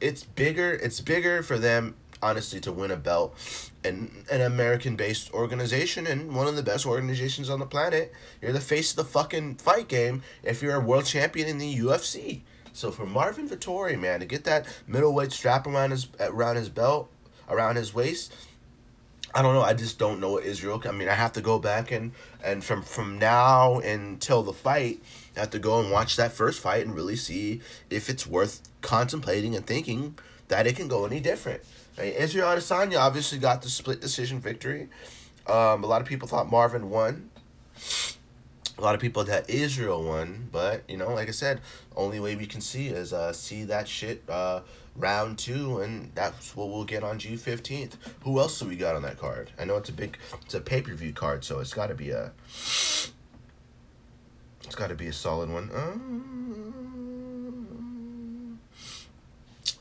it's 0.00 0.22
bigger. 0.22 0.72
It's 0.72 1.00
bigger 1.00 1.42
for 1.42 1.58
them, 1.58 1.96
honestly, 2.22 2.60
to 2.60 2.72
win 2.72 2.90
a 2.90 2.96
belt 2.96 3.36
in 3.84 4.24
an 4.30 4.40
American-based 4.40 5.32
organization 5.32 6.06
and 6.06 6.36
one 6.36 6.46
of 6.46 6.54
the 6.54 6.62
best 6.62 6.86
organizations 6.86 7.50
on 7.50 7.58
the 7.58 7.66
planet. 7.66 8.12
You're 8.40 8.52
the 8.52 8.60
face 8.60 8.92
of 8.92 8.96
the 8.96 9.04
fucking 9.04 9.56
fight 9.56 9.88
game 9.88 10.22
if 10.44 10.62
you're 10.62 10.76
a 10.76 10.80
world 10.80 11.04
champion 11.04 11.48
in 11.48 11.58
the 11.58 11.74
UFC. 11.76 12.42
So 12.72 12.90
for 12.90 13.04
Marvin 13.04 13.48
Vettori, 13.48 13.98
man, 13.98 14.20
to 14.20 14.26
get 14.26 14.44
that 14.44 14.66
middleweight 14.86 15.32
strap 15.32 15.66
around 15.66 15.90
his 15.90 16.06
around 16.20 16.56
his 16.56 16.68
belt, 16.68 17.10
around 17.48 17.76
his 17.76 17.92
waist, 17.92 18.32
I 19.34 19.40
don't 19.40 19.54
know. 19.54 19.62
I 19.62 19.72
just 19.72 19.98
don't 19.98 20.20
know 20.20 20.32
what 20.32 20.44
Israel. 20.44 20.82
I 20.86 20.92
mean, 20.92 21.08
I 21.08 21.14
have 21.14 21.32
to 21.34 21.40
go 21.40 21.58
back 21.58 21.90
and 21.90 22.12
and 22.44 22.62
from 22.62 22.82
from 22.82 23.18
now 23.18 23.78
until 23.78 24.42
the 24.42 24.52
fight, 24.52 25.00
I 25.36 25.40
have 25.40 25.50
to 25.50 25.58
go 25.58 25.80
and 25.80 25.90
watch 25.90 26.16
that 26.16 26.32
first 26.32 26.60
fight 26.60 26.84
and 26.84 26.94
really 26.94 27.16
see 27.16 27.60
if 27.88 28.10
it's 28.10 28.26
worth 28.26 28.60
contemplating 28.82 29.56
and 29.56 29.66
thinking 29.66 30.18
that 30.48 30.66
it 30.66 30.76
can 30.76 30.88
go 30.88 31.06
any 31.06 31.20
different. 31.20 31.62
Mean, 31.98 32.12
Israel 32.12 32.48
Adesanya 32.48 32.98
obviously 32.98 33.38
got 33.38 33.62
the 33.62 33.70
split 33.70 34.00
decision 34.00 34.38
victory. 34.40 34.88
Um, 35.46 35.82
a 35.82 35.86
lot 35.86 36.00
of 36.00 36.06
people 36.06 36.28
thought 36.28 36.50
Marvin 36.50 36.90
won. 36.90 37.30
A 38.78 38.80
lot 38.82 38.94
of 38.94 39.00
people 39.00 39.24
that 39.24 39.48
Israel 39.48 40.02
won, 40.02 40.48
but 40.50 40.82
you 40.88 40.96
know, 40.96 41.12
like 41.12 41.28
I 41.28 41.32
said, 41.32 41.60
only 41.94 42.20
way 42.20 42.36
we 42.36 42.46
can 42.46 42.60
see 42.60 42.88
is 42.88 43.12
uh, 43.12 43.32
see 43.32 43.64
that 43.64 43.86
shit 43.86 44.22
uh, 44.28 44.60
round 44.96 45.38
two, 45.38 45.80
and 45.80 46.10
that's 46.14 46.54
what 46.54 46.68
we'll 46.68 46.84
get 46.84 47.02
on 47.02 47.18
June 47.18 47.36
fifteenth. 47.36 47.96
Who 48.24 48.38
else 48.38 48.58
do 48.58 48.66
we 48.66 48.76
got 48.76 48.94
on 48.94 49.02
that 49.02 49.18
card? 49.18 49.50
I 49.58 49.64
know 49.64 49.76
it's 49.76 49.88
a 49.88 49.92
big, 49.92 50.18
it's 50.44 50.54
a 50.54 50.60
pay 50.60 50.82
per 50.82 50.94
view 50.94 51.12
card, 51.12 51.44
so 51.44 51.60
it's 51.60 51.72
got 51.74 51.88
to 51.88 51.94
be 51.94 52.10
a, 52.10 52.32
it's 52.52 53.12
got 54.74 54.88
to 54.88 54.94
be 54.94 55.06
a 55.06 55.12
solid 55.12 55.50
one. 55.50 55.70
Um, 55.74 56.18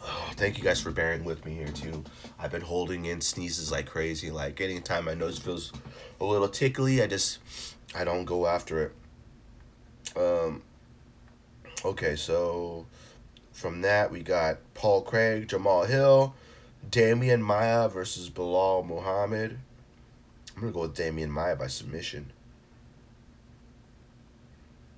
oh, 0.03 0.31
thank 0.35 0.57
you 0.57 0.63
guys 0.63 0.81
for 0.81 0.91
bearing 0.91 1.23
with 1.23 1.45
me 1.45 1.55
here 1.55 1.67
too. 1.67 2.03
I've 2.39 2.51
been 2.51 2.61
holding 2.61 3.05
in 3.05 3.21
sneezes 3.21 3.71
like 3.71 3.87
crazy. 3.87 4.31
Like 4.31 4.61
anytime 4.61 5.05
my 5.05 5.13
nose 5.13 5.37
feels 5.39 5.71
a 6.19 6.25
little 6.25 6.49
tickly, 6.49 7.01
I 7.01 7.07
just, 7.07 7.39
I 7.95 8.03
don't 8.03 8.25
go 8.25 8.47
after 8.47 8.83
it. 8.83 8.93
Um. 10.15 10.63
Okay, 11.83 12.15
so 12.15 12.85
from 13.61 13.81
that, 13.81 14.11
we 14.11 14.21
got 14.21 14.57
Paul 14.73 15.03
Craig, 15.03 15.47
Jamal 15.47 15.83
Hill, 15.83 16.33
Demian 16.89 17.41
Maia 17.41 17.87
versus 17.87 18.29
Belal 18.29 18.85
Muhammad. 18.85 19.59
I'm 20.55 20.61
going 20.61 20.73
to 20.73 20.75
go 20.75 20.81
with 20.81 20.97
Demian 20.97 21.29
Maia 21.29 21.55
by 21.55 21.67
submission. 21.67 22.31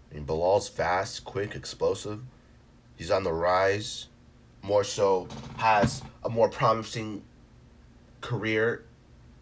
I 0.10 0.16
mean, 0.16 0.26
Belal's 0.26 0.70
fast, 0.70 1.26
quick, 1.26 1.56
explosive. 1.56 2.22
He's 2.96 3.12
on 3.12 3.24
the 3.24 3.34
rise. 3.34 4.08
More 4.62 4.86
so, 4.86 5.28
has 5.58 6.02
a 6.24 6.30
more 6.30 6.48
promising 6.48 7.24
career 8.22 8.86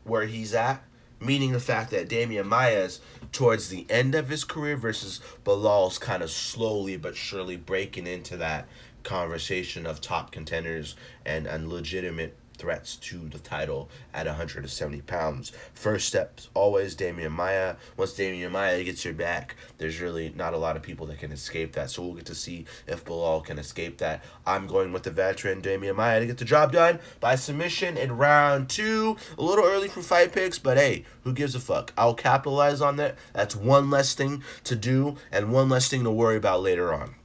where 0.03 0.25
he's 0.25 0.55
at. 0.55 0.83
Meaning 1.19 1.51
the 1.51 1.59
fact 1.59 1.91
that 1.91 2.09
Demian 2.09 2.45
Maia's 2.45 2.99
towards 3.31 3.69
the 3.69 3.85
end 3.87 4.15
of 4.15 4.29
his 4.29 4.43
career 4.43 4.75
versus 4.75 5.21
Belal's 5.45 5.99
kind 5.99 6.23
of 6.23 6.31
slowly 6.31 6.97
but 6.97 7.15
surely 7.15 7.55
breaking 7.55 8.07
into 8.07 8.35
that 8.37 8.67
conversation 9.03 9.85
of 9.85 10.01
top 10.01 10.31
contenders 10.31 10.95
and, 11.25 11.47
and 11.47 11.69
legitimate 11.69 12.37
threats 12.61 12.95
to 12.97 13.27
the 13.29 13.39
title 13.39 13.89
at 14.13 14.27
170 14.27 15.01
pounds. 15.01 15.51
First 15.73 16.07
steps 16.07 16.47
always 16.53 16.95
Demian 16.95 17.31
Maia. 17.31 17.75
Once 17.97 18.13
Demian 18.13 18.51
Maia 18.51 18.83
gets 18.83 19.03
your 19.03 19.15
back, 19.15 19.55
there's 19.79 19.99
really 19.99 20.31
not 20.35 20.53
a 20.53 20.57
lot 20.57 20.75
of 20.75 20.83
people 20.83 21.07
that 21.07 21.17
can 21.17 21.31
escape 21.31 21.73
that. 21.73 21.89
So 21.89 22.03
we'll 22.03 22.13
get 22.13 22.27
to 22.27 22.35
see 22.35 22.65
if 22.85 23.03
Belal 23.03 23.43
can 23.43 23.57
escape 23.57 23.97
that. 23.97 24.23
I'm 24.45 24.67
going 24.67 24.93
with 24.93 25.01
the 25.01 25.09
veteran 25.09 25.63
Demian 25.63 25.95
Maia 25.95 26.19
to 26.19 26.27
get 26.27 26.37
the 26.37 26.45
job 26.45 26.71
done 26.71 26.99
by 27.19 27.33
submission 27.35 27.97
in 27.97 28.15
round 28.15 28.69
two. 28.69 29.17
A 29.39 29.41
little 29.41 29.65
early 29.65 29.87
for 29.87 30.03
fight 30.03 30.31
picks, 30.31 30.59
but 30.59 30.77
hey, 30.77 31.03
who 31.23 31.33
gives 31.33 31.55
a 31.55 31.59
fuck? 31.59 31.91
I'll 31.97 32.13
capitalize 32.13 32.79
on 32.79 32.97
that. 32.97 33.15
That's 33.33 33.55
one 33.55 33.89
less 33.89 34.13
thing 34.13 34.43
to 34.65 34.75
do 34.75 35.15
and 35.31 35.51
one 35.51 35.67
less 35.67 35.89
thing 35.89 36.03
to 36.03 36.11
worry 36.11 36.37
about 36.37 36.61
later 36.61 36.93
on. 36.93 37.15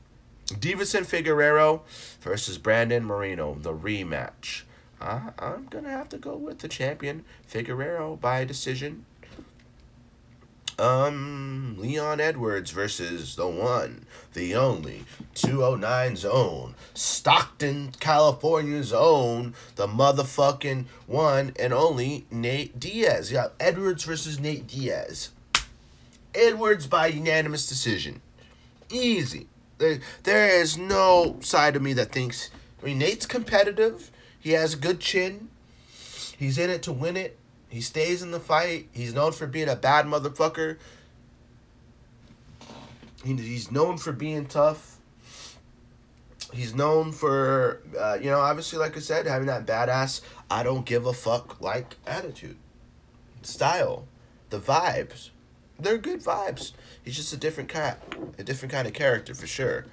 Deiveson 0.46 1.04
Figueroa 1.04 1.80
versus 2.20 2.58
Brandon 2.58 3.04
Moreno, 3.04 3.56
the 3.60 3.72
rematch. 3.72 4.62
Uh, 5.00 5.30
I'm 5.38 5.66
going 5.66 5.84
to 5.84 5.90
have 5.90 6.08
to 6.10 6.18
go 6.18 6.36
with 6.36 6.60
the 6.60 6.68
champion, 6.68 7.24
Figueroa, 7.46 8.16
by 8.16 8.44
decision. 8.44 9.04
Um, 10.78 11.76
Leon 11.78 12.20
Edwards 12.20 12.70
versus 12.70 13.36
the 13.36 13.48
one, 13.48 14.04
the 14.34 14.54
only, 14.54 15.04
209 15.34 16.16
zone, 16.16 16.74
Stockton, 16.92 17.92
California's 17.98 18.92
own, 18.92 19.54
the 19.76 19.86
motherfucking 19.86 20.84
one 21.06 21.54
and 21.58 21.72
only 21.72 22.26
Nate 22.30 22.78
Diaz. 22.78 23.32
Yeah, 23.32 23.48
Edwards 23.58 24.04
versus 24.04 24.38
Nate 24.38 24.66
Diaz. 24.66 25.30
Edwards 26.34 26.86
by 26.86 27.06
unanimous 27.06 27.66
decision. 27.66 28.20
Easy. 28.90 29.48
There, 29.78 30.00
there 30.22 30.48
is 30.60 30.78
no 30.78 31.38
side 31.40 31.76
of 31.76 31.82
me 31.82 31.92
that 31.94 32.12
thinks. 32.12 32.50
I 32.82 32.86
mean, 32.86 32.98
Nate's 32.98 33.26
competitive. 33.26 34.10
He 34.38 34.52
has 34.52 34.74
a 34.74 34.76
good 34.76 35.00
chin. 35.00 35.48
He's 36.38 36.58
in 36.58 36.70
it 36.70 36.82
to 36.84 36.92
win 36.92 37.16
it. 37.16 37.38
He 37.68 37.80
stays 37.80 38.22
in 38.22 38.30
the 38.30 38.40
fight. 38.40 38.88
He's 38.92 39.14
known 39.14 39.32
for 39.32 39.46
being 39.46 39.68
a 39.68 39.76
bad 39.76 40.06
motherfucker. 40.06 40.78
He, 43.24 43.34
he's 43.34 43.70
known 43.70 43.98
for 43.98 44.12
being 44.12 44.46
tough. 44.46 44.98
He's 46.52 46.74
known 46.74 47.12
for, 47.12 47.82
uh, 47.98 48.18
you 48.20 48.30
know, 48.30 48.38
obviously, 48.38 48.78
like 48.78 48.96
I 48.96 49.00
said, 49.00 49.26
having 49.26 49.48
that 49.48 49.66
badass, 49.66 50.20
I 50.50 50.62
don't 50.62 50.86
give 50.86 51.06
a 51.06 51.12
fuck 51.12 51.60
like 51.60 51.96
attitude, 52.06 52.56
style, 53.42 54.06
the 54.50 54.60
vibes. 54.60 55.30
They're 55.78 55.98
good 55.98 56.22
vibes. 56.22 56.72
He's 57.04 57.16
just 57.16 57.32
a 57.32 57.36
different 57.36 57.68
kind, 57.68 57.96
a 58.38 58.42
different 58.42 58.72
kind 58.72 58.86
of 58.86 58.94
character 58.94 59.34
for 59.34 59.46
sure. 59.46 59.86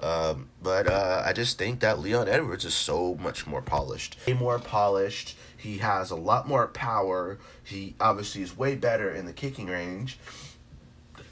Um, 0.00 0.48
but 0.62 0.86
uh, 0.86 1.22
I 1.24 1.32
just 1.32 1.56
think 1.58 1.80
that 1.80 1.98
Leon 1.98 2.28
Edwards 2.28 2.64
is 2.64 2.74
so 2.74 3.14
much 3.14 3.46
more 3.46 3.62
polished. 3.62 4.16
Way 4.26 4.34
more 4.34 4.58
polished. 4.58 5.36
He 5.56 5.78
has 5.78 6.10
a 6.10 6.16
lot 6.16 6.46
more 6.46 6.66
power. 6.68 7.38
He 7.64 7.94
obviously 7.98 8.42
is 8.42 8.56
way 8.56 8.74
better 8.76 9.10
in 9.10 9.24
the 9.26 9.32
kicking 9.32 9.66
range. 9.66 10.18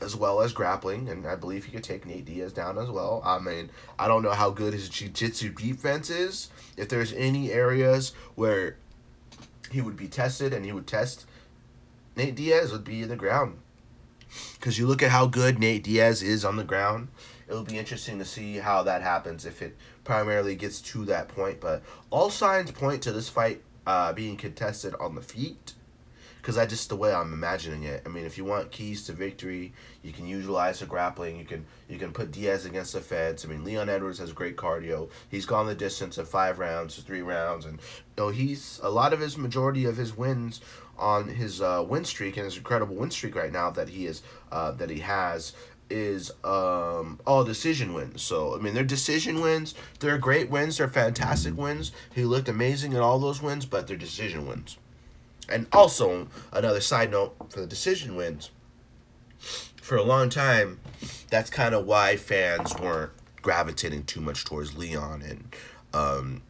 as 0.00 0.14
well 0.14 0.40
as 0.40 0.52
grappling, 0.52 1.09
and 1.09 1.26
I 1.26 1.34
believe 1.36 1.64
he 1.64 1.72
could 1.72 1.84
take 1.84 2.07
Nate 2.07 2.24
Diaz 2.24 2.52
down 2.52 2.78
as 2.78 2.90
well. 2.90 3.22
I 3.24 3.38
mean, 3.38 3.70
I 3.98 4.07
don't 4.07 4.22
know 4.22 4.32
how 4.32 4.50
good 4.50 4.74
his 4.74 4.88
jiu-jitsu 4.88 5.50
defense 5.50 6.11
is. 6.11 6.50
If 6.76 6.88
there's 6.88 7.12
any 7.14 7.50
areas 7.52 8.12
where 8.34 8.76
he 9.70 9.80
would 9.80 9.96
be 9.96 10.09
tested 10.09 10.52
and 10.52 10.64
he 10.64 10.72
would 10.72 10.86
test 10.86 11.26
Nate 12.16 12.34
Diaz 12.34 12.70
would 12.70 12.84
be 12.84 13.02
in 13.02 13.09
the 13.09 13.16
ground. 13.16 13.59
Because 14.55 14.78
you 14.78 14.87
look 14.87 15.03
at 15.03 15.11
how 15.11 15.26
good 15.26 15.59
Nate 15.59 15.85
Diaz 15.85 16.22
is 16.22 16.45
on 16.45 16.57
the 16.57 16.64
ground, 16.64 17.09
it'll 17.49 17.64
be 17.64 17.78
interesting 17.78 18.18
to 18.18 18.24
see 18.24 18.57
how 18.57 18.82
that 18.82 19.03
happens 19.03 19.45
if 19.45 19.62
it 19.62 19.76
primarily 20.05 20.55
gets 20.55 20.80
to 20.80 21.05
that 21.07 21.28
point. 21.28 21.61
But 21.61 21.82
all 22.11 22.30
signs 22.30 22.70
point 22.70 23.03
to 23.03 23.12
this 23.12 23.28
fight 23.28 23.62
uh, 23.87 24.12
being 24.12 24.37
contested 24.37 24.95
on 25.01 25.14
the 25.14 25.22
feet 25.22 25.74
because 26.45 26.57
that's 26.57 26.70
just 26.70 26.91
the 26.91 26.97
way 26.97 27.11
I'm 27.11 27.32
imagining 27.32 27.85
it. 27.85 28.03
I 28.05 28.11
mean, 28.11 28.26
if 28.26 28.37
you 28.37 28.45
want 28.45 28.70
keys 28.70 29.07
to 29.07 29.12
victory, 29.12 29.72
you 30.03 30.12
can 30.12 30.26
utilize 30.26 30.80
the 30.80 30.85
grappling. 30.85 31.39
You 31.39 31.47
can 31.47 31.64
you 31.89 31.99
can 31.99 32.12
put 32.12 32.32
Diaz 32.32 32.66
against 32.66 32.93
the 32.93 33.01
feds. 33.01 33.47
I 33.47 33.49
mean, 33.49 33.64
Leon 33.64 33.89
Edwards 33.89 34.18
has 34.18 34.30
great 34.35 34.55
cardio. 34.55 35.09
He's 35.30 35.47
gone 35.47 35.64
the 35.66 35.74
distance 35.74 36.18
of 36.18 36.28
five 36.28 36.59
rounds, 36.59 36.99
three 36.99 37.22
rounds, 37.22 37.64
and 37.64 37.78
you 37.78 38.24
know 38.24 38.28
he's 38.28 38.78
a 38.82 38.91
lot 38.91 39.14
of 39.14 39.20
his 39.20 39.39
majority 39.39 39.87
of 39.87 39.97
his 39.97 40.14
wins 40.14 40.61
on 40.99 41.28
his 41.28 41.61
uh, 41.61 41.84
win 41.86 42.05
streak 42.05 42.36
and 42.36 42.45
his 42.45 42.57
incredible 42.57 42.95
win 42.95 43.11
streak 43.11 43.34
right 43.34 43.53
now 43.53 43.70
that 43.70 43.88
he 43.88 44.07
is 44.07 44.22
uh, 44.53 44.70
that 44.72 44.90
he 44.90 45.01
has 45.01 45.53
is 45.90 46.30
um, 46.45 47.20
all 47.26 47.45
decision 47.45 47.92
wins. 47.92 48.22
So 48.22 48.57
I 48.57 48.61
mean, 48.61 48.74
they're 48.74 48.84
decision 48.84 49.40
wins. 49.40 49.74
They're 50.01 50.18
great 50.18 50.51
wins. 50.51 50.78
They're 50.78 50.88
fantastic 50.88 51.57
wins. 51.57 51.92
He 52.14 52.24
looked 52.24 52.49
amazing 52.49 52.92
in 52.92 52.99
all 52.99 53.18
those 53.18 53.42
wins, 53.42 53.66
but 53.66 53.86
they're 53.86 53.97
decision 53.97 54.47
wins. 54.47 54.78
And 55.49 55.66
also, 55.72 56.28
another 56.53 56.80
side 56.80 57.11
note 57.11 57.34
for 57.51 57.61
the 57.61 57.66
decision 57.66 58.16
wins, 58.16 58.51
for 59.82 59.97
a 59.97 60.03
long 60.03 60.30
time, 60.30 60.80
that's 61.28 61.51
kind 61.51 61.74
of 61.74 61.84
why 61.84 62.16
fans 62.16 62.74
weren't 62.80 63.12
gravitating 63.42 64.05
too 64.05 64.22
much 64.22 64.45
towards 64.45 64.76
Leon 64.76 65.20
and, 65.20 65.55
um, 65.92 66.42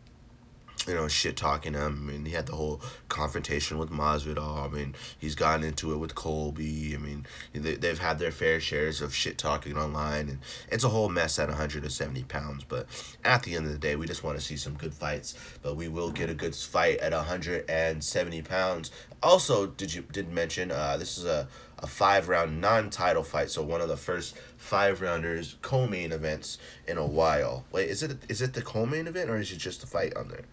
you 0.87 0.95
know, 0.95 1.09
shit 1.09 1.37
talking 1.37 1.74
him. 1.74 2.09
I 2.09 2.12
mean, 2.12 2.24
he 2.24 2.32
had 2.32 2.47
the 2.47 2.55
whole 2.55 2.80
confrontation 3.09 3.78
with 3.78 3.91
Masvidal. 3.91 4.64
I 4.64 4.68
mean, 4.68 4.95
he's 5.18 5.35
gotten 5.35 5.64
into 5.64 5.93
it 5.93 5.99
with 5.99 6.14
Colby. 6.14 6.95
I 6.95 6.99
mean, 6.99 7.26
they, 7.53 7.74
they've 7.76 7.99
had 7.99 8.18
their 8.18 8.30
fair 8.30 8.61
shares 8.61 9.01
of 9.01 9.14
shit 9.14 9.39
talking 9.39 9.76
online, 9.76 10.28
and 10.28 10.39
it's 10.70 10.85
a 10.85 10.89
whole 10.89 11.09
mess 11.09 11.39
at 11.39 11.49
170 11.49 12.24
pounds. 12.24 12.64
But 12.64 12.87
at 13.24 13.43
the 13.43 13.57
end 13.57 13.66
of 13.66 13.72
the 13.72 13.78
day, 13.78 13.97
we 13.97 14.07
just 14.07 14.24
want 14.24 14.39
to 14.39 14.45
see 14.45 14.57
some 14.57 14.74
good 14.74 14.95
fights. 14.95 15.35
But 15.62 15.76
we 15.76 15.89
will 15.89 16.11
get 16.11 16.30
a 16.30 16.35
good 16.35 16.55
fight 16.55 16.99
at 16.99 17.12
170 17.12 18.43
pounds. 18.43 18.91
Also, 19.22 19.66
did 19.66 19.95
you 19.95 20.03
did 20.12 20.30
mention 20.30 20.70
uh, 20.70 20.97
this 20.99 21.16
is 21.16 21.24
a 21.24 21.49
a 21.85 21.87
five 21.87 22.28
round 22.28 22.61
non 22.61 22.89
title 22.91 23.22
fight, 23.22 23.51
so 23.51 23.62
one 23.62 23.80
of 23.80 23.89
the 23.89 23.97
first 23.97 24.37
five 24.57 25.01
rounders 25.01 25.57
co 25.61 25.87
main 25.87 26.12
events 26.12 26.59
in 26.89 26.97
a 26.97 27.07
while. 27.07 27.64
Wait, 27.70 27.91
is 27.91 28.03
it 28.03 28.18
is 28.28 28.41
it 28.41 28.55
the 28.55 28.62
co 28.62 28.87
main 28.87 29.07
event 29.07 29.30
or 29.30 29.37
is 29.37 29.53
it 29.53 29.59
just 29.59 29.82
the 29.82 29.87
fight 29.87 30.16
on 30.16 30.28
there? 30.28 30.45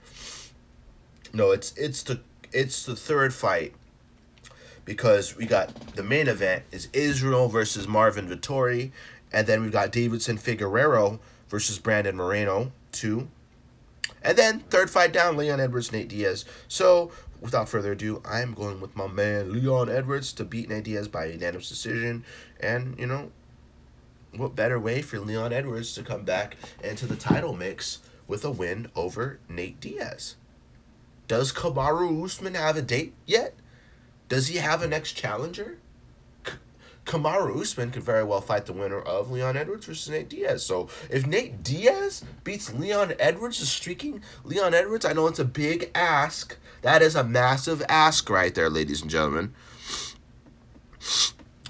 No, 1.33 1.51
it's 1.51 1.73
it's 1.77 2.03
the 2.03 2.19
it's 2.51 2.85
the 2.85 2.95
third 2.95 3.33
fight 3.33 3.73
because 4.83 5.37
we 5.37 5.45
got 5.45 5.73
the 5.95 6.03
main 6.03 6.27
event 6.27 6.63
is 6.71 6.89
Israel 6.91 7.47
versus 7.47 7.87
Marvin 7.87 8.27
Vettori, 8.27 8.91
and 9.31 9.47
then 9.47 9.61
we've 9.61 9.71
got 9.71 9.91
Davidson 9.91 10.37
Figueroa 10.37 11.19
versus 11.47 11.79
Brandon 11.79 12.15
Moreno 12.15 12.71
two, 12.91 13.29
and 14.21 14.37
then 14.37 14.59
third 14.69 14.89
fight 14.89 15.13
down 15.13 15.37
Leon 15.37 15.59
Edwards 15.59 15.91
Nate 15.91 16.09
Diaz. 16.09 16.43
So 16.67 17.11
without 17.39 17.69
further 17.69 17.93
ado, 17.93 18.21
I 18.25 18.41
am 18.41 18.53
going 18.53 18.81
with 18.81 18.95
my 18.95 19.07
man 19.07 19.53
Leon 19.53 19.89
Edwards 19.89 20.33
to 20.33 20.43
beat 20.43 20.69
Nate 20.69 20.83
Diaz 20.83 21.07
by 21.07 21.25
unanimous 21.25 21.69
decision, 21.69 22.25
and 22.59 22.97
you 22.99 23.07
know. 23.07 23.31
What 24.33 24.55
better 24.55 24.79
way 24.79 25.01
for 25.01 25.19
Leon 25.19 25.51
Edwards 25.51 25.93
to 25.95 26.03
come 26.03 26.23
back 26.23 26.55
into 26.81 27.05
the 27.05 27.17
title 27.17 27.53
mix 27.53 27.99
with 28.27 28.45
a 28.45 28.49
win 28.49 28.89
over 28.95 29.39
Nate 29.49 29.81
Diaz? 29.81 30.37
Does 31.31 31.53
Kamaru 31.53 32.25
Usman 32.25 32.55
have 32.55 32.75
a 32.75 32.81
date 32.81 33.13
yet? 33.25 33.53
Does 34.27 34.47
he 34.49 34.57
have 34.57 34.81
a 34.81 34.87
next 34.89 35.13
challenger? 35.13 35.77
K- 36.43 36.55
Kamaru 37.05 37.61
Usman 37.61 37.91
could 37.91 38.03
very 38.03 38.25
well 38.25 38.41
fight 38.41 38.65
the 38.65 38.73
winner 38.73 38.99
of 38.99 39.31
Leon 39.31 39.55
Edwards 39.55 39.85
versus 39.85 40.09
Nate 40.09 40.27
Diaz. 40.27 40.65
So 40.65 40.89
if 41.09 41.25
Nate 41.25 41.63
Diaz 41.63 42.25
beats 42.43 42.73
Leon 42.73 43.13
Edwards, 43.17 43.61
the 43.61 43.65
streaking 43.65 44.21
Leon 44.43 44.73
Edwards, 44.73 45.05
I 45.05 45.13
know 45.13 45.25
it's 45.27 45.39
a 45.39 45.45
big 45.45 45.89
ask. 45.95 46.57
That 46.81 47.01
is 47.01 47.15
a 47.15 47.23
massive 47.23 47.81
ask 47.87 48.29
right 48.29 48.53
there, 48.53 48.69
ladies 48.69 49.01
and 49.01 49.09
gentlemen. 49.09 49.53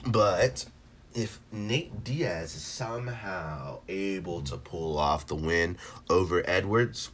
But 0.08 0.66
if 1.14 1.40
Nate 1.52 2.04
Diaz 2.04 2.56
is 2.56 2.64
somehow 2.64 3.82
able 3.88 4.42
to 4.42 4.58
pull 4.58 4.98
off 4.98 5.28
the 5.28 5.36
win 5.36 5.78
over 6.10 6.42
Edwards, 6.50 7.12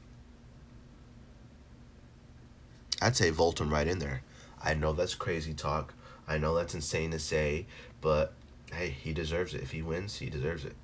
I'd 3.02 3.16
say 3.16 3.30
vault 3.30 3.60
right 3.60 3.88
in 3.88 4.00
there. 4.00 4.22
I 4.64 4.74
know 4.74 4.94
that's 4.94 5.16
crazy 5.16 5.54
talk. 5.54 5.94
I 6.28 6.38
know 6.38 6.56
that's 6.56 6.74
insane 6.74 7.12
to 7.12 7.20
say, 7.20 7.68
but 8.02 8.34
hey, 8.74 8.90
he 8.90 9.14
deserves 9.14 9.54
it. 9.54 9.62
If 9.62 9.72
he 9.72 9.82
wins, 9.82 10.18
he 10.18 10.30
deserves 10.30 10.66
it. 10.66 10.76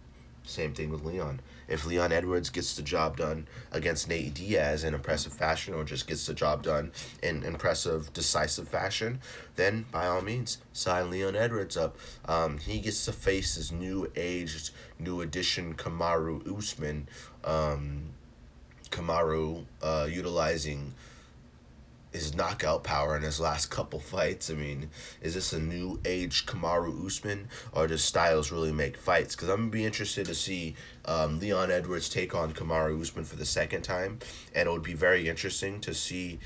Same 0.45 0.73
thing 0.73 0.89
with 0.89 1.03
Leon. 1.03 1.39
If 1.69 1.85
Leon 1.85 2.11
Edwards 2.11 2.49
gets 2.49 2.75
the 2.75 2.81
job 2.81 3.15
done 3.15 3.47
against 3.71 4.09
Nate 4.09 4.33
Diaz 4.33 4.83
in 4.83 4.93
impressive 4.93 5.33
fashion 5.33 5.73
or 5.73 5.85
just 5.85 6.05
gets 6.05 6.25
the 6.25 6.33
job 6.33 6.63
done 6.63 6.91
in 7.21 7.43
impressive, 7.43 8.11
decisive 8.11 8.67
fashion, 8.67 9.21
then 9.55 9.85
by 9.91 10.05
all 10.05 10.21
means, 10.21 10.57
sign 10.73 11.09
Leon 11.09 11.37
Edwards 11.37 11.77
up. 11.77 11.97
Um, 12.25 12.57
he 12.57 12.79
gets 12.79 13.05
to 13.05 13.13
face 13.13 13.55
his 13.55 13.71
new 13.71 14.11
aged, 14.17 14.71
new 14.99 15.21
addition 15.21 15.75
Kamaru 15.75 16.45
Usman. 16.57 17.07
Um, 17.45 18.09
Kamaru 18.91 19.63
uh, 19.81 20.07
utilizing 20.11 20.93
his 22.13 22.35
knockout 22.35 22.83
power 22.83 23.17
in 23.17 23.23
his 23.23 23.39
last 23.39 23.67
couple 23.67 23.99
fights. 23.99 24.49
I 24.49 24.53
mean, 24.53 24.89
is 25.21 25.33
this 25.33 25.51
a 25.51 25.59
new 25.59 25.99
age 26.05 26.45
Kamaru 26.45 27.05
Usman, 27.05 27.49
or 27.73 27.87
does 27.87 28.03
Styles 28.03 28.51
really 28.51 28.71
make 28.71 28.95
fights? 28.95 29.35
Because 29.35 29.49
I'm 29.49 29.57
gonna 29.57 29.71
be 29.71 29.85
interested 29.85 30.27
to 30.27 30.35
see 30.35 30.75
um, 31.05 31.39
Leon 31.39 31.71
Edwards 31.71 32.07
take 32.07 32.33
on 32.35 32.53
Kamaru 32.53 33.01
Usman 33.01 33.25
for 33.25 33.35
the 33.35 33.45
second 33.45 33.81
time, 33.81 34.19
and 34.53 34.69
it 34.69 34.71
would 34.71 34.83
be 34.83 34.93
very 34.93 35.27
interesting 35.27 35.81
to 35.81 35.93
see 35.93 36.39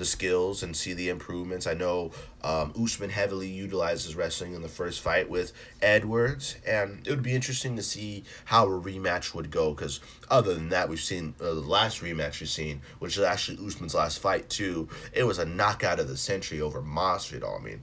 the 0.00 0.06
skills 0.06 0.62
and 0.62 0.74
see 0.74 0.94
the 0.94 1.10
improvements. 1.10 1.66
I 1.66 1.74
know 1.74 2.10
um, 2.42 2.72
Usman 2.82 3.10
heavily 3.10 3.48
utilizes 3.48 4.16
wrestling 4.16 4.54
in 4.54 4.62
the 4.62 4.68
first 4.68 5.02
fight 5.02 5.28
with 5.28 5.52
Edwards, 5.82 6.56
and 6.66 7.06
it 7.06 7.10
would 7.10 7.22
be 7.22 7.34
interesting 7.34 7.76
to 7.76 7.82
see 7.82 8.24
how 8.46 8.64
a 8.64 8.70
rematch 8.70 9.34
would 9.34 9.50
go. 9.50 9.74
Because 9.74 10.00
other 10.30 10.54
than 10.54 10.70
that, 10.70 10.88
we've 10.88 10.98
seen 10.98 11.34
uh, 11.38 11.44
the 11.44 11.60
last 11.60 12.00
rematch 12.00 12.40
we've 12.40 12.48
seen, 12.48 12.80
which 12.98 13.18
is 13.18 13.22
actually 13.22 13.64
Usman's 13.64 13.94
last 13.94 14.20
fight 14.20 14.48
too. 14.48 14.88
It 15.12 15.24
was 15.24 15.38
a 15.38 15.44
knockout 15.44 16.00
of 16.00 16.08
the 16.08 16.16
century 16.16 16.62
over 16.62 16.80
Masvidal. 16.80 17.60
I 17.60 17.62
mean, 17.62 17.82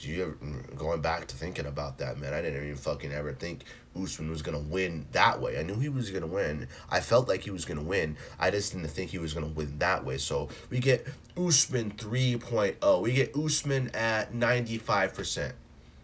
you 0.00 0.22
ever, 0.22 0.32
mm, 0.32 0.76
going 0.76 1.00
back 1.00 1.26
to 1.28 1.36
thinking 1.36 1.66
about 1.66 1.98
that, 1.98 2.18
man, 2.18 2.34
I 2.34 2.42
didn't 2.42 2.62
even 2.62 2.76
fucking 2.76 3.12
ever 3.12 3.32
think 3.32 3.64
Usman 4.00 4.30
was 4.30 4.42
gonna 4.42 4.58
win 4.58 5.06
that 5.12 5.40
way. 5.40 5.58
I 5.58 5.62
knew 5.62 5.76
he 5.76 5.88
was 5.88 6.10
gonna 6.10 6.26
win. 6.26 6.68
I 6.90 7.00
felt 7.00 7.28
like 7.28 7.42
he 7.42 7.50
was 7.50 7.64
gonna 7.64 7.82
win. 7.82 8.16
I 8.38 8.50
just 8.50 8.72
didn't 8.72 8.88
think 8.88 9.10
he 9.10 9.18
was 9.18 9.32
gonna 9.32 9.46
win 9.46 9.78
that 9.78 10.04
way. 10.04 10.18
So 10.18 10.48
we 10.70 10.80
get 10.80 11.06
Usman 11.36 11.92
3.0. 11.92 13.02
We 13.02 13.12
get 13.12 13.36
Usman 13.36 13.90
at 13.94 14.32
95%. 14.32 15.52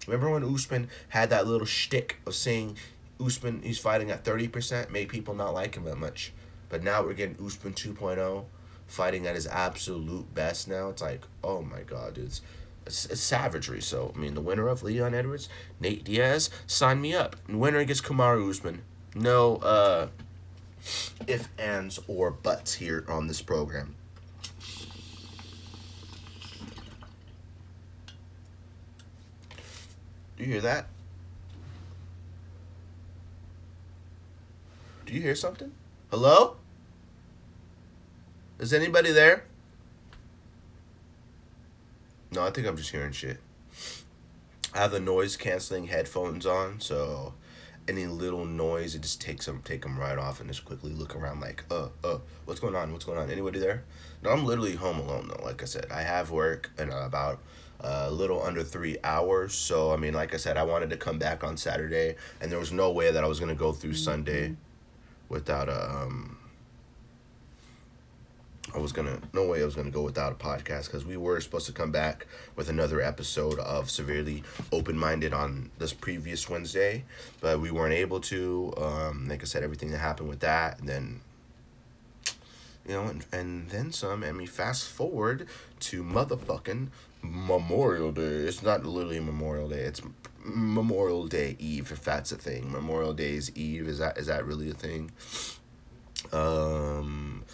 Remember 0.06 0.30
when 0.30 0.54
Usman 0.54 0.88
had 1.08 1.30
that 1.30 1.46
little 1.46 1.66
shtick 1.66 2.16
of 2.26 2.34
saying 2.34 2.76
Usman 3.20 3.62
he's 3.62 3.78
fighting 3.78 4.10
at 4.10 4.24
30%, 4.24 4.90
made 4.90 5.08
people 5.08 5.34
not 5.34 5.54
like 5.54 5.76
him 5.76 5.84
that 5.84 5.98
much. 5.98 6.32
But 6.68 6.82
now 6.82 7.02
we're 7.02 7.12
getting 7.12 7.36
Usman 7.44 7.74
2.0 7.74 8.44
fighting 8.86 9.26
at 9.26 9.34
his 9.34 9.46
absolute 9.46 10.34
best 10.34 10.68
now. 10.68 10.90
It's 10.90 11.02
like, 11.02 11.22
oh 11.44 11.62
my 11.62 11.82
god, 11.82 12.14
dude. 12.14 12.38
Savagery. 12.88 13.80
So, 13.80 14.12
I 14.14 14.18
mean, 14.18 14.34
the 14.34 14.40
winner 14.40 14.68
of 14.68 14.82
Leon 14.82 15.14
Edwards, 15.14 15.48
Nate 15.80 16.04
Diaz, 16.04 16.50
sign 16.66 17.00
me 17.00 17.14
up. 17.14 17.36
Winner 17.48 17.78
against 17.78 18.04
Kamaru 18.04 18.48
Usman. 18.48 18.82
No 19.14 19.56
uh, 19.56 20.08
if, 21.26 21.48
ands, 21.58 22.00
or 22.06 22.30
buts 22.30 22.74
here 22.74 23.04
on 23.08 23.26
this 23.26 23.42
program. 23.42 23.94
Do 30.36 30.44
you 30.44 30.52
hear 30.52 30.60
that? 30.62 30.86
Do 35.06 35.14
you 35.14 35.20
hear 35.20 35.34
something? 35.34 35.72
Hello? 36.10 36.56
Is 38.58 38.72
anybody 38.72 39.12
there? 39.12 39.44
No, 42.32 42.42
I 42.46 42.50
think 42.50 42.66
I'm 42.66 42.78
just 42.78 42.90
hearing 42.90 43.12
shit. 43.12 43.38
I 44.74 44.78
have 44.78 44.92
the 44.92 45.00
noise 45.00 45.36
canceling 45.36 45.88
headphones 45.88 46.46
on, 46.46 46.80
so 46.80 47.34
any 47.86 48.06
little 48.06 48.46
noise, 48.46 48.94
it 48.94 49.02
just 49.02 49.20
takes 49.20 49.44
them, 49.44 49.60
take 49.62 49.82
them 49.82 49.98
right 49.98 50.16
off, 50.16 50.40
and 50.40 50.48
just 50.48 50.64
quickly 50.64 50.92
look 50.92 51.14
around 51.14 51.40
like, 51.40 51.62
uh, 51.70 51.88
uh, 52.02 52.18
what's 52.46 52.58
going 52.58 52.74
on? 52.74 52.90
What's 52.90 53.04
going 53.04 53.18
on? 53.18 53.30
Anybody 53.30 53.58
there? 53.58 53.84
No, 54.22 54.30
I'm 54.30 54.46
literally 54.46 54.76
home 54.76 54.98
alone 54.98 55.28
though. 55.28 55.44
Like 55.44 55.62
I 55.62 55.66
said, 55.66 55.86
I 55.90 56.00
have 56.00 56.30
work 56.30 56.70
in 56.78 56.88
about 56.88 57.38
a 57.80 58.10
little 58.10 58.42
under 58.42 58.62
three 58.62 58.96
hours. 59.04 59.52
So 59.52 59.92
I 59.92 59.96
mean, 59.96 60.14
like 60.14 60.32
I 60.32 60.38
said, 60.38 60.56
I 60.56 60.62
wanted 60.62 60.88
to 60.88 60.96
come 60.96 61.18
back 61.18 61.44
on 61.44 61.58
Saturday, 61.58 62.16
and 62.40 62.50
there 62.50 62.58
was 62.58 62.72
no 62.72 62.92
way 62.92 63.12
that 63.12 63.22
I 63.22 63.26
was 63.26 63.40
gonna 63.40 63.54
go 63.54 63.72
through 63.72 63.94
Sunday 63.94 64.56
without 65.28 65.68
a. 65.68 65.90
Um, 65.90 66.38
I 68.74 68.78
was 68.78 68.92
gonna 68.92 69.18
no 69.32 69.46
way 69.46 69.62
I 69.62 69.64
was 69.64 69.74
gonna 69.74 69.90
go 69.90 70.02
without 70.02 70.32
a 70.32 70.34
podcast 70.34 70.86
because 70.86 71.04
we 71.04 71.16
were 71.16 71.40
supposed 71.40 71.66
to 71.66 71.72
come 71.72 71.92
back 71.92 72.26
with 72.56 72.68
another 72.68 73.00
episode 73.00 73.58
of 73.58 73.90
severely 73.90 74.42
open 74.70 74.96
minded 74.96 75.32
on 75.32 75.70
this 75.78 75.92
previous 75.92 76.48
Wednesday, 76.48 77.04
but 77.40 77.60
we 77.60 77.70
weren't 77.70 77.94
able 77.94 78.20
to. 78.20 78.72
Um, 78.76 79.28
like 79.28 79.42
I 79.42 79.44
said, 79.44 79.62
everything 79.62 79.90
that 79.90 79.98
happened 79.98 80.28
with 80.28 80.40
that, 80.40 80.80
and 80.80 80.88
then 80.88 81.20
you 82.86 82.94
know, 82.94 83.02
and, 83.04 83.24
and 83.32 83.70
then 83.70 83.92
some. 83.92 84.22
And 84.22 84.36
we 84.38 84.46
fast 84.46 84.88
forward 84.88 85.46
to 85.80 86.02
motherfucking 86.02 86.88
Memorial 87.22 88.12
Day. 88.12 88.22
It's 88.22 88.62
not 88.62 88.84
literally 88.84 89.20
Memorial 89.20 89.68
Day. 89.68 89.80
It's 89.80 90.02
Memorial 90.44 91.26
Day 91.26 91.56
Eve, 91.58 91.92
if 91.92 92.02
that's 92.04 92.32
a 92.32 92.36
thing. 92.36 92.72
Memorial 92.72 93.12
Day's 93.12 93.54
Eve 93.56 93.86
is 93.86 93.98
that 93.98 94.18
is 94.18 94.26
that 94.26 94.44
really 94.46 94.70
a 94.70 94.74
thing? 94.74 95.10
Um, 96.32 97.44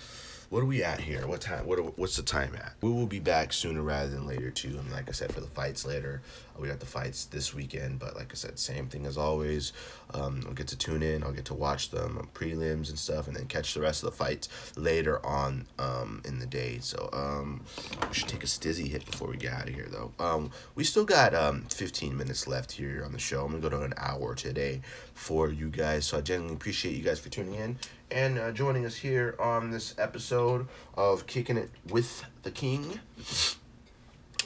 what 0.50 0.62
are 0.62 0.66
we 0.66 0.82
at 0.82 1.00
here? 1.00 1.26
What 1.26 1.42
time? 1.42 1.66
What 1.66 1.78
are, 1.78 1.82
what's 1.82 2.16
the 2.16 2.22
time 2.22 2.54
at? 2.54 2.72
We 2.80 2.90
will 2.90 3.06
be 3.06 3.18
back 3.18 3.52
sooner 3.52 3.82
rather 3.82 4.08
than 4.08 4.26
later 4.26 4.50
too. 4.50 4.70
Mean, 4.70 4.90
like 4.90 5.08
I 5.08 5.12
said, 5.12 5.30
for 5.32 5.40
the 5.42 5.46
fights 5.46 5.84
later, 5.84 6.22
we 6.58 6.68
got 6.68 6.80
the 6.80 6.86
fights 6.86 7.26
this 7.26 7.54
weekend. 7.54 7.98
But 7.98 8.16
like 8.16 8.32
I 8.32 8.34
said, 8.34 8.58
same 8.58 8.86
thing 8.86 9.04
as 9.04 9.18
always. 9.18 9.74
Um, 10.14 10.42
I'll 10.46 10.54
get 10.54 10.68
to 10.68 10.78
tune 10.78 11.02
in. 11.02 11.22
I'll 11.22 11.32
get 11.32 11.44
to 11.46 11.54
watch 11.54 11.90
them 11.90 12.16
on 12.16 12.28
prelims 12.28 12.88
and 12.88 12.98
stuff, 12.98 13.26
and 13.26 13.36
then 13.36 13.44
catch 13.44 13.74
the 13.74 13.82
rest 13.82 14.02
of 14.02 14.10
the 14.10 14.16
fights 14.16 14.48
later 14.74 15.24
on 15.24 15.66
um, 15.78 16.22
in 16.24 16.38
the 16.38 16.46
day. 16.46 16.78
So 16.80 17.10
um, 17.12 17.62
we 18.08 18.14
should 18.14 18.28
take 18.28 18.42
a 18.42 18.46
stizzy 18.46 18.88
hit 18.88 19.04
before 19.04 19.28
we 19.28 19.36
get 19.36 19.52
out 19.52 19.68
of 19.68 19.74
here, 19.74 19.88
though. 19.90 20.12
Um, 20.18 20.50
we 20.74 20.84
still 20.84 21.04
got 21.04 21.34
um 21.34 21.66
15 21.68 22.16
minutes 22.16 22.46
left 22.46 22.72
here 22.72 23.02
on 23.04 23.12
the 23.12 23.18
show. 23.18 23.44
I'm 23.44 23.50
gonna 23.50 23.60
go 23.60 23.68
to 23.68 23.82
an 23.82 23.94
hour 23.98 24.34
today 24.34 24.80
for 25.12 25.50
you 25.50 25.68
guys. 25.68 26.06
So 26.06 26.16
I 26.16 26.22
genuinely 26.22 26.56
appreciate 26.56 26.96
you 26.96 27.02
guys 27.02 27.18
for 27.18 27.28
tuning 27.28 27.54
in 27.54 27.76
and 28.10 28.38
uh, 28.38 28.52
joining 28.52 28.86
us 28.86 28.96
here 28.96 29.34
on 29.38 29.70
this 29.70 29.94
episode 29.98 30.66
of 30.94 31.26
Kicking 31.26 31.56
It 31.56 31.70
with 31.88 32.24
the 32.42 32.50
King. 32.50 33.00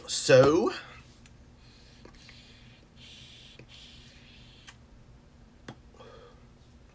So, 0.07 0.73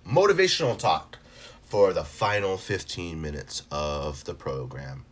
motivational 0.05 0.77
talk 0.77 1.19
for 1.63 1.93
the 1.93 2.03
final 2.03 2.57
15 2.57 3.21
minutes 3.21 3.63
of 3.71 4.25
the 4.25 4.33
program. 4.33 5.05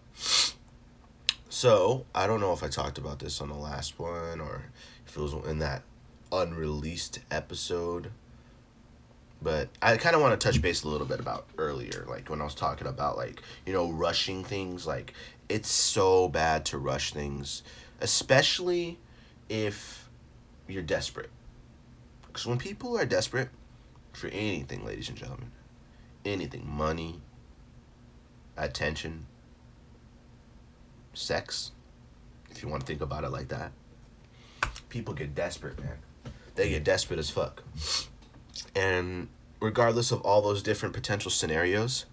So, 1.50 2.06
I 2.14 2.28
don't 2.28 2.42
know 2.42 2.54
if 2.54 2.64
I 2.64 2.68
talked 2.68 2.98
about 2.98 3.20
this 3.20 3.40
on 3.40 3.50
the 3.50 3.56
last 3.56 3.98
one 3.98 4.42
or 4.42 4.64
if 5.08 5.16
it 5.16 5.22
was 5.22 5.34
in 5.48 5.60
that 5.60 5.84
unreleased 6.32 7.20
episode 7.32 8.12
but 9.46 9.70
I 9.80 9.96
kind 9.98 10.16
of 10.16 10.24
want 10.24 10.38
to 10.38 10.44
touch 10.44 10.60
base 10.60 10.84
a 10.84 10.88
little 10.88 11.06
bit 11.06 11.20
about 11.20 11.46
earlier, 11.60 12.04
like 12.10 12.32
when 12.32 12.42
I 12.42 12.46
was 12.46 12.56
talking 12.56 12.88
about 12.88 13.16
like 13.16 13.44
you 13.64 13.74
know 13.74 13.92
rushing 13.92 14.44
things. 14.44 14.88
Like 14.88 15.14
it's 15.48 15.70
so 15.70 16.28
bad 16.28 16.66
to 16.66 16.80
rush 16.80 17.14
things, 17.14 17.62
especially 18.02 18.98
if 19.48 20.10
you're 20.68 20.82
desperate. 20.82 21.30
Because 22.26 22.48
when 22.48 22.58
people 22.58 22.98
are 22.98 23.06
desperate 23.06 23.50
for 24.14 24.30
anything, 24.30 24.84
ladies 24.84 25.10
and 25.10 25.18
gentlemen, 25.18 25.52
anything, 26.26 26.68
money, 26.68 27.22
attention, 28.58 29.28
sex, 31.14 31.72
if 32.50 32.64
you 32.64 32.68
want 32.68 32.82
to 32.82 32.88
think 32.88 33.02
about 33.02 33.24
it 33.24 33.30
like 33.30 33.50
that, 33.50 33.74
people 34.90 35.14
get 35.14 35.36
desperate, 35.36 35.80
man. 35.80 36.00
They 36.56 36.70
get 36.70 36.84
desperate 36.84 37.20
as 37.20 37.30
fuck. 37.30 37.62
And 38.76 39.28
regardless 39.60 40.12
of 40.12 40.22
all 40.22 40.42
those 40.42 40.62
different 40.62 40.94
potential 40.94 41.32
scenarios, 41.32 42.06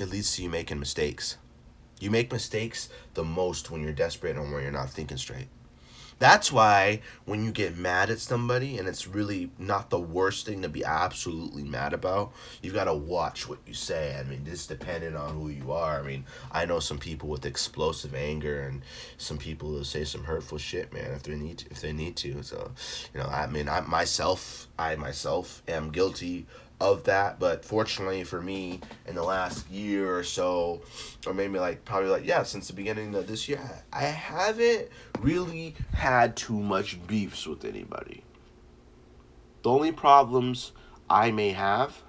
it 0.00 0.08
leads 0.08 0.34
to 0.36 0.42
you 0.42 0.50
making 0.50 0.78
mistakes. 0.78 1.36
You 2.00 2.10
make 2.10 2.32
mistakes 2.32 2.88
the 3.14 3.24
most 3.24 3.70
when 3.70 3.82
you're 3.82 3.92
desperate 3.92 4.36
and 4.36 4.52
when 4.52 4.62
you're 4.62 4.72
not 4.72 4.90
thinking 4.90 5.16
straight. 5.16 5.48
That's 6.18 6.50
why 6.50 7.00
when 7.24 7.44
you 7.44 7.52
get 7.52 7.76
mad 7.76 8.10
at 8.10 8.18
somebody 8.18 8.76
and 8.76 8.88
it's 8.88 9.06
really 9.06 9.50
not 9.58 9.90
the 9.90 10.00
worst 10.00 10.46
thing 10.46 10.62
to 10.62 10.68
be 10.68 10.84
absolutely 10.84 11.62
mad 11.62 11.92
about, 11.92 12.32
you've 12.60 12.74
got 12.74 12.84
to 12.84 12.94
watch 12.94 13.48
what 13.48 13.58
you 13.66 13.74
say. 13.74 14.16
I 14.18 14.24
mean, 14.24 14.44
this 14.44 14.66
depending 14.66 15.14
on 15.14 15.34
who 15.34 15.48
you 15.48 15.70
are. 15.70 16.00
I 16.00 16.02
mean, 16.02 16.24
I 16.50 16.64
know 16.64 16.80
some 16.80 16.98
people 16.98 17.28
with 17.28 17.46
explosive 17.46 18.14
anger 18.14 18.62
and 18.62 18.82
some 19.16 19.38
people 19.38 19.70
who 19.70 19.84
say 19.84 20.04
some 20.04 20.24
hurtful 20.24 20.58
shit, 20.58 20.92
man, 20.92 21.12
if 21.12 21.22
they 21.22 21.36
need 21.36 21.58
to, 21.58 21.70
if 21.70 21.80
they 21.80 21.92
need 21.92 22.16
to. 22.16 22.42
So, 22.42 22.72
you 23.14 23.20
know, 23.20 23.26
I 23.26 23.46
mean, 23.46 23.68
I 23.68 23.80
myself, 23.82 24.66
I 24.78 24.96
myself 24.96 25.62
am 25.68 25.90
guilty 25.90 26.46
of 26.80 27.02
that 27.04 27.40
but 27.40 27.64
fortunately 27.64 28.22
for 28.22 28.40
me 28.40 28.80
in 29.06 29.16
the 29.16 29.22
last 29.22 29.68
year 29.68 30.16
or 30.16 30.22
so 30.22 30.80
or 31.26 31.34
maybe 31.34 31.58
like 31.58 31.84
probably 31.84 32.08
like 32.08 32.24
yeah 32.24 32.44
since 32.44 32.68
the 32.68 32.72
beginning 32.72 33.12
of 33.16 33.26
this 33.26 33.48
year 33.48 33.60
i 33.92 34.02
haven't 34.02 34.88
really 35.20 35.74
had 35.94 36.36
too 36.36 36.58
much 36.58 37.04
beefs 37.06 37.46
with 37.46 37.64
anybody. 37.64 38.24
The 39.62 39.70
only 39.70 39.92
problems 39.92 40.72
i 41.10 41.30
may 41.30 41.50
have 41.50 42.02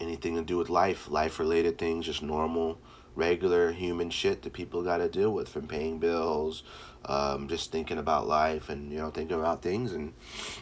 anything 0.00 0.34
to 0.36 0.42
do 0.42 0.56
with 0.56 0.68
life 0.68 1.08
life 1.10 1.38
related 1.38 1.78
things 1.78 2.06
just 2.06 2.22
normal 2.22 2.78
regular 3.14 3.72
human 3.72 4.10
shit 4.10 4.42
that 4.42 4.52
people 4.52 4.82
got 4.82 4.98
to 4.98 5.08
deal 5.08 5.30
with 5.32 5.48
from 5.48 5.66
paying 5.66 5.98
bills 5.98 6.62
um, 7.08 7.48
just 7.48 7.72
thinking 7.72 7.98
about 7.98 8.28
life 8.28 8.68
and 8.68 8.92
you 8.92 8.98
know 8.98 9.10
thinking 9.10 9.38
about 9.38 9.62
things. 9.62 9.92
And 9.92 10.12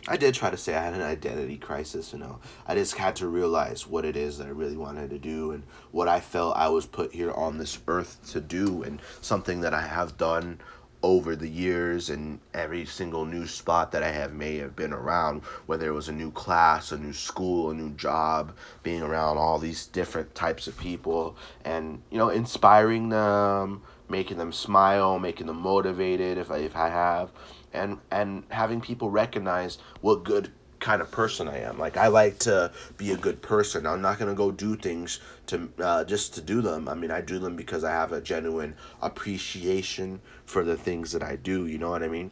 i 0.08 0.16
did 0.16 0.34
try 0.34 0.50
to 0.50 0.56
say 0.56 0.74
i 0.74 0.82
had 0.82 0.94
an 0.94 1.02
identity 1.02 1.56
crisis 1.56 2.12
you 2.12 2.18
know. 2.18 2.38
I 2.66 2.74
just 2.74 2.96
had 2.96 3.16
to 3.16 3.28
realize 3.28 3.86
what 3.86 4.04
it 4.04 4.16
is 4.16 4.38
that 4.38 4.46
i 4.46 4.50
really 4.50 4.76
wanted 4.76 5.10
to 5.10 5.18
do 5.18 5.50
and 5.52 5.64
what 5.90 6.08
i 6.08 6.20
felt 6.20 6.56
i 6.56 6.68
was 6.68 6.86
put 6.86 7.12
here 7.12 7.32
on 7.32 7.58
this 7.58 7.78
earth 7.88 8.18
to 8.32 8.40
do 8.40 8.82
and 8.82 9.00
something 9.20 9.60
that 9.60 9.74
i 9.74 9.82
have 9.82 10.16
done 10.16 10.60
over 11.06 11.36
the 11.36 11.48
years 11.48 12.10
and 12.10 12.40
every 12.52 12.84
single 12.84 13.24
new 13.24 13.46
spot 13.46 13.92
that 13.92 14.02
I 14.02 14.10
have 14.10 14.32
may 14.32 14.56
have 14.56 14.74
been 14.74 14.92
around, 14.92 15.42
whether 15.66 15.86
it 15.86 15.92
was 15.92 16.08
a 16.08 16.12
new 16.12 16.32
class, 16.32 16.90
a 16.90 16.98
new 16.98 17.12
school, 17.12 17.70
a 17.70 17.74
new 17.74 17.90
job, 17.90 18.56
being 18.82 19.02
around 19.02 19.38
all 19.38 19.60
these 19.60 19.86
different 19.86 20.34
types 20.34 20.66
of 20.66 20.76
people 20.76 21.36
and, 21.64 22.02
you 22.10 22.18
know, 22.18 22.30
inspiring 22.30 23.10
them, 23.10 23.82
making 24.08 24.38
them 24.38 24.52
smile, 24.52 25.20
making 25.20 25.46
them 25.46 25.60
motivated 25.60 26.38
if 26.38 26.50
I, 26.50 26.58
if 26.58 26.74
I 26.74 26.88
have, 26.88 27.30
and, 27.72 27.98
and 28.10 28.42
having 28.48 28.80
people 28.80 29.08
recognize 29.08 29.78
what 30.00 30.24
good 30.24 30.50
kind 30.80 31.00
of 31.02 31.10
person 31.10 31.48
I 31.48 31.58
am. 31.60 31.78
Like 31.78 31.96
I 31.96 32.08
like 32.08 32.38
to 32.40 32.72
be 32.96 33.12
a 33.12 33.16
good 33.16 33.42
person. 33.42 33.86
I'm 33.86 34.02
not 34.02 34.18
gonna 34.18 34.34
go 34.34 34.50
do 34.50 34.76
things 34.76 35.20
to 35.46 35.68
uh, 35.78 36.04
just 36.04 36.34
to 36.34 36.40
do 36.40 36.60
them. 36.60 36.88
I 36.88 36.94
mean, 36.94 37.10
I 37.10 37.20
do 37.20 37.38
them 37.38 37.56
because 37.56 37.84
I 37.84 37.90
have 37.90 38.12
a 38.12 38.20
genuine 38.20 38.76
appreciation 39.00 40.20
for 40.44 40.64
the 40.64 40.76
things 40.76 41.12
that 41.12 41.22
I 41.22 41.36
do. 41.36 41.66
You 41.66 41.78
know 41.78 41.90
what 41.90 42.02
I 42.02 42.08
mean? 42.08 42.30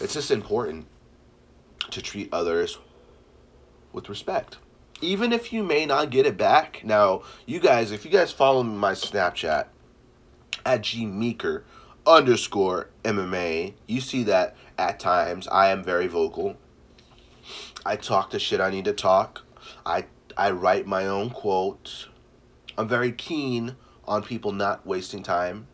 It's 0.00 0.14
just 0.14 0.30
important 0.30 0.86
to 1.90 2.00
treat 2.00 2.32
others 2.32 2.78
with 3.92 4.08
respect. 4.08 4.56
Even 5.02 5.32
if 5.32 5.52
you 5.52 5.62
may 5.62 5.86
not 5.86 6.10
get 6.10 6.26
it 6.26 6.36
back. 6.36 6.82
Now, 6.84 7.22
you 7.46 7.60
guys, 7.60 7.90
if 7.90 8.04
you 8.04 8.10
guys 8.10 8.32
follow 8.32 8.62
my 8.62 8.92
Snapchat 8.92 9.66
at 10.64 10.82
G 10.82 11.06
Meeker 11.06 11.64
underscore 12.06 12.88
MMA. 13.04 13.74
You 13.86 14.00
see 14.00 14.22
that 14.24 14.56
at 14.78 15.00
times 15.00 15.46
I 15.48 15.68
am 15.68 15.84
very 15.84 16.06
vocal. 16.06 16.56
I 17.84 17.96
talk 17.96 18.30
the 18.30 18.38
shit 18.38 18.60
I 18.60 18.70
need 18.70 18.84
to 18.84 18.92
talk. 18.92 19.42
I 19.84 20.06
I 20.36 20.50
write 20.50 20.86
my 20.86 21.06
own 21.06 21.30
quotes. 21.30 22.08
I'm 22.78 22.88
very 22.88 23.12
keen 23.12 23.76
on 24.06 24.22
people 24.22 24.52
not 24.52 24.86
wasting 24.86 25.22
time. 25.22 25.66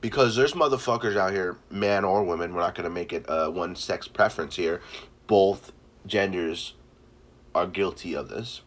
Because 0.00 0.36
there's 0.36 0.52
motherfuckers 0.52 1.16
out 1.16 1.32
here, 1.32 1.56
man 1.70 2.04
or 2.04 2.22
women, 2.22 2.54
we're 2.54 2.60
not 2.60 2.74
going 2.74 2.84
to 2.84 2.94
make 2.94 3.12
it 3.12 3.28
uh, 3.28 3.50
one 3.50 3.74
sex 3.74 4.06
preference 4.06 4.56
here. 4.56 4.80
Both 5.26 5.72
genders 6.06 6.74
are 7.54 7.66
guilty 7.66 8.14
of 8.14 8.28
this. 8.28 8.60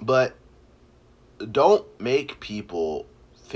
But 0.00 0.36
don't 1.52 1.86
make 2.00 2.40
people 2.40 3.06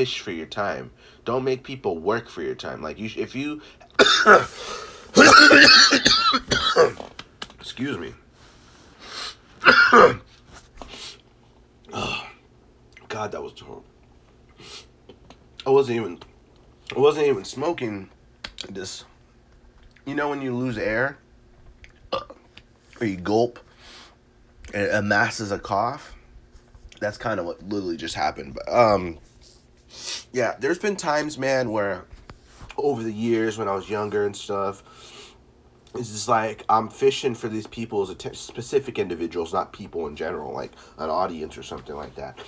fish 0.01 0.20
for 0.20 0.32
your 0.32 0.46
time. 0.46 0.90
Don't 1.26 1.44
make 1.44 1.62
people 1.62 1.98
work 1.98 2.30
for 2.30 2.40
your 2.40 2.55
time. 2.55 2.80
Like 2.80 2.98
you, 2.98 3.11
if 3.16 3.34
you, 3.34 3.61
excuse 7.61 7.98
me. 7.98 8.14
God, 13.09 13.32
that 13.32 13.42
was 13.42 13.61
horrible. 13.61 13.84
I 15.66 15.70
wasn't 15.70 15.98
even, 15.98 16.18
I 16.96 16.98
wasn't 16.98 17.26
even 17.26 17.44
smoking 17.44 18.09
this 18.70 19.05
you 20.07 20.14
know 20.14 20.30
when 20.30 20.40
you 20.40 20.57
lose 20.57 20.78
air 20.78 21.18
or 22.12 23.07
you 23.07 23.18
gulp 23.18 23.59
and 24.72 24.84
it 24.84 24.94
amasses 24.94 25.53
a 25.53 25.59
cough 25.59 26.14
that's 27.01 27.18
kind 27.18 27.38
of 27.40 27.46
what 27.46 27.62
literally 27.62 27.96
just 27.96 28.14
happened 28.14 28.55
but 28.55 28.68
um 28.72 29.18
yeah 30.32 30.55
there's 30.59 30.78
been 30.78 30.97
times 30.97 31.38
man 31.38 31.70
where 31.70 32.05
over 32.76 33.03
the 33.03 33.12
years 33.12 33.59
when 33.59 33.68
i 33.68 33.74
was 33.74 33.88
younger 33.88 34.26
and 34.26 34.36
stuff 34.36 34.82
it's 35.95 36.11
just 36.11 36.28
like 36.28 36.64
i'm 36.68 36.88
fishing 36.88 37.34
for 37.34 37.49
these 37.49 37.66
people 37.66 38.03
as 38.03 38.11
a 38.11 38.34
specific 38.34 38.99
individuals 38.99 39.53
not 39.53 39.72
people 39.72 40.07
in 40.07 40.16
general 40.16 40.53
like 40.53 40.72
an 40.99 41.11
audience 41.11 41.59
or 41.59 41.62
something 41.62 41.97
like 41.97 42.14
that 42.14 42.38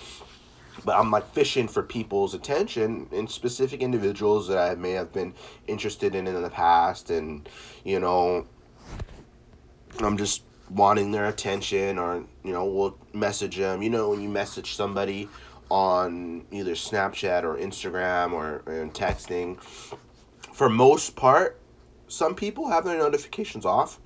but 0.84 0.96
I'm 0.96 1.10
like 1.10 1.28
fishing 1.32 1.68
for 1.68 1.82
people's 1.82 2.34
attention 2.34 3.08
and 3.12 3.30
specific 3.30 3.80
individuals 3.80 4.48
that 4.48 4.58
I 4.58 4.74
may 4.74 4.92
have 4.92 5.12
been 5.12 5.34
interested 5.66 6.14
in 6.14 6.26
in 6.26 6.40
the 6.40 6.50
past, 6.50 7.10
and 7.10 7.48
you 7.84 8.00
know, 8.00 8.46
I'm 10.00 10.16
just 10.16 10.42
wanting 10.70 11.12
their 11.12 11.26
attention, 11.26 11.98
or 11.98 12.24
you 12.44 12.52
know, 12.52 12.64
we'll 12.64 12.98
message 13.12 13.56
them. 13.56 13.82
You 13.82 13.90
know, 13.90 14.10
when 14.10 14.22
you 14.22 14.28
message 14.28 14.74
somebody 14.74 15.28
on 15.72 16.44
either 16.50 16.72
Snapchat 16.72 17.44
or 17.44 17.56
Instagram 17.56 18.32
or, 18.32 18.62
or 18.66 18.86
texting, 18.88 19.58
for 20.52 20.68
most 20.68 21.16
part, 21.16 21.58
some 22.08 22.34
people 22.34 22.68
have 22.68 22.84
their 22.84 22.98
notifications 22.98 23.64
off, 23.64 23.98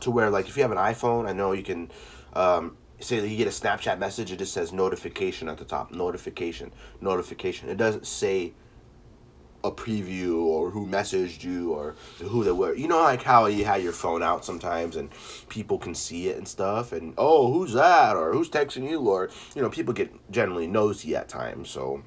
to 0.00 0.10
where 0.10 0.28
like 0.28 0.46
if 0.46 0.58
you 0.58 0.62
have 0.62 0.72
an 0.72 0.76
iPhone, 0.76 1.26
I 1.26 1.32
know 1.32 1.52
you 1.52 1.62
can. 1.62 1.90
Um, 2.34 2.76
say 2.98 3.20
that 3.20 3.28
you 3.28 3.36
get 3.36 3.46
a 3.46 3.50
Snapchat 3.50 3.98
message, 3.98 4.32
it 4.32 4.38
just 4.38 4.54
says 4.54 4.72
notification 4.72 5.50
at 5.50 5.58
the 5.58 5.64
top. 5.66 5.90
Notification, 5.90 6.72
notification. 7.02 7.68
It 7.68 7.76
doesn't 7.76 8.06
say 8.06 8.54
a 9.66 9.72
preview 9.72 10.42
or 10.42 10.70
who 10.70 10.86
messaged 10.86 11.42
you 11.42 11.72
or 11.72 11.94
who 12.18 12.44
they 12.44 12.52
were. 12.52 12.74
You 12.74 12.88
know, 12.88 13.02
like 13.02 13.22
how 13.22 13.46
you 13.46 13.64
had 13.64 13.82
your 13.82 13.92
phone 13.92 14.22
out 14.22 14.44
sometimes 14.44 14.96
and 14.96 15.10
people 15.48 15.78
can 15.78 15.94
see 15.94 16.28
it 16.28 16.36
and 16.36 16.46
stuff. 16.46 16.92
And 16.92 17.14
oh, 17.18 17.52
who's 17.52 17.72
that? 17.72 18.16
Or 18.16 18.32
who's 18.32 18.50
texting 18.50 18.88
you? 18.88 19.00
Or 19.00 19.30
you 19.54 19.62
know, 19.62 19.70
people 19.70 19.94
get 19.94 20.30
generally 20.30 20.66
nosy 20.66 21.16
at 21.16 21.28
times. 21.28 21.70
So 21.70 22.02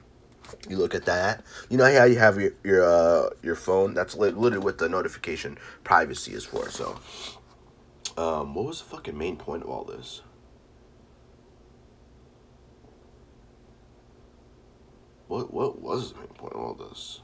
you 0.67 0.77
look 0.77 0.95
at 0.95 1.05
that. 1.05 1.43
You 1.69 1.77
know 1.77 1.85
how 1.85 2.05
you 2.05 2.17
have 2.17 2.39
your 2.39 2.51
your 2.63 2.83
uh, 2.83 3.29
your 3.43 3.55
phone. 3.55 3.93
That's 3.93 4.15
literally 4.15 4.57
what 4.57 4.77
the 4.77 4.89
notification 4.89 5.57
privacy 5.83 6.33
is 6.33 6.45
for. 6.45 6.69
So, 6.69 6.99
um, 8.17 8.55
what 8.55 8.65
was 8.65 8.81
the 8.81 8.89
fucking 8.89 9.17
main 9.17 9.37
point 9.37 9.63
of 9.63 9.69
all 9.69 9.83
this? 9.83 10.21
what 15.29 15.53
what 15.53 15.79
was 15.79 16.11
the 16.11 16.19
main 16.19 16.27
point 16.29 16.53
of 16.53 16.59
all 16.59 16.73
this? 16.73 17.21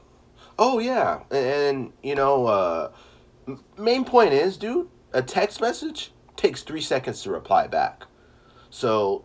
Oh 0.58 0.78
yeah, 0.78 1.20
and, 1.30 1.92
you 2.02 2.14
know, 2.14 2.46
uh, 2.46 2.90
main 3.76 4.04
point 4.04 4.32
is, 4.32 4.56
dude, 4.56 4.88
a 5.12 5.20
text 5.20 5.60
message 5.60 6.12
takes 6.34 6.62
three 6.62 6.80
seconds 6.80 7.22
to 7.22 7.30
reply 7.30 7.66
back. 7.66 8.04
So, 8.70 9.24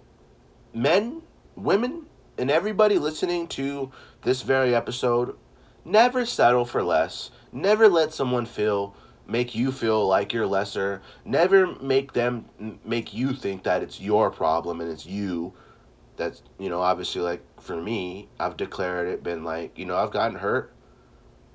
men, 0.74 1.22
women, 1.56 2.08
and 2.38 2.52
everybody 2.52 2.98
listening 2.98 3.48
to 3.50 3.92
this 4.24 4.42
very 4.42 4.76
episode, 4.76 5.38
never 5.86 6.26
settle 6.26 6.66
for 6.66 6.84
less. 6.84 7.32
Never 7.52 7.88
let 7.88 8.14
someone 8.14 8.46
feel 8.46 8.96
make 9.26 9.56
you 9.56 9.72
feel 9.72 10.06
like 10.08 10.34
you're 10.34 10.48
lesser. 10.48 11.02
Never 11.24 11.76
make 11.82 12.12
them 12.12 12.46
make 12.84 13.14
you 13.14 13.34
think 13.34 13.64
that 13.64 13.82
it's 13.82 14.02
your 14.02 14.32
problem 14.32 14.82
and 14.82 14.92
it's 14.92 15.06
you 15.06 15.54
that's 16.18 16.44
you 16.60 16.70
know 16.70 16.82
obviously 16.82 17.22
like 17.22 17.42
for 17.60 17.82
me 17.82 18.28
i've 18.40 18.58
declared 18.58 19.08
it 19.08 19.24
been 19.24 19.44
like 19.44 19.78
you 19.78 19.86
know 19.86 19.96
i've 19.96 20.12
gotten 20.12 20.38
hurt 20.38 20.72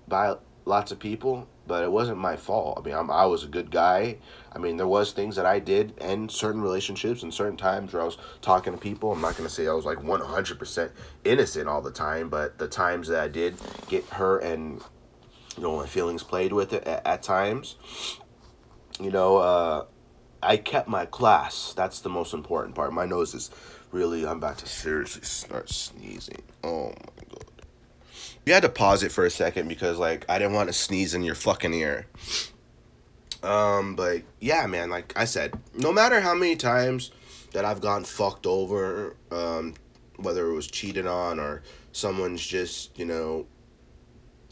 by 0.08 0.36
lots 0.64 0.92
of 0.92 0.98
people 0.98 1.48
but 1.68 1.82
it 1.82 1.90
wasn't 1.90 2.16
my 2.16 2.36
fault. 2.36 2.78
I 2.78 2.86
mean 2.86 2.94
I'm, 2.94 3.10
i 3.10 3.26
was 3.26 3.42
a 3.42 3.48
good 3.48 3.70
guy. 3.70 4.18
I 4.52 4.58
mean 4.58 4.76
there 4.76 4.86
was 4.86 5.12
things 5.12 5.36
that 5.36 5.46
i 5.46 5.58
did 5.58 5.94
and 6.00 6.30
certain 6.30 6.60
relationships 6.60 7.22
and 7.22 7.32
certain 7.32 7.56
times 7.56 7.92
where 7.92 8.02
i 8.02 8.04
was 8.04 8.18
talking 8.40 8.72
to 8.72 8.78
people. 8.78 9.12
I'm 9.12 9.20
not 9.20 9.36
going 9.36 9.48
to 9.48 9.54
say 9.54 9.66
i 9.66 9.72
was 9.72 9.84
like 9.84 9.98
100% 9.98 10.90
innocent 11.24 11.68
all 11.68 11.82
the 11.82 11.90
time 11.90 12.28
but 12.28 12.58
the 12.58 12.68
times 12.68 13.08
that 13.08 13.20
i 13.20 13.28
did 13.28 13.56
get 13.88 14.04
hurt 14.04 14.42
and 14.42 14.80
you 15.56 15.62
know 15.62 15.76
my 15.76 15.86
feelings 15.86 16.22
played 16.22 16.52
with 16.52 16.72
it 16.72 16.84
at, 16.84 17.06
at 17.06 17.22
times 17.22 17.76
you 19.00 19.10
know 19.10 19.36
uh, 19.38 19.84
i 20.42 20.56
kept 20.56 20.88
my 20.88 21.06
class. 21.06 21.74
That's 21.76 22.00
the 22.00 22.08
most 22.08 22.32
important 22.32 22.74
part. 22.74 22.92
My 22.92 23.06
nose 23.06 23.34
is 23.34 23.50
really, 23.90 24.26
I'm 24.26 24.38
about 24.38 24.58
to 24.58 24.66
seriously 24.66 25.22
start 25.22 25.68
sneezing. 25.68 26.42
Oh 26.62 26.88
my 27.15 27.15
You 28.46 28.54
had 28.54 28.62
to 28.62 28.68
pause 28.68 29.02
it 29.02 29.12
for 29.12 29.26
a 29.26 29.30
second 29.30 29.68
because 29.68 29.98
like 29.98 30.24
I 30.28 30.38
didn't 30.38 30.54
want 30.54 30.68
to 30.68 30.72
sneeze 30.72 31.14
in 31.14 31.22
your 31.22 31.34
fucking 31.34 31.74
ear. 31.74 32.06
Um, 33.42 33.96
but 33.96 34.22
yeah, 34.40 34.66
man, 34.66 34.88
like 34.88 35.12
I 35.16 35.24
said, 35.24 35.58
no 35.74 35.92
matter 35.92 36.20
how 36.20 36.34
many 36.34 36.56
times 36.56 37.10
that 37.52 37.64
I've 37.64 37.80
gotten 37.80 38.04
fucked 38.04 38.46
over, 38.46 39.16
um, 39.30 39.74
whether 40.16 40.48
it 40.48 40.54
was 40.54 40.66
cheated 40.68 41.06
on 41.06 41.38
or 41.38 41.62
someone's 41.92 42.44
just, 42.44 42.98
you 42.98 43.04
know, 43.04 43.46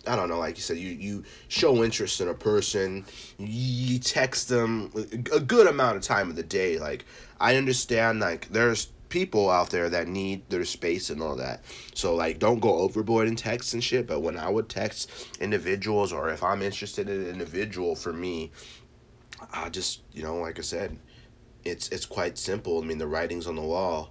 I 0.07 0.17
don't 0.17 0.29
know, 0.29 0.39
like 0.39 0.57
you 0.57 0.63
said, 0.63 0.77
you, 0.77 0.91
you 0.91 1.25
show 1.49 1.83
interest 1.83 2.21
in 2.21 2.29
a 2.29 2.35
person, 2.35 3.05
you 3.39 3.99
text 3.99 4.49
them 4.49 4.91
a 5.33 5.41
good 5.41 5.67
amount 5.67 5.97
of 5.97 6.03
time 6.03 6.31
of 6.31 6.37
the 6.37 6.43
day. 6.43 6.79
Like, 6.79 7.05
I 7.41 7.57
understand, 7.57 8.21
like, 8.21 8.49
there's 8.51 8.89
people 9.15 9.49
out 9.49 9.71
there 9.71 9.89
that 9.89 10.09
need 10.09 10.43
their 10.51 10.65
space 10.65 11.09
and 11.09 11.23
all 11.23 11.37
that. 11.37 11.63
So 11.95 12.17
like 12.17 12.41
don't 12.41 12.59
go 12.59 12.79
overboard 12.79 13.29
in 13.29 13.37
text 13.37 13.73
and 13.73 13.83
shit, 13.83 14.09
but 14.09 14.23
when 14.23 14.37
I 14.37 14.49
would 14.49 14.69
text 14.69 15.09
individuals 15.41 16.13
or 16.13 16.31
if 16.31 16.43
I'm 16.43 16.63
interested 16.63 17.09
in 17.09 17.21
an 17.21 17.29
individual 17.29 17.95
for 17.95 18.13
me, 18.13 18.51
I 19.53 19.69
just, 19.69 20.03
you 20.13 20.25
know, 20.25 20.39
like 20.39 20.59
I 20.59 20.63
said, 20.63 20.99
it's 21.65 21.89
it's 21.91 22.07
quite 22.07 22.39
simple. 22.39 22.83
I 22.83 22.85
mean, 22.85 22.99
the 22.99 23.07
writing's 23.07 23.47
on 23.47 23.55
the 23.55 23.63
wall. 23.63 24.11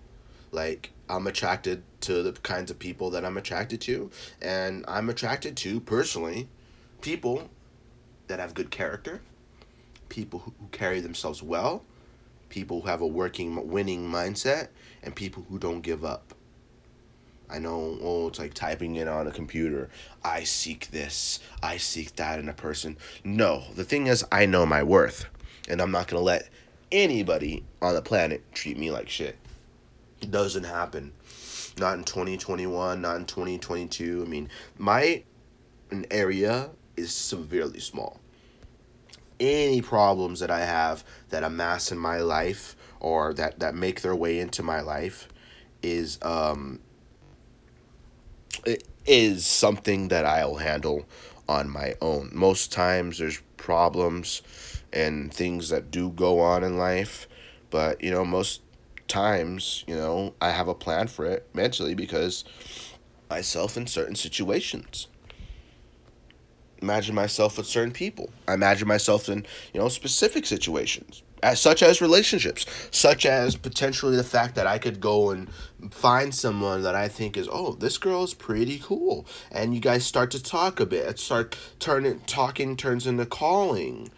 Like 0.53 0.91
I'm 1.09 1.27
attracted 1.27 1.83
to 2.01 2.23
the 2.23 2.31
kinds 2.31 2.71
of 2.71 2.79
people 2.79 3.09
that 3.09 3.25
I'm 3.25 3.35
attracted 3.35 3.81
to, 3.81 4.09
and 4.41 4.85
I'm 4.87 5.09
attracted 5.09 5.57
to 5.57 5.81
personally 5.81 6.47
people 7.01 7.49
that 8.27 8.39
have 8.39 8.53
good 8.53 8.71
character, 8.71 9.19
people 10.07 10.39
who, 10.39 10.53
who 10.61 10.67
carry 10.71 11.01
themselves 11.01 11.43
well, 11.43 11.83
people 12.53 12.81
who 12.81 12.87
have 12.87 13.01
a 13.01 13.07
working 13.07 13.67
winning 13.67 14.07
mindset 14.07 14.67
and 15.01 15.15
people 15.15 15.43
who 15.49 15.57
don't 15.57 15.81
give 15.81 16.05
up. 16.05 16.35
I 17.49 17.57
know, 17.57 17.97
oh, 17.99 18.27
it's 18.27 18.37
like 18.37 18.53
typing 18.53 18.95
it 18.95 19.07
on 19.07 19.25
a 19.25 19.31
computer. 19.31 19.89
I 20.23 20.43
seek 20.43 20.91
this, 20.91 21.39
I 21.63 21.77
seek 21.77 22.15
that 22.17 22.37
in 22.37 22.47
a 22.47 22.53
person. 22.53 22.97
No, 23.23 23.63
the 23.75 23.83
thing 23.83 24.05
is, 24.05 24.23
I 24.31 24.45
know 24.45 24.67
my 24.67 24.83
worth, 24.83 25.25
and 25.67 25.81
I'm 25.81 25.89
not 25.89 26.07
gonna 26.07 26.21
let 26.21 26.47
anybody 26.91 27.65
on 27.81 27.95
the 27.95 28.03
planet 28.03 28.43
treat 28.53 28.77
me 28.77 28.91
like 28.91 29.09
shit. 29.09 29.35
It 30.21 30.29
doesn't 30.29 30.65
happen. 30.65 31.11
Not 31.79 31.97
in 31.97 32.03
2021, 32.03 33.01
not 33.01 33.15
in 33.15 33.25
2022. 33.25 34.23
I 34.23 34.29
mean, 34.29 34.47
my 34.77 35.23
an 35.89 36.05
area 36.11 36.69
is 36.95 37.11
severely 37.11 37.79
small. 37.79 38.19
Any 39.39 39.81
problems 39.81 40.39
that 40.39 40.51
I 40.51 40.65
have 40.65 41.03
that 41.29 41.43
amass 41.43 41.91
in 41.91 41.97
my 41.97 42.19
life 42.19 42.75
or 42.99 43.33
that 43.33 43.59
that 43.59 43.75
make 43.75 44.01
their 44.01 44.15
way 44.15 44.39
into 44.39 44.63
my 44.63 44.81
life 44.81 45.27
is 45.81 46.17
um 46.21 46.79
it 48.65 48.87
is 49.05 49.45
something 49.45 50.07
that 50.07 50.25
I'll 50.25 50.55
handle 50.55 51.05
on 51.47 51.69
my 51.69 51.95
own. 52.01 52.29
Most 52.33 52.71
times 52.71 53.17
there's 53.17 53.41
problems 53.57 54.41
and 54.93 55.33
things 55.33 55.69
that 55.69 55.91
do 55.91 56.09
go 56.09 56.39
on 56.39 56.63
in 56.63 56.77
life, 56.77 57.27
but 57.69 58.01
you 58.01 58.11
know, 58.11 58.23
most 58.23 58.61
times, 59.07 59.83
you 59.87 59.95
know, 59.95 60.33
I 60.39 60.51
have 60.51 60.67
a 60.67 60.73
plan 60.75 61.07
for 61.07 61.25
it 61.25 61.47
mentally 61.53 61.95
because 61.95 62.43
myself 63.29 63.75
in 63.75 63.87
certain 63.87 64.15
situations. 64.15 65.07
Imagine 66.83 67.15
myself 67.15 67.57
with 67.57 67.65
certain 67.65 67.93
people. 67.93 68.29
I 68.45 68.53
imagine 68.53 68.87
myself 68.87 69.29
in, 69.29 69.45
you 69.73 69.79
know, 69.79 69.87
specific 69.87 70.45
situations 70.45 71.23
as 71.41 71.59
such 71.59 71.83
as 71.83 72.01
relationships, 72.01 72.65
such 72.89 73.25
as 73.25 73.57
potentially 73.57 74.15
the 74.15 74.23
fact 74.23 74.55
that 74.55 74.65
I 74.65 74.77
could 74.77 75.01
go 75.01 75.31
and 75.31 75.49
find 75.91 76.33
someone 76.33 76.83
that 76.83 76.95
I 76.95 77.09
think 77.09 77.35
is, 77.35 77.49
oh, 77.51 77.73
this 77.73 77.97
girl 77.97 78.23
is 78.23 78.33
pretty 78.33 78.79
cool, 78.79 79.27
and 79.51 79.75
you 79.75 79.81
guys 79.81 80.05
start 80.05 80.31
to 80.31 80.41
talk 80.41 80.79
a 80.79 80.85
bit, 80.85 81.19
start 81.19 81.57
turning 81.79 82.21
talking 82.21 82.77
turns 82.77 83.05
into 83.05 83.25
calling, 83.25 84.09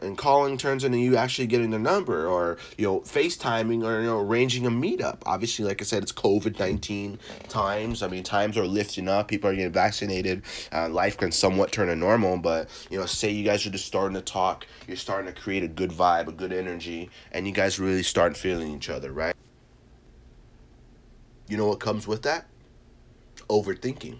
and 0.00 0.16
calling 0.18 0.58
turns 0.58 0.84
into 0.84 0.98
you 0.98 1.16
actually 1.16 1.46
getting 1.46 1.70
the 1.70 1.78
number 1.78 2.26
or 2.26 2.58
you 2.76 2.86
know 2.86 3.00
facetiming 3.00 3.84
or 3.84 4.00
you 4.00 4.06
know 4.06 4.18
arranging 4.18 4.66
a 4.66 4.70
meetup. 4.70 5.18
Obviously 5.24 5.64
like 5.64 5.80
i 5.80 5.84
said 5.84 6.02
it's 6.02 6.12
covid-19 6.12 7.18
times. 7.48 8.02
I 8.02 8.08
mean 8.08 8.22
times 8.22 8.56
are 8.56 8.66
lifting 8.66 9.08
up. 9.08 9.28
People 9.28 9.50
are 9.50 9.54
getting 9.54 9.72
vaccinated. 9.72 10.42
Uh, 10.72 10.88
life 10.88 11.16
can 11.16 11.32
somewhat 11.32 11.72
turn 11.72 11.88
to 11.88 11.96
normal 11.96 12.36
but 12.38 12.68
you 12.90 12.98
know 12.98 13.06
say 13.06 13.30
you 13.30 13.44
guys 13.44 13.66
are 13.66 13.70
just 13.70 13.86
starting 13.86 14.14
to 14.14 14.22
talk 14.22 14.66
you're 14.86 14.96
starting 14.96 15.32
to 15.32 15.40
create 15.40 15.62
a 15.62 15.68
good 15.68 15.90
vibe 15.90 16.28
a 16.28 16.32
good 16.32 16.52
energy 16.52 17.10
and 17.32 17.46
you 17.46 17.52
guys 17.52 17.78
really 17.78 18.02
start 18.02 18.36
feeling 18.36 18.74
each 18.74 18.90
other 18.90 19.12
right? 19.12 19.34
You 21.48 21.56
know 21.56 21.66
what 21.66 21.80
comes 21.80 22.06
with 22.06 22.22
that? 22.22 22.46
Overthinking. 23.48 24.18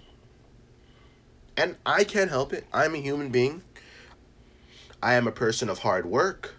And 1.58 1.76
i 1.84 2.04
can't 2.04 2.30
help 2.30 2.52
it. 2.52 2.66
I'm 2.72 2.94
a 2.94 2.98
human 2.98 3.30
being 3.30 3.62
I 5.02 5.14
am 5.14 5.26
a 5.26 5.32
person 5.32 5.68
of 5.68 5.80
hard 5.80 6.06
work. 6.06 6.54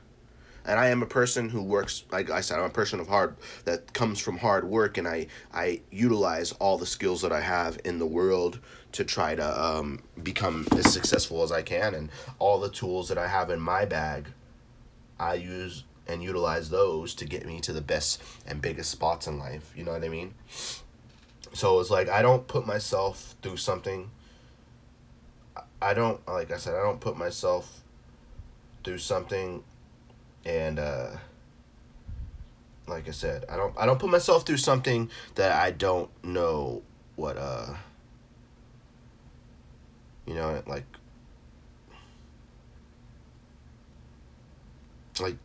And 0.68 0.78
I 0.78 0.88
am 0.88 1.02
a 1.02 1.06
person 1.06 1.48
who 1.48 1.64
works, 1.64 2.04
like 2.12 2.30
I 2.30 2.42
said, 2.42 2.60
I'm 2.60 2.66
a 2.66 2.70
person 2.70 3.00
of 3.00 3.08
hard, 3.08 3.38
that 3.64 3.94
comes 3.94 4.20
from 4.20 4.38
hard 4.38 4.66
work, 4.66 4.98
and 4.98 5.08
I, 5.08 5.28
I 5.54 5.80
utilize 5.92 6.52
all 6.52 6.78
the 6.78 6.86
skills 6.86 7.22
that 7.22 7.32
I 7.32 7.40
have 7.40 7.80
in 7.86 8.00
the 8.00 8.06
world 8.06 8.60
to 8.92 9.06
try 9.06 9.34
to 9.34 9.66
um, 9.66 10.04
become 10.22 10.68
as 10.76 10.92
successful 10.92 11.42
as 11.42 11.54
I 11.54 11.62
can. 11.62 11.96
And 11.96 12.10
all 12.38 12.60
the 12.60 12.70
tools 12.70 13.08
that 13.08 13.18
I 13.18 13.30
have 13.30 13.50
in 13.50 13.62
my 13.62 13.86
bag, 13.86 14.28
I 15.18 15.36
use 15.36 15.86
and 16.06 16.22
utilize 16.22 16.70
those 16.70 17.16
to 17.16 17.26
get 17.26 17.46
me 17.46 17.62
to 17.62 17.72
the 17.72 17.82
best 17.82 18.22
and 18.46 18.62
biggest 18.62 18.92
spots 18.92 19.26
in 19.26 19.40
life. 19.40 19.72
You 19.74 19.86
know 19.86 19.92
what 19.92 20.04
I 20.04 20.10
mean? 20.10 20.34
So 21.54 21.80
it's 21.80 21.90
like 21.90 22.10
I 22.10 22.22
don't 22.22 22.48
put 22.48 22.68
myself 22.68 23.36
through 23.42 23.58
something. 23.58 24.12
I 25.82 25.94
don't, 25.94 26.26
like 26.28 26.52
I 26.52 26.58
said, 26.58 26.76
I 26.76 26.82
don't 26.82 27.00
put 27.00 27.18
myself 27.18 27.84
through 28.88 28.98
something 28.98 29.62
and 30.46 30.80
uh 30.80 31.10
like 32.88 33.10
I 33.10 33.12
said, 33.12 33.44
I 33.50 33.58
don't 33.58 33.78
I 33.78 33.86
don't 33.86 34.00
put 34.00 34.10
myself 34.10 34.46
through 34.46 34.58
something 34.58 35.10
that 35.36 35.52
I 35.52 35.72
don't 35.72 36.10
know 36.24 36.84
what 37.18 37.36
uh 37.38 37.74
you 40.26 40.36
know 40.36 40.64
like 40.68 40.86
like 45.20 45.36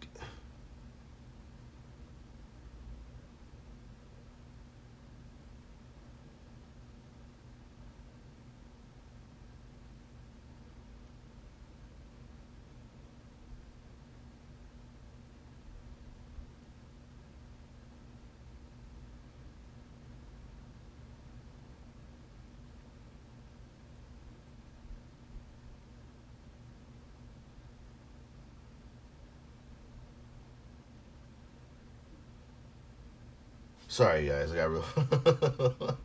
Sorry, 33.92 34.26
guys, 34.26 34.50
I 34.50 34.56
got 34.56 34.70
real. 34.70 34.84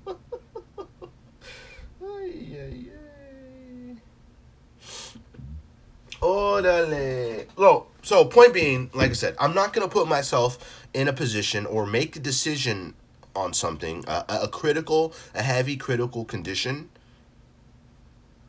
Orale. 6.21 7.45
Well, 7.55 7.87
so 8.01 8.25
point 8.25 8.53
being, 8.53 8.89
like 8.93 9.11
I 9.11 9.13
said, 9.13 9.37
I'm 9.39 9.55
not 9.55 9.71
gonna 9.71 9.87
put 9.87 10.05
myself 10.05 10.85
in 10.93 11.07
a 11.07 11.13
position 11.13 11.65
or 11.65 11.85
make 11.85 12.17
a 12.17 12.19
decision 12.19 12.93
on 13.33 13.53
something, 13.53 14.03
a 14.05 14.49
critical, 14.51 15.13
a 15.33 15.41
heavy 15.41 15.77
critical 15.77 16.25
condition. 16.25 16.89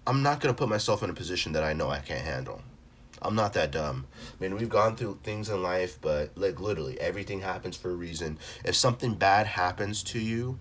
I'm 0.05 0.21
not 0.21 0.41
gonna 0.41 0.53
put 0.53 0.69
myself 0.69 1.05
in 1.05 1.11
a 1.11 1.15
position 1.15 1.53
that 1.53 1.63
I 1.63 1.75
know 1.75 1.91
I 1.91 2.01
can't 2.01 2.25
handle. 2.27 2.61
I'm 3.23 3.35
not 3.35 3.53
that 3.55 3.71
dumb. 3.71 4.07
I 4.39 4.43
mean, 4.43 4.57
we've 4.57 4.69
gone 4.69 4.97
through 4.97 5.19
things 5.23 5.49
in 5.49 5.63
life, 5.63 5.99
but 6.01 6.31
like 6.37 6.61
literally 6.61 7.01
everything 7.01 7.41
happens 7.41 7.77
for 7.77 7.91
a 7.91 7.95
reason. 7.95 8.39
If 8.65 8.75
something 8.75 9.15
bad 9.15 9.47
happens 9.47 10.03
to 10.05 10.19
you, 10.19 10.59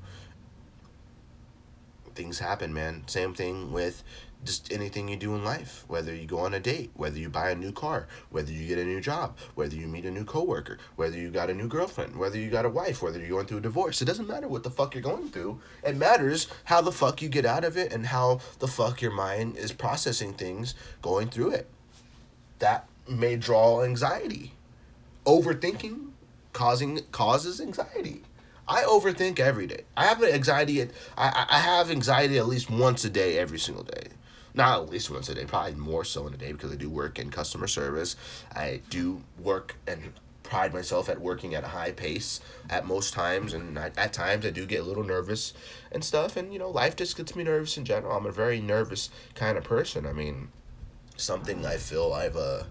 things 2.16 2.40
happen, 2.40 2.74
man. 2.74 3.04
Same 3.08 3.34
thing 3.34 3.72
with 3.72 4.04
just 4.44 4.72
anything 4.72 5.08
you 5.08 5.16
do 5.16 5.36
in 5.36 5.44
life. 5.44 5.84
Whether 5.88 6.14
you 6.14 6.26
go 6.26 6.40
on 6.40 6.54
a 6.54 6.60
date, 6.60 6.92
whether 6.96 7.18
you 7.18 7.30
buy 7.30 7.52
a 7.52 7.56
new 7.56 7.72
car, 7.72 8.08
whether 8.30 8.52
you 8.52 8.68
get 8.68 8.80
a 8.80 8.86
new 8.86 9.02
job, 9.02 9.38
whether 9.56 9.76
you 9.76 9.88
meet 9.88 10.06
a 10.06 10.12
new 10.12 10.26
coworker, 10.26 10.78
whether 10.96 11.18
you 11.18 11.30
got 11.30 11.50
a 11.50 11.54
new 11.54 11.68
girlfriend, 11.68 12.16
whether 12.16 12.38
you 12.38 12.50
got 12.50 12.66
a 12.66 12.70
wife, 12.70 13.02
whether 13.02 13.20
you're 13.20 13.30
going 13.30 13.46
through 13.46 13.60
a 13.60 13.62
divorce. 13.62 14.02
It 14.02 14.06
doesn't 14.06 14.28
matter 14.28 14.48
what 14.48 14.64
the 14.64 14.72
fuck 14.72 14.96
you're 14.96 15.04
going 15.04 15.30
through. 15.30 15.60
It 15.84 15.96
matters 15.96 16.48
how 16.66 16.82
the 16.82 16.92
fuck 16.92 17.22
you 17.22 17.30
get 17.30 17.46
out 17.46 17.64
of 17.64 17.78
it 17.78 17.94
and 17.94 18.08
how 18.08 18.40
the 18.60 18.68
fuck 18.68 19.02
your 19.02 19.12
mind 19.12 19.58
is 19.58 19.72
processing 19.72 20.34
things 20.34 20.76
going 21.02 21.30
through 21.30 21.52
it 21.52 21.70
that 22.60 22.88
may 23.08 23.36
draw 23.36 23.84
anxiety. 23.84 24.54
Overthinking 25.26 26.12
causing 26.54 27.00
causes 27.12 27.62
anxiety. 27.62 28.24
I 28.68 28.82
overthink 28.84 29.40
every 29.40 29.68
day. 29.68 29.82
I 29.96 30.06
have 30.06 30.24
anxiety. 30.24 30.82
At, 30.82 30.90
I 31.18 31.46
I 31.50 31.60
have 31.60 31.92
anxiety 31.92 32.38
at 32.38 32.48
least 32.48 32.70
once 32.70 33.06
a 33.06 33.10
day, 33.10 33.38
every 33.38 33.60
single 33.60 33.84
day. 33.84 34.08
Not 34.54 34.82
at 34.82 34.90
least 34.90 35.12
once 35.12 35.30
a 35.30 35.36
day, 35.36 35.46
probably 35.46 35.76
more 35.76 36.04
so 36.04 36.26
in 36.26 36.34
a 36.34 36.38
day 36.38 36.52
because 36.52 36.72
I 36.72 36.76
do 36.76 36.90
work 36.90 37.20
in 37.20 37.30
customer 37.30 37.68
service. 37.68 38.16
I 38.56 38.82
do 38.90 39.22
work 39.40 39.76
and 39.86 40.14
pride 40.42 40.74
myself 40.74 41.10
at 41.10 41.22
working 41.22 41.54
at 41.54 41.64
a 41.64 41.68
high 41.68 41.92
pace 41.92 42.40
at 42.70 42.88
most 42.88 43.14
times, 43.14 43.54
and 43.54 43.78
I, 43.78 43.92
at 43.96 44.14
times 44.14 44.46
I 44.46 44.50
do 44.50 44.66
get 44.66 44.82
a 44.82 44.84
little 44.84 45.04
nervous 45.04 45.54
and 45.92 46.04
stuff. 46.04 46.36
And 46.36 46.52
you 46.52 46.58
know, 46.58 46.72
life 46.72 46.96
just 46.96 47.16
gets 47.16 47.36
me 47.36 47.44
nervous 47.44 47.78
in 47.78 47.86
general. 47.86 48.18
I'm 48.18 48.26
a 48.26 48.32
very 48.32 48.60
nervous 48.60 49.12
kind 49.36 49.58
of 49.60 49.64
person. 49.64 50.08
I 50.08 50.14
mean, 50.14 50.50
something 51.18 51.66
I 51.66 51.78
feel 51.78 52.14
I've 52.14 52.38
uh, 52.38 52.64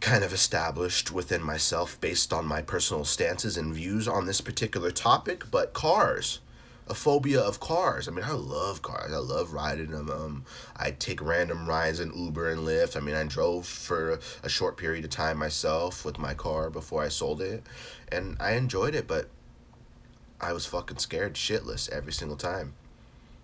kind 0.00 0.24
of 0.24 0.32
established 0.32 1.12
within 1.12 1.42
myself 1.42 2.00
based 2.00 2.32
on 2.32 2.46
my 2.46 2.62
personal 2.62 3.04
stances 3.04 3.56
and 3.56 3.74
views 3.74 4.06
on 4.06 4.26
this 4.26 4.40
particular 4.40 4.90
topic. 4.90 5.44
But 5.50 5.72
cars, 5.72 6.40
a 6.86 6.94
phobia 6.94 7.40
of 7.40 7.60
cars. 7.60 8.08
I 8.08 8.12
mean, 8.12 8.24
I 8.24 8.32
love 8.32 8.82
cars. 8.82 9.12
I 9.12 9.18
love 9.18 9.52
riding 9.52 9.90
them. 9.90 10.10
Um, 10.10 10.44
I 10.76 10.92
take 10.92 11.20
random 11.20 11.66
rides 11.66 12.00
in 12.00 12.16
Uber 12.16 12.50
and 12.50 12.60
Lyft. 12.60 12.96
I 12.96 13.00
mean, 13.00 13.16
I 13.16 13.24
drove 13.24 13.66
for 13.66 14.20
a 14.42 14.48
short 14.48 14.76
period 14.76 15.04
of 15.04 15.10
time 15.10 15.38
myself 15.38 16.04
with 16.04 16.18
my 16.18 16.34
car 16.34 16.70
before 16.70 17.02
I 17.02 17.08
sold 17.08 17.40
it, 17.40 17.64
and 18.10 18.36
I 18.40 18.52
enjoyed 18.52 18.94
it. 18.94 19.08
But 19.08 19.28
I 20.40 20.52
was 20.52 20.66
fucking 20.66 20.98
scared 20.98 21.34
shitless 21.34 21.90
every 21.90 22.12
single 22.12 22.36
time. 22.36 22.74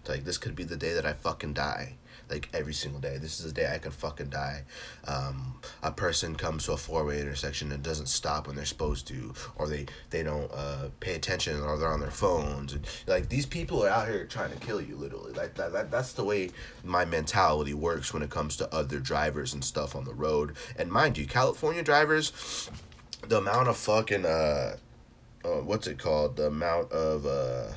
Like 0.08 0.24
this 0.24 0.38
could 0.38 0.56
be 0.56 0.64
the 0.64 0.76
day 0.76 0.94
that 0.94 1.06
I 1.06 1.12
fucking 1.12 1.54
die 1.54 1.94
like 2.32 2.48
every 2.54 2.72
single 2.72 3.00
day. 3.00 3.18
This 3.18 3.38
is 3.38 3.46
the 3.46 3.52
day 3.52 3.70
I 3.72 3.78
could 3.78 3.92
fucking 3.92 4.30
die. 4.30 4.62
Um, 5.06 5.54
a 5.82 5.92
person 5.92 6.34
comes 6.34 6.64
to 6.64 6.72
a 6.72 6.76
four 6.76 7.04
way 7.04 7.20
intersection 7.20 7.70
and 7.72 7.82
doesn't 7.82 8.06
stop 8.06 8.46
when 8.46 8.56
they're 8.56 8.64
supposed 8.64 9.06
to, 9.08 9.34
or 9.56 9.68
they 9.68 9.86
they 10.10 10.22
don't 10.22 10.50
uh, 10.52 10.88
pay 11.00 11.14
attention, 11.14 11.60
or 11.60 11.76
they're 11.76 11.92
on 11.92 12.00
their 12.00 12.10
phones. 12.10 12.72
And, 12.72 12.86
like 13.06 13.28
these 13.28 13.46
people 13.46 13.84
are 13.84 13.90
out 13.90 14.08
here 14.08 14.24
trying 14.24 14.50
to 14.50 14.58
kill 14.58 14.80
you, 14.80 14.96
literally. 14.96 15.32
Like 15.32 15.54
that, 15.54 15.72
that 15.72 15.90
that's 15.90 16.14
the 16.14 16.24
way 16.24 16.50
my 16.82 17.04
mentality 17.04 17.74
works 17.74 18.14
when 18.14 18.22
it 18.22 18.30
comes 18.30 18.56
to 18.56 18.74
other 18.74 18.98
drivers 18.98 19.52
and 19.52 19.62
stuff 19.62 19.94
on 19.94 20.04
the 20.04 20.14
road. 20.14 20.56
And 20.76 20.90
mind 20.90 21.18
you, 21.18 21.26
California 21.26 21.82
drivers, 21.82 22.32
the 23.28 23.38
amount 23.38 23.68
of 23.68 23.76
fucking 23.76 24.24
uh, 24.24 24.76
uh 25.44 25.48
what's 25.48 25.86
it 25.86 25.98
called? 25.98 26.36
The 26.36 26.46
amount 26.46 26.92
of 26.92 27.26
uh 27.26 27.72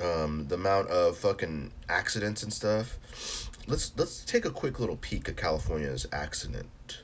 um, 0.00 0.46
the 0.48 0.54
amount 0.54 0.88
of 0.88 1.18
fucking 1.18 1.72
accidents 1.88 2.42
and 2.42 2.52
stuff. 2.52 2.98
Let's 3.66 3.92
let's 3.96 4.24
take 4.24 4.44
a 4.44 4.50
quick 4.50 4.80
little 4.80 4.96
peek 4.96 5.28
at 5.28 5.36
California's 5.36 6.06
accident. 6.12 7.02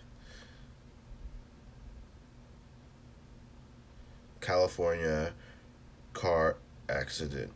California 4.41 5.33
car 6.13 6.57
accident 6.89 7.53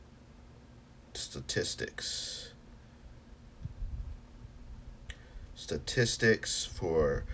statistics. 1.14 2.53
Statistics 5.55 6.64
for 6.64 7.24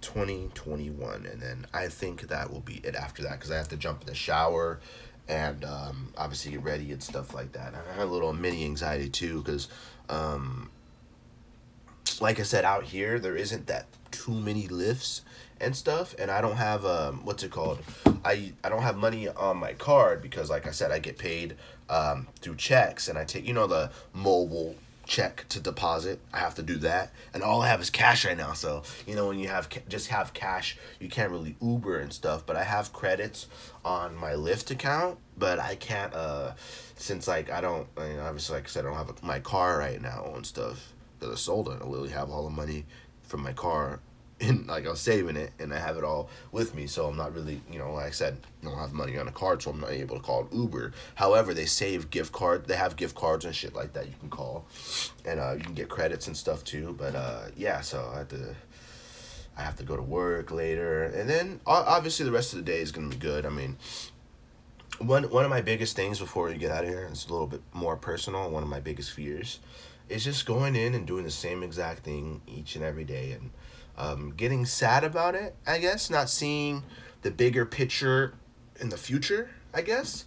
2021 0.00 1.26
and 1.26 1.40
then 1.40 1.66
I 1.72 1.88
think 1.88 2.28
that 2.28 2.52
will 2.52 2.60
be 2.60 2.76
it 2.84 2.94
after 2.94 3.22
that 3.22 3.40
cuz 3.40 3.50
I 3.50 3.56
have 3.56 3.68
to 3.68 3.76
jump 3.76 4.02
in 4.02 4.06
the 4.06 4.14
shower 4.14 4.80
and 5.28 5.64
um, 5.64 6.12
obviously 6.16 6.52
get 6.52 6.62
ready 6.62 6.92
and 6.92 7.02
stuff 7.02 7.34
like 7.34 7.52
that. 7.52 7.74
I 7.74 7.92
had 7.94 8.04
a 8.04 8.10
little 8.10 8.32
mini 8.32 8.64
anxiety 8.64 9.08
too 9.08 9.42
because, 9.42 9.68
um, 10.08 10.70
like 12.20 12.40
I 12.40 12.44
said, 12.44 12.64
out 12.64 12.84
here 12.84 13.18
there 13.18 13.36
isn't 13.36 13.66
that 13.66 13.86
too 14.10 14.34
many 14.34 14.68
Lyfts 14.68 15.22
and 15.60 15.74
stuff, 15.74 16.14
and 16.18 16.30
I 16.30 16.40
don't 16.40 16.56
have 16.56 16.84
um, 16.84 17.24
what's 17.24 17.42
it 17.42 17.50
called? 17.50 17.80
I 18.24 18.52
I 18.62 18.68
don't 18.68 18.82
have 18.82 18.96
money 18.96 19.28
on 19.28 19.56
my 19.56 19.72
card 19.72 20.22
because, 20.22 20.50
like 20.50 20.66
I 20.66 20.70
said, 20.70 20.90
I 20.92 20.98
get 20.98 21.18
paid 21.18 21.56
um, 21.88 22.28
through 22.40 22.56
checks, 22.56 23.08
and 23.08 23.18
I 23.18 23.24
take 23.24 23.46
you 23.46 23.54
know 23.54 23.66
the 23.66 23.90
mobile 24.12 24.76
check 25.06 25.46
to 25.48 25.60
deposit. 25.60 26.20
I 26.32 26.38
have 26.38 26.54
to 26.56 26.62
do 26.62 26.76
that, 26.78 27.12
and 27.32 27.42
all 27.42 27.62
I 27.62 27.68
have 27.68 27.80
is 27.80 27.90
cash 27.90 28.24
right 28.24 28.36
now. 28.36 28.52
So 28.52 28.82
you 29.06 29.14
know, 29.14 29.28
when 29.28 29.38
you 29.38 29.48
have 29.48 29.68
just 29.88 30.08
have 30.08 30.34
cash, 30.34 30.76
you 31.00 31.08
can't 31.08 31.30
really 31.30 31.56
Uber 31.62 31.98
and 31.98 32.12
stuff. 32.12 32.44
But 32.44 32.56
I 32.56 32.64
have 32.64 32.92
credits 32.92 33.46
on 33.84 34.14
my 34.16 34.32
Lyft 34.32 34.70
account, 34.70 35.18
but 35.38 35.58
I 35.58 35.76
can't 35.76 36.12
uh 36.12 36.52
since 36.96 37.26
like 37.28 37.50
I 37.50 37.60
don't. 37.60 37.88
I 37.96 38.08
mean, 38.08 38.18
obviously, 38.18 38.56
like 38.56 38.64
I 38.64 38.68
said, 38.68 38.84
I 38.84 38.88
don't 38.88 38.96
have 38.96 39.10
a, 39.10 39.26
my 39.26 39.40
car 39.40 39.78
right 39.78 40.00
now 40.00 40.32
and 40.34 40.44
stuff 40.44 40.92
because 41.18 41.34
I 41.34 41.36
sold 41.36 41.68
it. 41.68 41.80
I 41.80 41.84
literally 41.84 42.10
have 42.10 42.30
all 42.30 42.44
the 42.44 42.50
money 42.50 42.84
from 43.22 43.42
my 43.42 43.52
car 43.52 44.00
and 44.40 44.66
like 44.66 44.86
I'm 44.86 44.96
saving 44.96 45.36
it 45.36 45.52
and 45.58 45.72
I 45.72 45.78
have 45.78 45.96
it 45.96 46.04
all 46.04 46.28
with 46.52 46.74
me. 46.74 46.86
So 46.86 47.06
I'm 47.06 47.16
not 47.16 47.34
really, 47.34 47.60
you 47.70 47.78
know, 47.78 47.94
like 47.94 48.06
I 48.06 48.10
said, 48.10 48.36
I 48.62 48.66
don't 48.66 48.78
have 48.78 48.92
money 48.92 49.16
on 49.18 49.28
a 49.28 49.32
card, 49.32 49.62
so 49.62 49.70
I'm 49.70 49.80
not 49.80 49.90
able 49.90 50.16
to 50.16 50.22
call 50.22 50.48
Uber. 50.52 50.92
However, 51.14 51.54
they 51.54 51.66
save 51.66 52.10
gift 52.10 52.32
card. 52.32 52.66
They 52.66 52.76
have 52.76 52.96
gift 52.96 53.14
cards 53.14 53.44
and 53.44 53.54
shit 53.54 53.74
like 53.74 53.92
that 53.94 54.06
you 54.06 54.14
can 54.20 54.28
call, 54.28 54.66
and 55.24 55.40
uh, 55.40 55.54
you 55.56 55.64
can 55.64 55.74
get 55.74 55.88
credits 55.88 56.26
and 56.26 56.36
stuff 56.36 56.64
too. 56.64 56.94
But 56.98 57.14
uh, 57.14 57.42
yeah, 57.56 57.80
so 57.80 58.10
I 58.14 58.18
have 58.18 58.28
to. 58.28 58.54
I 59.58 59.62
have 59.62 59.76
to 59.76 59.84
go 59.84 59.96
to 59.96 60.02
work 60.02 60.50
later, 60.50 61.04
and 61.04 61.30
then 61.30 61.60
obviously 61.66 62.26
the 62.26 62.30
rest 62.30 62.52
of 62.52 62.58
the 62.58 62.64
day 62.70 62.80
is 62.80 62.92
gonna 62.92 63.08
be 63.08 63.16
good. 63.16 63.46
I 63.46 63.48
mean, 63.48 63.78
one 64.98 65.24
one 65.30 65.44
of 65.44 65.50
my 65.50 65.62
biggest 65.62 65.96
things 65.96 66.18
before 66.18 66.48
we 66.48 66.58
get 66.58 66.70
out 66.70 66.84
of 66.84 66.90
here, 66.90 67.08
it's 67.10 67.26
a 67.26 67.32
little 67.32 67.46
bit 67.46 67.62
more 67.72 67.96
personal. 67.96 68.50
One 68.50 68.62
of 68.62 68.68
my 68.68 68.80
biggest 68.80 69.12
fears 69.12 69.60
is 70.10 70.24
just 70.24 70.44
going 70.44 70.76
in 70.76 70.94
and 70.94 71.06
doing 71.06 71.24
the 71.24 71.30
same 71.30 71.62
exact 71.62 72.00
thing 72.00 72.42
each 72.46 72.76
and 72.76 72.84
every 72.84 73.04
day, 73.04 73.32
and 73.32 73.50
um, 73.96 74.32
getting 74.36 74.66
sad 74.66 75.04
about 75.04 75.34
it, 75.34 75.54
I 75.66 75.78
guess, 75.78 76.10
not 76.10 76.28
seeing 76.28 76.82
the 77.22 77.30
bigger 77.30 77.64
picture 77.64 78.34
in 78.80 78.90
the 78.90 78.96
future, 78.96 79.50
I 79.72 79.82
guess. 79.82 80.24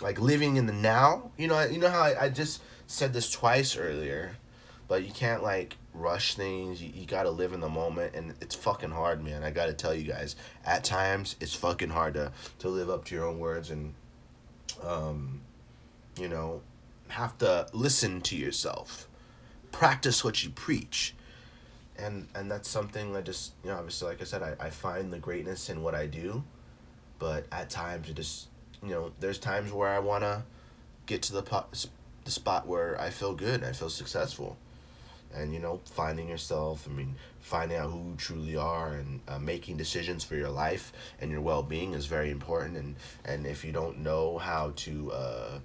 Like 0.00 0.20
living 0.20 0.56
in 0.56 0.66
the 0.66 0.72
now. 0.72 1.30
You 1.36 1.48
know, 1.48 1.64
you 1.64 1.78
know 1.78 1.90
how 1.90 2.02
I, 2.02 2.24
I 2.24 2.28
just 2.28 2.62
said 2.86 3.12
this 3.12 3.30
twice 3.30 3.76
earlier, 3.76 4.36
but 4.86 5.04
you 5.04 5.12
can't 5.12 5.42
like 5.42 5.76
rush 5.94 6.34
things. 6.34 6.82
You, 6.82 6.90
you 6.94 7.06
gotta 7.06 7.30
live 7.30 7.52
in 7.52 7.60
the 7.60 7.68
moment 7.68 8.14
and 8.14 8.34
it's 8.40 8.54
fucking 8.54 8.90
hard, 8.90 9.22
man. 9.24 9.42
I 9.42 9.50
gotta 9.50 9.72
tell 9.72 9.94
you 9.94 10.04
guys. 10.04 10.36
At 10.64 10.84
times 10.84 11.36
it's 11.40 11.54
fucking 11.54 11.90
hard 11.90 12.14
to, 12.14 12.32
to 12.60 12.68
live 12.68 12.90
up 12.90 13.04
to 13.06 13.14
your 13.14 13.26
own 13.26 13.38
words 13.38 13.70
and 13.70 13.94
um 14.84 15.40
you 16.16 16.28
know 16.28 16.60
have 17.08 17.36
to 17.38 17.66
listen 17.72 18.20
to 18.20 18.36
yourself. 18.36 19.08
Practice 19.72 20.22
what 20.22 20.44
you 20.44 20.50
preach 20.50 21.14
and 21.98 22.28
and 22.34 22.50
that's 22.50 22.68
something 22.68 23.16
I 23.16 23.20
just 23.20 23.52
you 23.62 23.70
know 23.70 23.76
obviously 23.76 24.08
like 24.08 24.20
I 24.20 24.24
said 24.24 24.42
I, 24.42 24.54
I 24.60 24.70
find 24.70 25.12
the 25.12 25.18
greatness 25.18 25.68
in 25.68 25.82
what 25.82 25.94
I 25.94 26.06
do, 26.06 26.44
but 27.18 27.46
at 27.52 27.70
times 27.70 28.08
it 28.08 28.14
just 28.14 28.48
you 28.82 28.90
know 28.90 29.12
there's 29.20 29.38
times 29.38 29.72
where 29.72 29.88
I 29.88 29.98
wanna 29.98 30.44
get 31.06 31.22
to 31.22 31.32
the 31.32 31.42
pot, 31.42 31.86
the 32.24 32.30
spot 32.30 32.66
where 32.66 33.00
I 33.00 33.10
feel 33.10 33.34
good 33.34 33.64
I 33.64 33.72
feel 33.72 33.90
successful, 33.90 34.56
and 35.34 35.52
you 35.52 35.58
know 35.58 35.80
finding 35.92 36.28
yourself 36.28 36.86
I 36.88 36.92
mean 36.92 37.16
finding 37.40 37.78
out 37.78 37.90
who 37.90 37.98
you 37.98 38.14
truly 38.16 38.56
are 38.56 38.94
and 38.94 39.20
uh, 39.26 39.38
making 39.38 39.76
decisions 39.76 40.22
for 40.22 40.36
your 40.36 40.50
life 40.50 40.92
and 41.20 41.30
your 41.30 41.40
well 41.40 41.62
being 41.62 41.94
is 41.94 42.06
very 42.06 42.30
important 42.30 42.76
and 42.76 42.96
and 43.24 43.46
if 43.46 43.64
you 43.64 43.72
don't 43.72 43.98
know 43.98 44.38
how 44.38 44.72
to. 44.76 45.12
Uh, 45.12 45.58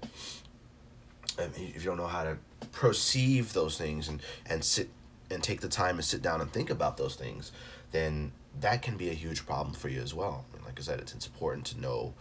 if 1.39 1.83
you 1.83 1.89
don't 1.89 1.97
know 1.97 2.05
how 2.05 2.23
to 2.23 2.37
perceive 2.73 3.53
those 3.53 3.75
things 3.75 4.07
and, 4.07 4.21
and 4.45 4.63
sit 4.63 4.87
and 5.33 5.43
take 5.43 5.61
the 5.61 5.67
time 5.67 5.97
to 5.97 6.03
sit 6.03 6.21
down 6.21 6.41
and 6.41 6.51
think 6.51 6.69
about 6.69 6.97
those 6.97 7.15
things, 7.15 7.51
then 7.91 8.31
that 8.59 8.81
can 8.81 8.97
be 8.97 9.09
a 9.09 9.13
huge 9.13 9.45
problem 9.45 9.73
for 9.75 9.89
you 9.89 10.01
as 10.01 10.13
well. 10.13 10.45
And 10.53 10.63
like 10.63 10.79
I 10.79 10.83
said, 10.83 10.99
it's, 10.99 11.13
it's 11.13 11.27
important 11.27 11.65
to 11.67 11.81
know 11.81 12.13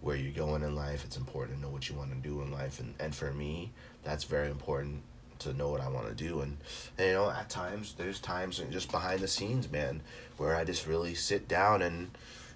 where 0.00 0.16
you're 0.16 0.32
going 0.32 0.62
in 0.62 0.74
life. 0.74 1.04
It's 1.04 1.16
important 1.16 1.58
to 1.58 1.62
know 1.62 1.70
what 1.70 1.88
you 1.88 1.94
want 1.94 2.10
to 2.10 2.16
do 2.16 2.40
in 2.42 2.50
life. 2.50 2.80
And, 2.80 2.94
and 2.98 3.14
for 3.14 3.32
me, 3.32 3.72
that's 4.02 4.24
very 4.24 4.50
important 4.50 5.02
to 5.40 5.52
know 5.52 5.68
what 5.70 5.80
I 5.80 5.88
want 5.88 6.08
to 6.08 6.14
do. 6.14 6.40
And, 6.40 6.58
and, 6.96 7.08
you 7.08 7.14
know, 7.14 7.30
at 7.30 7.50
times, 7.50 7.94
there's 7.98 8.20
times 8.20 8.62
just 8.70 8.90
behind 8.90 9.20
the 9.20 9.28
scenes, 9.28 9.70
man, 9.70 10.02
where 10.36 10.56
I 10.56 10.64
just 10.64 10.86
really 10.86 11.14
sit 11.14 11.48
down 11.48 11.82
and, 11.82 12.10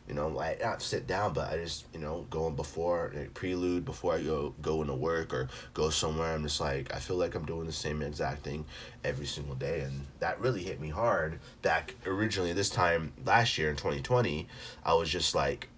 you 0.08 0.14
know, 0.14 0.28
like 0.28 0.62
not 0.62 0.82
sit 0.82 1.06
down, 1.06 1.32
but 1.32 1.50
I 1.50 1.56
just, 1.56 1.86
you 1.94 2.00
know, 2.00 2.26
going 2.28 2.54
before 2.56 3.12
prelude 3.32 3.84
before 3.84 4.14
I 4.14 4.22
go 4.22 4.54
go 4.60 4.82
into 4.82 4.94
work 4.94 5.32
or 5.32 5.48
go 5.72 5.88
somewhere. 5.90 6.34
I'm 6.34 6.42
just 6.42 6.60
like 6.60 6.94
I 6.94 6.98
feel 6.98 7.16
like 7.16 7.34
I'm 7.34 7.46
doing 7.46 7.66
the 7.66 7.72
same 7.72 8.02
exact 8.02 8.42
thing 8.42 8.66
every 9.02 9.26
single 9.26 9.54
day, 9.54 9.80
and 9.80 10.06
that 10.20 10.40
really 10.40 10.62
hit 10.62 10.80
me 10.80 10.90
hard 10.90 11.40
back 11.62 11.94
originally. 12.06 12.52
This 12.52 12.70
time 12.70 13.12
last 13.24 13.56
year 13.56 13.70
in 13.70 13.76
2020, 13.76 14.46
I 14.84 14.94
was 14.94 15.08
just 15.08 15.34
like, 15.34 15.68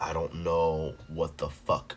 I 0.00 0.12
don't 0.12 0.42
know 0.42 0.94
what 1.08 1.38
the 1.38 1.48
fuck 1.48 1.96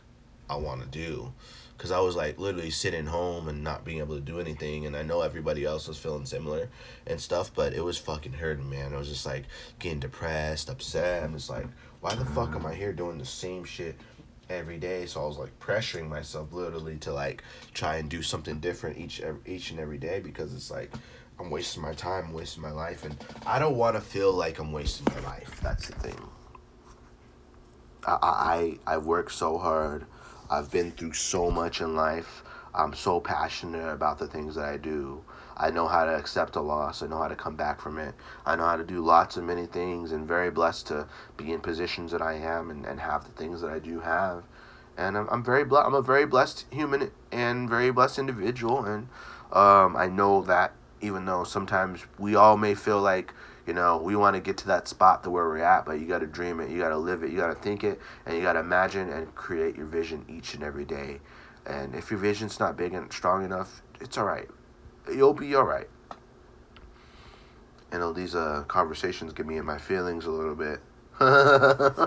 I 0.49 0.57
want 0.57 0.81
to 0.81 0.87
do 0.87 1.33
because 1.77 1.91
I 1.91 1.99
was 1.99 2.15
like 2.15 2.39
literally 2.39 2.71
sitting 2.71 3.05
home 3.05 3.47
and 3.47 3.63
not 3.63 3.85
being 3.85 3.99
able 3.99 4.15
to 4.15 4.21
do 4.21 4.39
anything, 4.39 4.87
and 4.87 4.95
I 4.95 5.03
know 5.03 5.21
everybody 5.21 5.63
else 5.63 5.87
was 5.87 5.97
feeling 5.97 6.25
similar 6.25 6.69
and 7.05 7.21
stuff, 7.21 7.51
but 7.53 7.73
it 7.73 7.83
was 7.83 7.99
fucking 7.99 8.33
hurting, 8.33 8.67
man. 8.67 8.93
I 8.93 8.97
was 8.97 9.09
just 9.09 9.25
like 9.27 9.45
getting 9.77 9.99
depressed, 9.99 10.69
upset. 10.69 11.23
I'm 11.23 11.33
just 11.33 11.51
like, 11.51 11.67
why 12.01 12.15
the 12.15 12.25
fuck 12.25 12.55
am 12.55 12.65
I 12.65 12.73
here 12.73 12.93
doing 12.93 13.19
the 13.19 13.25
same 13.25 13.63
shit 13.63 13.95
every 14.49 14.79
day? 14.79 15.05
So 15.05 15.23
I 15.23 15.27
was 15.27 15.37
like 15.37 15.57
pressuring 15.59 16.09
myself 16.09 16.51
literally 16.51 16.97
to 16.99 17.13
like 17.13 17.43
try 17.75 17.97
and 17.97 18.09
do 18.09 18.23
something 18.23 18.59
different 18.59 18.97
each 18.97 19.21
each 19.45 19.69
and 19.69 19.79
every 19.79 19.99
day 19.99 20.19
because 20.19 20.55
it's 20.55 20.71
like 20.71 20.91
I'm 21.39 21.51
wasting 21.51 21.83
my 21.83 21.93
time, 21.93 22.33
wasting 22.33 22.63
my 22.63 22.71
life, 22.71 23.05
and 23.05 23.15
I 23.45 23.59
don't 23.59 23.77
want 23.77 23.95
to 23.95 24.01
feel 24.01 24.33
like 24.33 24.57
I'm 24.57 24.71
wasting 24.71 25.05
my 25.13 25.19
life. 25.29 25.59
That's 25.61 25.87
the 25.87 25.93
thing. 25.93 26.19
I 28.03 28.17
I 28.87 28.95
I 28.95 28.97
work 28.97 29.29
so 29.29 29.59
hard 29.59 30.07
I've 30.49 30.71
been 30.71 30.91
through 30.91 31.13
so 31.13 31.51
much 31.51 31.81
in 31.81 31.95
life. 31.95 32.43
I'm 32.73 32.93
so 32.93 33.19
passionate 33.19 33.91
about 33.91 34.19
the 34.19 34.27
things 34.27 34.55
that 34.55 34.65
I 34.65 34.77
do. 34.77 35.23
I 35.57 35.71
know 35.71 35.87
how 35.87 36.05
to 36.05 36.15
accept 36.15 36.55
a 36.55 36.61
loss. 36.61 37.01
I 37.01 37.07
know 37.07 37.17
how 37.17 37.27
to 37.27 37.35
come 37.35 37.55
back 37.55 37.81
from 37.81 37.97
it. 37.97 38.13
I 38.45 38.55
know 38.55 38.65
how 38.65 38.77
to 38.77 38.83
do 38.83 39.03
lots 39.03 39.37
of 39.37 39.43
many 39.43 39.65
things 39.65 40.11
and 40.11 40.27
very 40.27 40.51
blessed 40.51 40.87
to 40.87 41.07
be 41.35 41.51
in 41.51 41.61
positions 41.61 42.11
that 42.11 42.21
I 42.21 42.35
am 42.35 42.69
and, 42.69 42.85
and 42.85 42.99
have 42.99 43.23
the 43.23 43.31
things 43.31 43.61
that 43.61 43.71
I 43.71 43.79
do 43.79 43.99
have. 44.01 44.43
And 44.95 45.17
I'm, 45.17 45.27
I'm 45.29 45.43
very 45.43 45.65
blessed. 45.65 45.87
I'm 45.87 45.95
a 45.95 46.01
very 46.01 46.25
blessed 46.25 46.65
human 46.71 47.11
and 47.31 47.69
very 47.69 47.91
blessed 47.91 48.19
individual. 48.19 48.85
And 48.85 49.09
um, 49.51 49.95
I 49.95 50.07
know 50.07 50.41
that 50.43 50.73
even 51.01 51.25
though 51.25 51.43
sometimes 51.43 52.05
we 52.19 52.35
all 52.35 52.57
may 52.57 52.75
feel 52.75 53.01
like 53.01 53.33
you 53.67 53.73
know, 53.73 53.97
we 53.97 54.15
want 54.15 54.33
to 54.33 54.39
get 54.39 54.55
to 54.59 54.67
that 54.67 54.87
spot 54.87 55.23
to 55.25 55.29
where 55.29 55.43
we're 55.43 55.57
at, 55.57 55.85
but 55.85 55.99
you 55.99 56.07
got 56.07 56.19
to 56.19 56.25
dream 56.25 56.61
it, 56.61 56.69
you 56.69 56.79
got 56.79 56.89
to 56.89 56.97
live 56.97 57.21
it, 57.21 57.31
you 57.31 57.37
got 57.37 57.53
to 57.53 57.61
think 57.61 57.83
it, 57.83 57.99
and 58.25 58.35
you 58.35 58.41
got 58.41 58.53
to 58.53 58.59
imagine 58.59 59.09
and 59.09 59.35
create 59.35 59.75
your 59.75 59.85
vision 59.85 60.25
each 60.29 60.53
and 60.53 60.63
every 60.63 60.85
day. 60.85 61.19
And 61.65 61.93
if 61.93 62.09
your 62.09 62.19
vision's 62.19 62.61
not 62.61 62.77
big 62.77 62.93
and 62.93 63.11
strong 63.11 63.43
enough, 63.43 63.81
it's 63.99 64.17
all 64.17 64.23
right. 64.23 64.47
You'll 65.13 65.33
be 65.33 65.53
all 65.53 65.65
right. 65.65 65.89
You 67.91 67.99
know, 67.99 68.13
these 68.13 68.35
uh, 68.35 68.63
conversations 68.69 69.33
get 69.33 69.45
me 69.45 69.57
in 69.57 69.65
my 69.65 69.77
feelings 69.77 70.25
a 70.25 70.31
little 70.31 70.55
bit. 70.55 70.79
but 71.19 72.05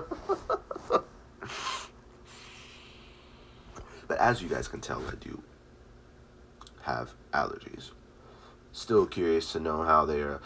as 4.19 4.43
you 4.43 4.49
guys 4.49 4.67
can 4.67 4.81
tell, 4.81 5.03
I 5.07 5.15
do 5.21 5.43
have 6.83 7.13
allergies. 7.35 7.91
Still 8.73 9.05
curious 9.05 9.53
to 9.53 9.61
know 9.61 9.83
how 9.83 10.07
they 10.07 10.21
are 10.21 10.41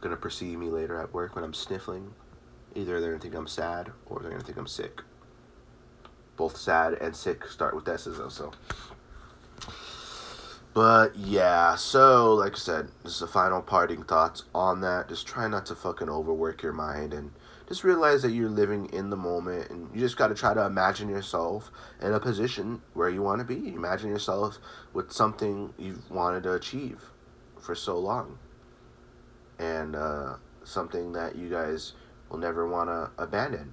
gonna 0.00 0.16
perceive 0.16 0.58
me 0.58 0.68
later 0.68 0.98
at 0.98 1.12
work 1.12 1.34
when 1.34 1.44
I'm 1.44 1.54
sniffling. 1.54 2.12
Either 2.74 3.00
they're 3.00 3.10
gonna 3.10 3.20
think 3.20 3.34
I'm 3.34 3.46
sad 3.46 3.92
or 4.06 4.20
they're 4.20 4.30
gonna 4.30 4.42
think 4.42 4.58
I'm 4.58 4.66
sick. 4.66 5.02
Both 6.36 6.56
sad 6.56 6.94
and 6.94 7.14
sick 7.14 7.46
start 7.46 7.74
with 7.74 7.88
S's 7.88 8.18
though, 8.18 8.28
so. 8.28 8.52
But 10.72 11.16
yeah, 11.16 11.74
so 11.74 12.34
like 12.34 12.54
I 12.54 12.58
said, 12.58 12.88
this 13.02 13.14
is 13.14 13.20
the 13.20 13.26
final 13.26 13.60
parting 13.60 14.04
thoughts 14.04 14.44
on 14.54 14.80
that. 14.82 15.08
Just 15.08 15.26
try 15.26 15.48
not 15.48 15.66
to 15.66 15.74
fucking 15.74 16.08
overwork 16.08 16.62
your 16.62 16.72
mind 16.72 17.12
and 17.12 17.32
just 17.68 17.82
realize 17.84 18.22
that 18.22 18.30
you're 18.30 18.48
living 18.48 18.86
in 18.86 19.10
the 19.10 19.16
moment 19.16 19.70
and 19.70 19.92
you 19.92 20.00
just 20.00 20.16
got 20.16 20.28
to 20.28 20.34
try 20.34 20.54
to 20.54 20.64
imagine 20.64 21.08
yourself 21.08 21.70
in 22.00 22.12
a 22.12 22.20
position 22.20 22.82
where 22.94 23.10
you 23.10 23.20
want 23.20 23.40
to 23.40 23.44
be. 23.44 23.74
Imagine 23.74 24.10
yourself 24.10 24.58
with 24.92 25.12
something 25.12 25.74
you've 25.76 26.08
wanted 26.10 26.44
to 26.44 26.52
achieve 26.52 27.00
for 27.60 27.74
so 27.74 27.98
long 27.98 28.38
and 29.60 29.94
uh, 29.94 30.34
something 30.64 31.12
that 31.12 31.36
you 31.36 31.50
guys 31.50 31.92
will 32.30 32.38
never 32.38 32.66
want 32.66 32.88
to 32.88 33.10
abandon. 33.22 33.72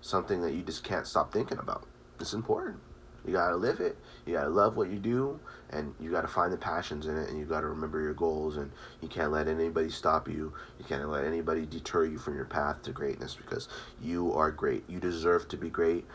Something 0.00 0.42
that 0.42 0.52
you 0.52 0.62
just 0.62 0.82
can't 0.82 1.06
stop 1.06 1.32
thinking 1.32 1.58
about. 1.58 1.86
It's 2.18 2.32
important. 2.32 2.78
You 3.24 3.34
gotta 3.34 3.56
live 3.56 3.80
it. 3.80 3.98
You 4.24 4.34
gotta 4.34 4.48
love 4.48 4.76
what 4.76 4.90
you 4.90 4.98
do, 4.98 5.38
and 5.68 5.94
you 6.00 6.10
gotta 6.10 6.26
find 6.26 6.52
the 6.52 6.56
passions 6.56 7.06
in 7.06 7.16
it, 7.18 7.28
and 7.28 7.38
you 7.38 7.44
gotta 7.44 7.68
remember 7.68 8.00
your 8.00 8.14
goals. 8.14 8.56
And 8.56 8.72
you 9.02 9.08
can't 9.08 9.30
let 9.30 9.46
anybody 9.46 9.90
stop 9.90 10.26
you. 10.26 10.54
You 10.78 10.84
can't 10.86 11.08
let 11.08 11.24
anybody 11.24 11.66
deter 11.66 12.06
you 12.06 12.18
from 12.18 12.34
your 12.34 12.46
path 12.46 12.82
to 12.82 12.92
greatness 12.92 13.34
because 13.34 13.68
you 14.02 14.32
are 14.32 14.50
great. 14.50 14.88
You 14.88 14.98
deserve 15.00 15.48
to 15.48 15.56
be 15.56 15.68
great, 15.68 16.06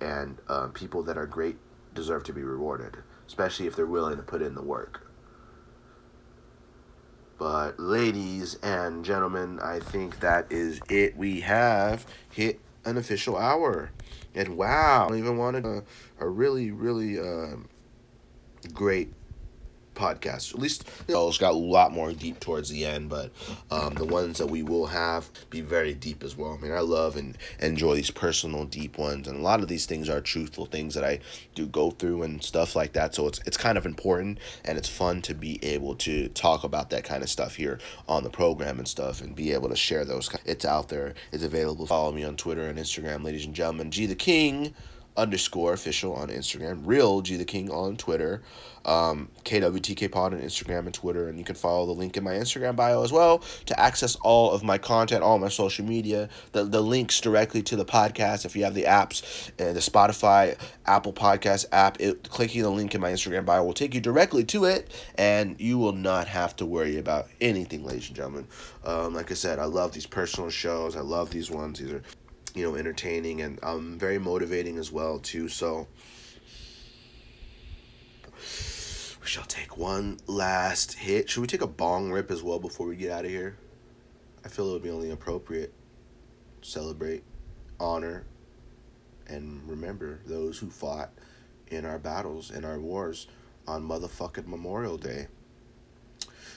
and 0.00 0.38
uh, 0.48 0.68
people 0.68 1.02
that 1.04 1.18
are 1.18 1.26
great 1.26 1.58
deserve 1.92 2.24
to 2.24 2.32
be 2.32 2.42
rewarded, 2.42 2.96
especially 3.26 3.66
if 3.66 3.76
they're 3.76 3.86
willing 3.86 4.16
to 4.16 4.22
put 4.22 4.40
in 4.42 4.54
the 4.54 4.62
work. 4.62 5.03
But, 7.38 7.78
ladies 7.80 8.54
and 8.62 9.04
gentlemen, 9.04 9.58
I 9.60 9.80
think 9.80 10.20
that 10.20 10.50
is 10.50 10.80
it. 10.88 11.16
We 11.16 11.40
have 11.40 12.06
hit 12.30 12.60
an 12.84 12.96
official 12.96 13.36
hour. 13.36 13.90
And 14.34 14.56
wow, 14.56 15.08
I 15.10 15.16
even 15.16 15.36
wanted 15.36 15.64
a, 15.64 15.82
a 16.20 16.28
really, 16.28 16.70
really 16.70 17.18
uh, 17.18 17.56
great 18.72 19.12
podcasts. 19.94 20.54
At 20.54 20.60
least 20.60 20.88
you 21.08 21.14
know, 21.14 21.28
it's 21.28 21.38
got 21.38 21.52
a 21.52 21.56
lot 21.56 21.92
more 21.92 22.12
deep 22.12 22.40
towards 22.40 22.70
the 22.70 22.84
end, 22.84 23.08
but 23.08 23.30
um, 23.70 23.94
the 23.94 24.04
ones 24.04 24.38
that 24.38 24.46
we 24.46 24.62
will 24.62 24.86
have 24.86 25.30
be 25.50 25.60
very 25.60 25.94
deep 25.94 26.22
as 26.22 26.36
well. 26.36 26.54
I 26.58 26.62
mean, 26.62 26.72
I 26.72 26.80
love 26.80 27.16
and 27.16 27.36
enjoy 27.60 27.94
these 27.94 28.10
personal, 28.10 28.64
deep 28.64 28.98
ones, 28.98 29.28
and 29.28 29.38
a 29.38 29.42
lot 29.42 29.60
of 29.60 29.68
these 29.68 29.86
things 29.86 30.08
are 30.08 30.20
truthful 30.20 30.66
things 30.66 30.94
that 30.94 31.04
I 31.04 31.20
do 31.54 31.66
go 31.66 31.90
through 31.90 32.22
and 32.22 32.42
stuff 32.42 32.76
like 32.76 32.92
that. 32.94 33.14
So 33.14 33.26
it's 33.26 33.40
it's 33.46 33.56
kind 33.56 33.78
of 33.78 33.86
important 33.86 34.38
and 34.64 34.78
it's 34.78 34.88
fun 34.88 35.22
to 35.22 35.34
be 35.34 35.64
able 35.64 35.94
to 35.96 36.28
talk 36.28 36.64
about 36.64 36.90
that 36.90 37.04
kind 37.04 37.22
of 37.22 37.30
stuff 37.30 37.54
here 37.56 37.78
on 38.08 38.24
the 38.24 38.30
program 38.30 38.78
and 38.78 38.88
stuff, 38.88 39.20
and 39.20 39.34
be 39.34 39.52
able 39.52 39.68
to 39.68 39.76
share 39.76 40.04
those. 40.04 40.30
It's 40.44 40.64
out 40.64 40.88
there. 40.88 41.14
It's 41.32 41.44
available. 41.44 41.86
Follow 41.86 42.12
me 42.12 42.24
on 42.24 42.36
Twitter 42.36 42.66
and 42.66 42.78
Instagram, 42.78 43.24
ladies 43.24 43.46
and 43.46 43.54
gentlemen. 43.54 43.90
G 43.90 44.06
the 44.06 44.14
King 44.14 44.74
underscore 45.16 45.72
official 45.72 46.14
on 46.14 46.28
Instagram, 46.28 46.80
real 46.84 47.20
G 47.20 47.36
the 47.36 47.44
King 47.44 47.70
on 47.70 47.96
Twitter, 47.96 48.42
um, 48.84 49.28
KWTK 49.44 50.10
Pod 50.10 50.34
on 50.34 50.40
Instagram 50.40 50.80
and 50.80 50.94
Twitter, 50.94 51.28
and 51.28 51.38
you 51.38 51.44
can 51.44 51.54
follow 51.54 51.86
the 51.86 51.92
link 51.92 52.16
in 52.16 52.24
my 52.24 52.32
Instagram 52.32 52.76
bio 52.76 53.02
as 53.02 53.12
well 53.12 53.38
to 53.66 53.78
access 53.78 54.16
all 54.16 54.50
of 54.50 54.62
my 54.62 54.76
content, 54.78 55.22
all 55.22 55.38
my 55.38 55.48
social 55.48 55.84
media, 55.84 56.28
the, 56.52 56.64
the 56.64 56.80
links 56.80 57.20
directly 57.20 57.62
to 57.62 57.76
the 57.76 57.84
podcast. 57.84 58.44
If 58.44 58.56
you 58.56 58.64
have 58.64 58.74
the 58.74 58.84
apps, 58.84 59.50
uh, 59.60 59.72
the 59.72 59.80
Spotify, 59.80 60.58
Apple 60.86 61.12
Podcast 61.12 61.66
app, 61.72 62.00
it, 62.00 62.28
clicking 62.28 62.62
the 62.62 62.70
link 62.70 62.94
in 62.94 63.00
my 63.00 63.12
Instagram 63.12 63.44
bio 63.44 63.64
will 63.64 63.72
take 63.72 63.94
you 63.94 64.00
directly 64.00 64.44
to 64.44 64.64
it, 64.64 64.90
and 65.16 65.58
you 65.60 65.78
will 65.78 65.92
not 65.92 66.28
have 66.28 66.56
to 66.56 66.66
worry 66.66 66.98
about 66.98 67.28
anything, 67.40 67.84
ladies 67.84 68.08
and 68.08 68.16
gentlemen. 68.16 68.46
Um, 68.84 69.14
like 69.14 69.30
I 69.30 69.34
said, 69.34 69.58
I 69.58 69.64
love 69.64 69.92
these 69.92 70.06
personal 70.06 70.50
shows. 70.50 70.96
I 70.96 71.00
love 71.00 71.30
these 71.30 71.50
ones. 71.50 71.78
These 71.78 71.92
are 71.92 72.02
you 72.54 72.62
know, 72.62 72.76
entertaining 72.76 73.42
and 73.42 73.58
um, 73.62 73.98
very 73.98 74.18
motivating 74.18 74.78
as 74.78 74.90
well 74.90 75.18
too. 75.18 75.48
So 75.48 75.88
we 79.20 79.26
shall 79.26 79.44
take 79.44 79.76
one 79.76 80.18
last 80.26 80.94
hit. 80.94 81.28
Should 81.28 81.40
we 81.40 81.46
take 81.48 81.62
a 81.62 81.66
bong 81.66 82.12
rip 82.12 82.30
as 82.30 82.42
well 82.42 82.60
before 82.60 82.86
we 82.86 82.96
get 82.96 83.10
out 83.10 83.24
of 83.24 83.30
here? 83.30 83.56
I 84.44 84.48
feel 84.48 84.70
it 84.70 84.72
would 84.74 84.82
be 84.82 84.90
only 84.90 85.10
appropriate. 85.10 85.72
Celebrate, 86.62 87.24
honor, 87.80 88.24
and 89.26 89.68
remember 89.68 90.20
those 90.26 90.58
who 90.58 90.70
fought 90.70 91.10
in 91.68 91.84
our 91.84 91.98
battles, 91.98 92.50
in 92.50 92.64
our 92.64 92.78
wars 92.78 93.26
on 93.66 93.86
motherfucking 93.86 94.46
Memorial 94.46 94.96
Day. 94.96 95.26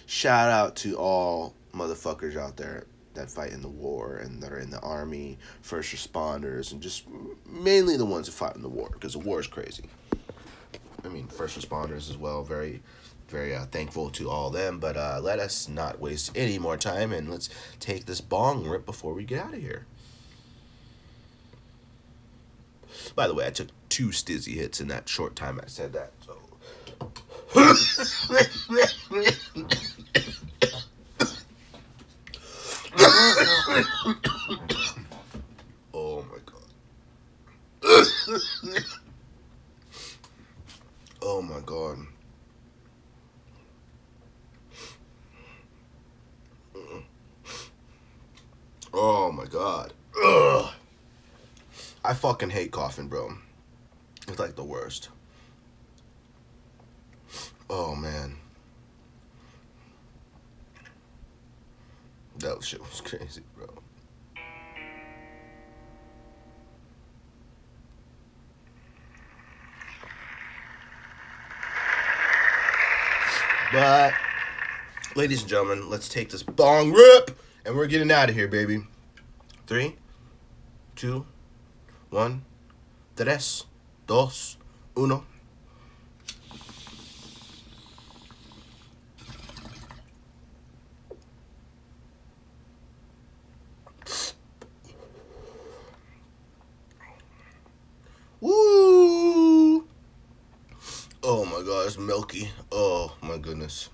Shout 0.06 0.50
out 0.50 0.76
to 0.78 0.96
all 0.96 1.56
motherfuckers 1.74 2.38
out 2.38 2.58
there 2.58 2.86
that 3.18 3.30
fight 3.30 3.52
in 3.52 3.62
the 3.62 3.68
war 3.68 4.18
and 4.18 4.42
that 4.42 4.52
are 4.52 4.60
in 4.60 4.70
the 4.70 4.80
army, 4.80 5.38
first 5.62 5.94
responders, 5.94 6.72
and 6.72 6.82
just 6.82 7.04
mainly 7.46 7.98
the 7.98 8.06
ones 8.06 8.28
that 8.28 8.32
fight 8.32 8.56
in 8.56 8.62
the 8.62 8.70
war 8.70 8.90
because 8.94 9.14
the 9.14 9.20
war 9.20 9.40
is 9.40 9.48
crazy. 9.48 9.84
I 11.04 11.10
mean, 11.10 11.28
first 11.28 11.60
responders 11.60 12.10
as 12.10 12.18
well. 12.18 12.44
Very, 12.44 12.82
very 13.30 13.56
uh, 13.56 13.66
thankful 13.66 14.10
to 14.12 14.30
all 14.30 14.50
them. 14.50 14.80
But 14.80 14.98
uh, 14.98 15.20
let 15.22 15.40
us 15.40 15.68
not 15.68 16.00
waste 16.00 16.32
any 16.36 16.60
more 16.60 16.78
time 16.78 17.12
and 17.12 17.30
let's 17.30 17.50
take 17.80 18.06
this 18.06 18.22
bong 18.22 18.68
rip 18.68 18.86
before 18.86 19.14
we 19.14 19.24
get 19.24 19.46
out 19.46 19.54
of 19.54 19.62
here. 19.62 19.86
By 23.16 23.28
the 23.28 23.34
way, 23.34 23.48
I 23.48 23.52
took 23.52 23.70
two 23.90 24.08
stizzy 24.08 24.56
hits 24.56 24.82
in 24.82 24.88
that 24.90 25.08
short 25.08 25.36
time 25.36 25.60
I 25.64 25.68
said 25.68 25.94
that. 25.94 26.12
So. 26.26 26.38
oh 35.94 36.26
my 36.32 36.40
god. 36.46 36.64
oh 41.22 41.42
my 41.42 41.60
god. 41.66 41.98
Oh 48.94 49.32
my 49.32 49.46
god. 49.46 49.94
Ugh. 50.24 50.72
I 52.04 52.14
fucking 52.14 52.50
hate 52.50 52.72
coughing, 52.72 53.08
bro. 53.08 53.34
It's 54.28 54.40
like 54.40 54.56
the 54.56 54.64
worst. 54.64 55.10
Oh 57.70 57.96
man. 57.96 58.38
That 62.40 62.64
shit 62.64 62.80
was 62.80 63.02
crazy, 63.02 63.42
bro. 63.56 63.68
But, 73.74 74.14
ladies 75.16 75.42
and 75.42 75.50
gentlemen, 75.50 75.90
let's 75.90 76.08
take 76.08 76.30
this 76.30 76.44
bong 76.44 76.94
rip 76.94 77.38
and 77.66 77.76
we're 77.76 77.88
getting 77.88 78.12
out 78.12 78.30
of 78.30 78.36
here, 78.36 78.48
baby. 78.48 78.84
Three, 79.66 79.98
two, 80.96 81.26
one, 82.10 82.46
tres, 83.16 83.66
dos, 84.06 84.58
uno. 84.96 85.26
Woo! 98.40 99.88
Oh 101.24 101.44
my 101.44 101.64
god, 101.66 101.88
it's 101.88 101.97
milky. 102.08 102.50
Oh 102.72 103.18
my 103.22 103.38
goodness. 103.38 103.90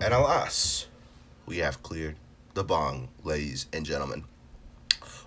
And 0.00 0.12
alas, 0.12 0.86
we 1.46 1.58
have 1.58 1.80
cleared 1.84 2.16
the 2.54 2.64
bong, 2.64 3.08
ladies 3.22 3.66
and 3.72 3.86
gentlemen. 3.86 4.24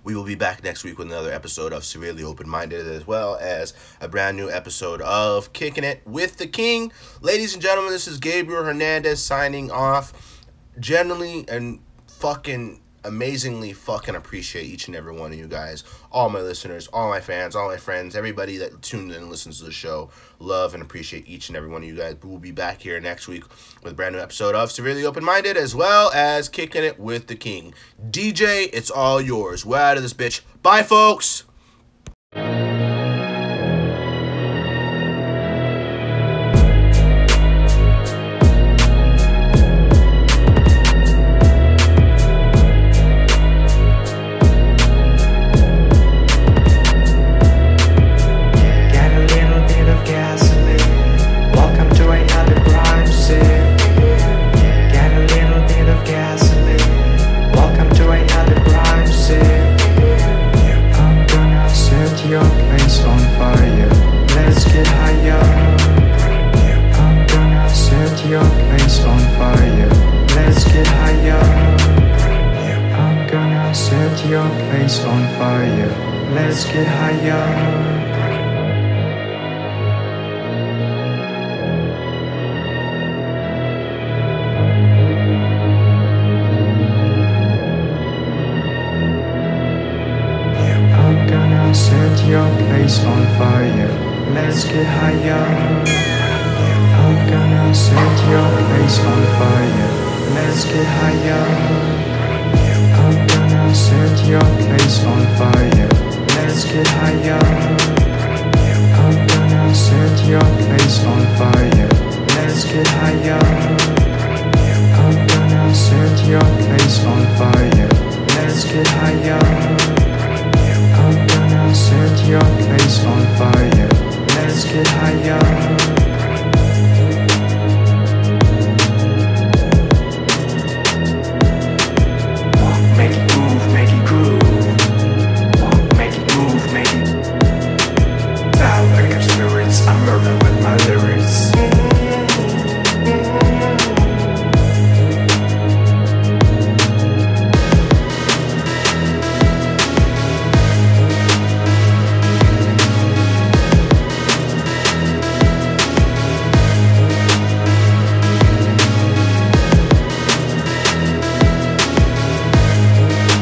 We 0.04 0.16
will 0.16 0.26
be 0.26 0.36
back 0.36 0.66
next 0.66 0.84
week 0.84 0.98
with 0.98 1.08
another 1.08 1.32
episode 1.32 1.72
of 1.72 1.86
Severely 1.86 2.24
Open 2.24 2.50
Minded, 2.50 2.86
as 2.86 3.08
well 3.08 3.38
as 3.38 3.74
a 4.02 4.10
brand 4.10 4.36
new 4.36 4.50
episode 4.50 5.02
of 5.02 5.54
Kicking 5.54 5.86
It 5.86 6.02
with 6.06 6.40
the 6.40 6.48
King. 6.48 6.92
Ladies 7.22 7.54
and 7.54 7.62
gentlemen, 7.62 7.94
this 7.94 8.08
is 8.08 8.18
Gabriel 8.18 8.66
Hernandez 8.66 9.24
signing 9.24 9.72
off 9.72 10.44
generally 10.78 11.46
and 11.48 11.80
fucking 12.08 12.81
amazingly 13.04 13.74
fucking 13.74 14.16
appreciate 14.16 14.66
each 14.66 14.88
and 14.88 14.96
every 14.96 15.14
one 15.14 15.32
of 15.32 15.38
you 15.38 15.48
guys, 15.48 15.84
all 16.12 16.30
my 16.30 16.42
listeners, 16.42 16.88
all 16.88 17.10
my 17.10 17.20
fans, 17.20 17.56
all 17.56 17.68
my 17.68 17.78
friends, 17.78 18.16
everybody 18.16 18.58
that 18.58 18.82
tuned 18.82 19.12
in 19.12 19.18
and 19.18 19.30
listens 19.30 19.60
to 19.60 19.66
the 19.66 19.72
show. 19.72 20.10
Love 20.40 20.74
and 20.74 20.84
appreciate 20.84 21.28
each 21.28 21.50
and 21.50 21.58
every 21.58 21.70
one 21.70 21.84
of 21.84 21.88
you 21.88 21.96
guys. 21.96 22.16
We'll 22.24 22.40
be 22.40 22.52
back 22.52 22.82
here 22.82 23.00
next 23.00 23.28
week 23.28 23.44
with 23.84 23.94
a 23.94 23.96
brand 23.96 24.16
new 24.16 24.22
episode 24.22 24.56
of 24.56 24.72
Severely 24.72 25.06
Open 25.06 25.24
Minded 25.24 25.58
as 25.58 25.76
well 25.76 26.12
as 26.14 26.50
Kicking 26.50 26.84
It 26.84 27.00
with 27.00 27.28
the 27.28 27.36
King. 27.36 27.74
DJ, 28.10 28.70
it's 28.72 28.92
all 28.92 29.22
yours. 29.22 29.66
We're 29.66 29.78
out 29.78 29.98
of 29.98 30.04
this 30.04 30.14
bitch. 30.14 30.42
Bye, 30.62 30.84
folks. 30.84 31.44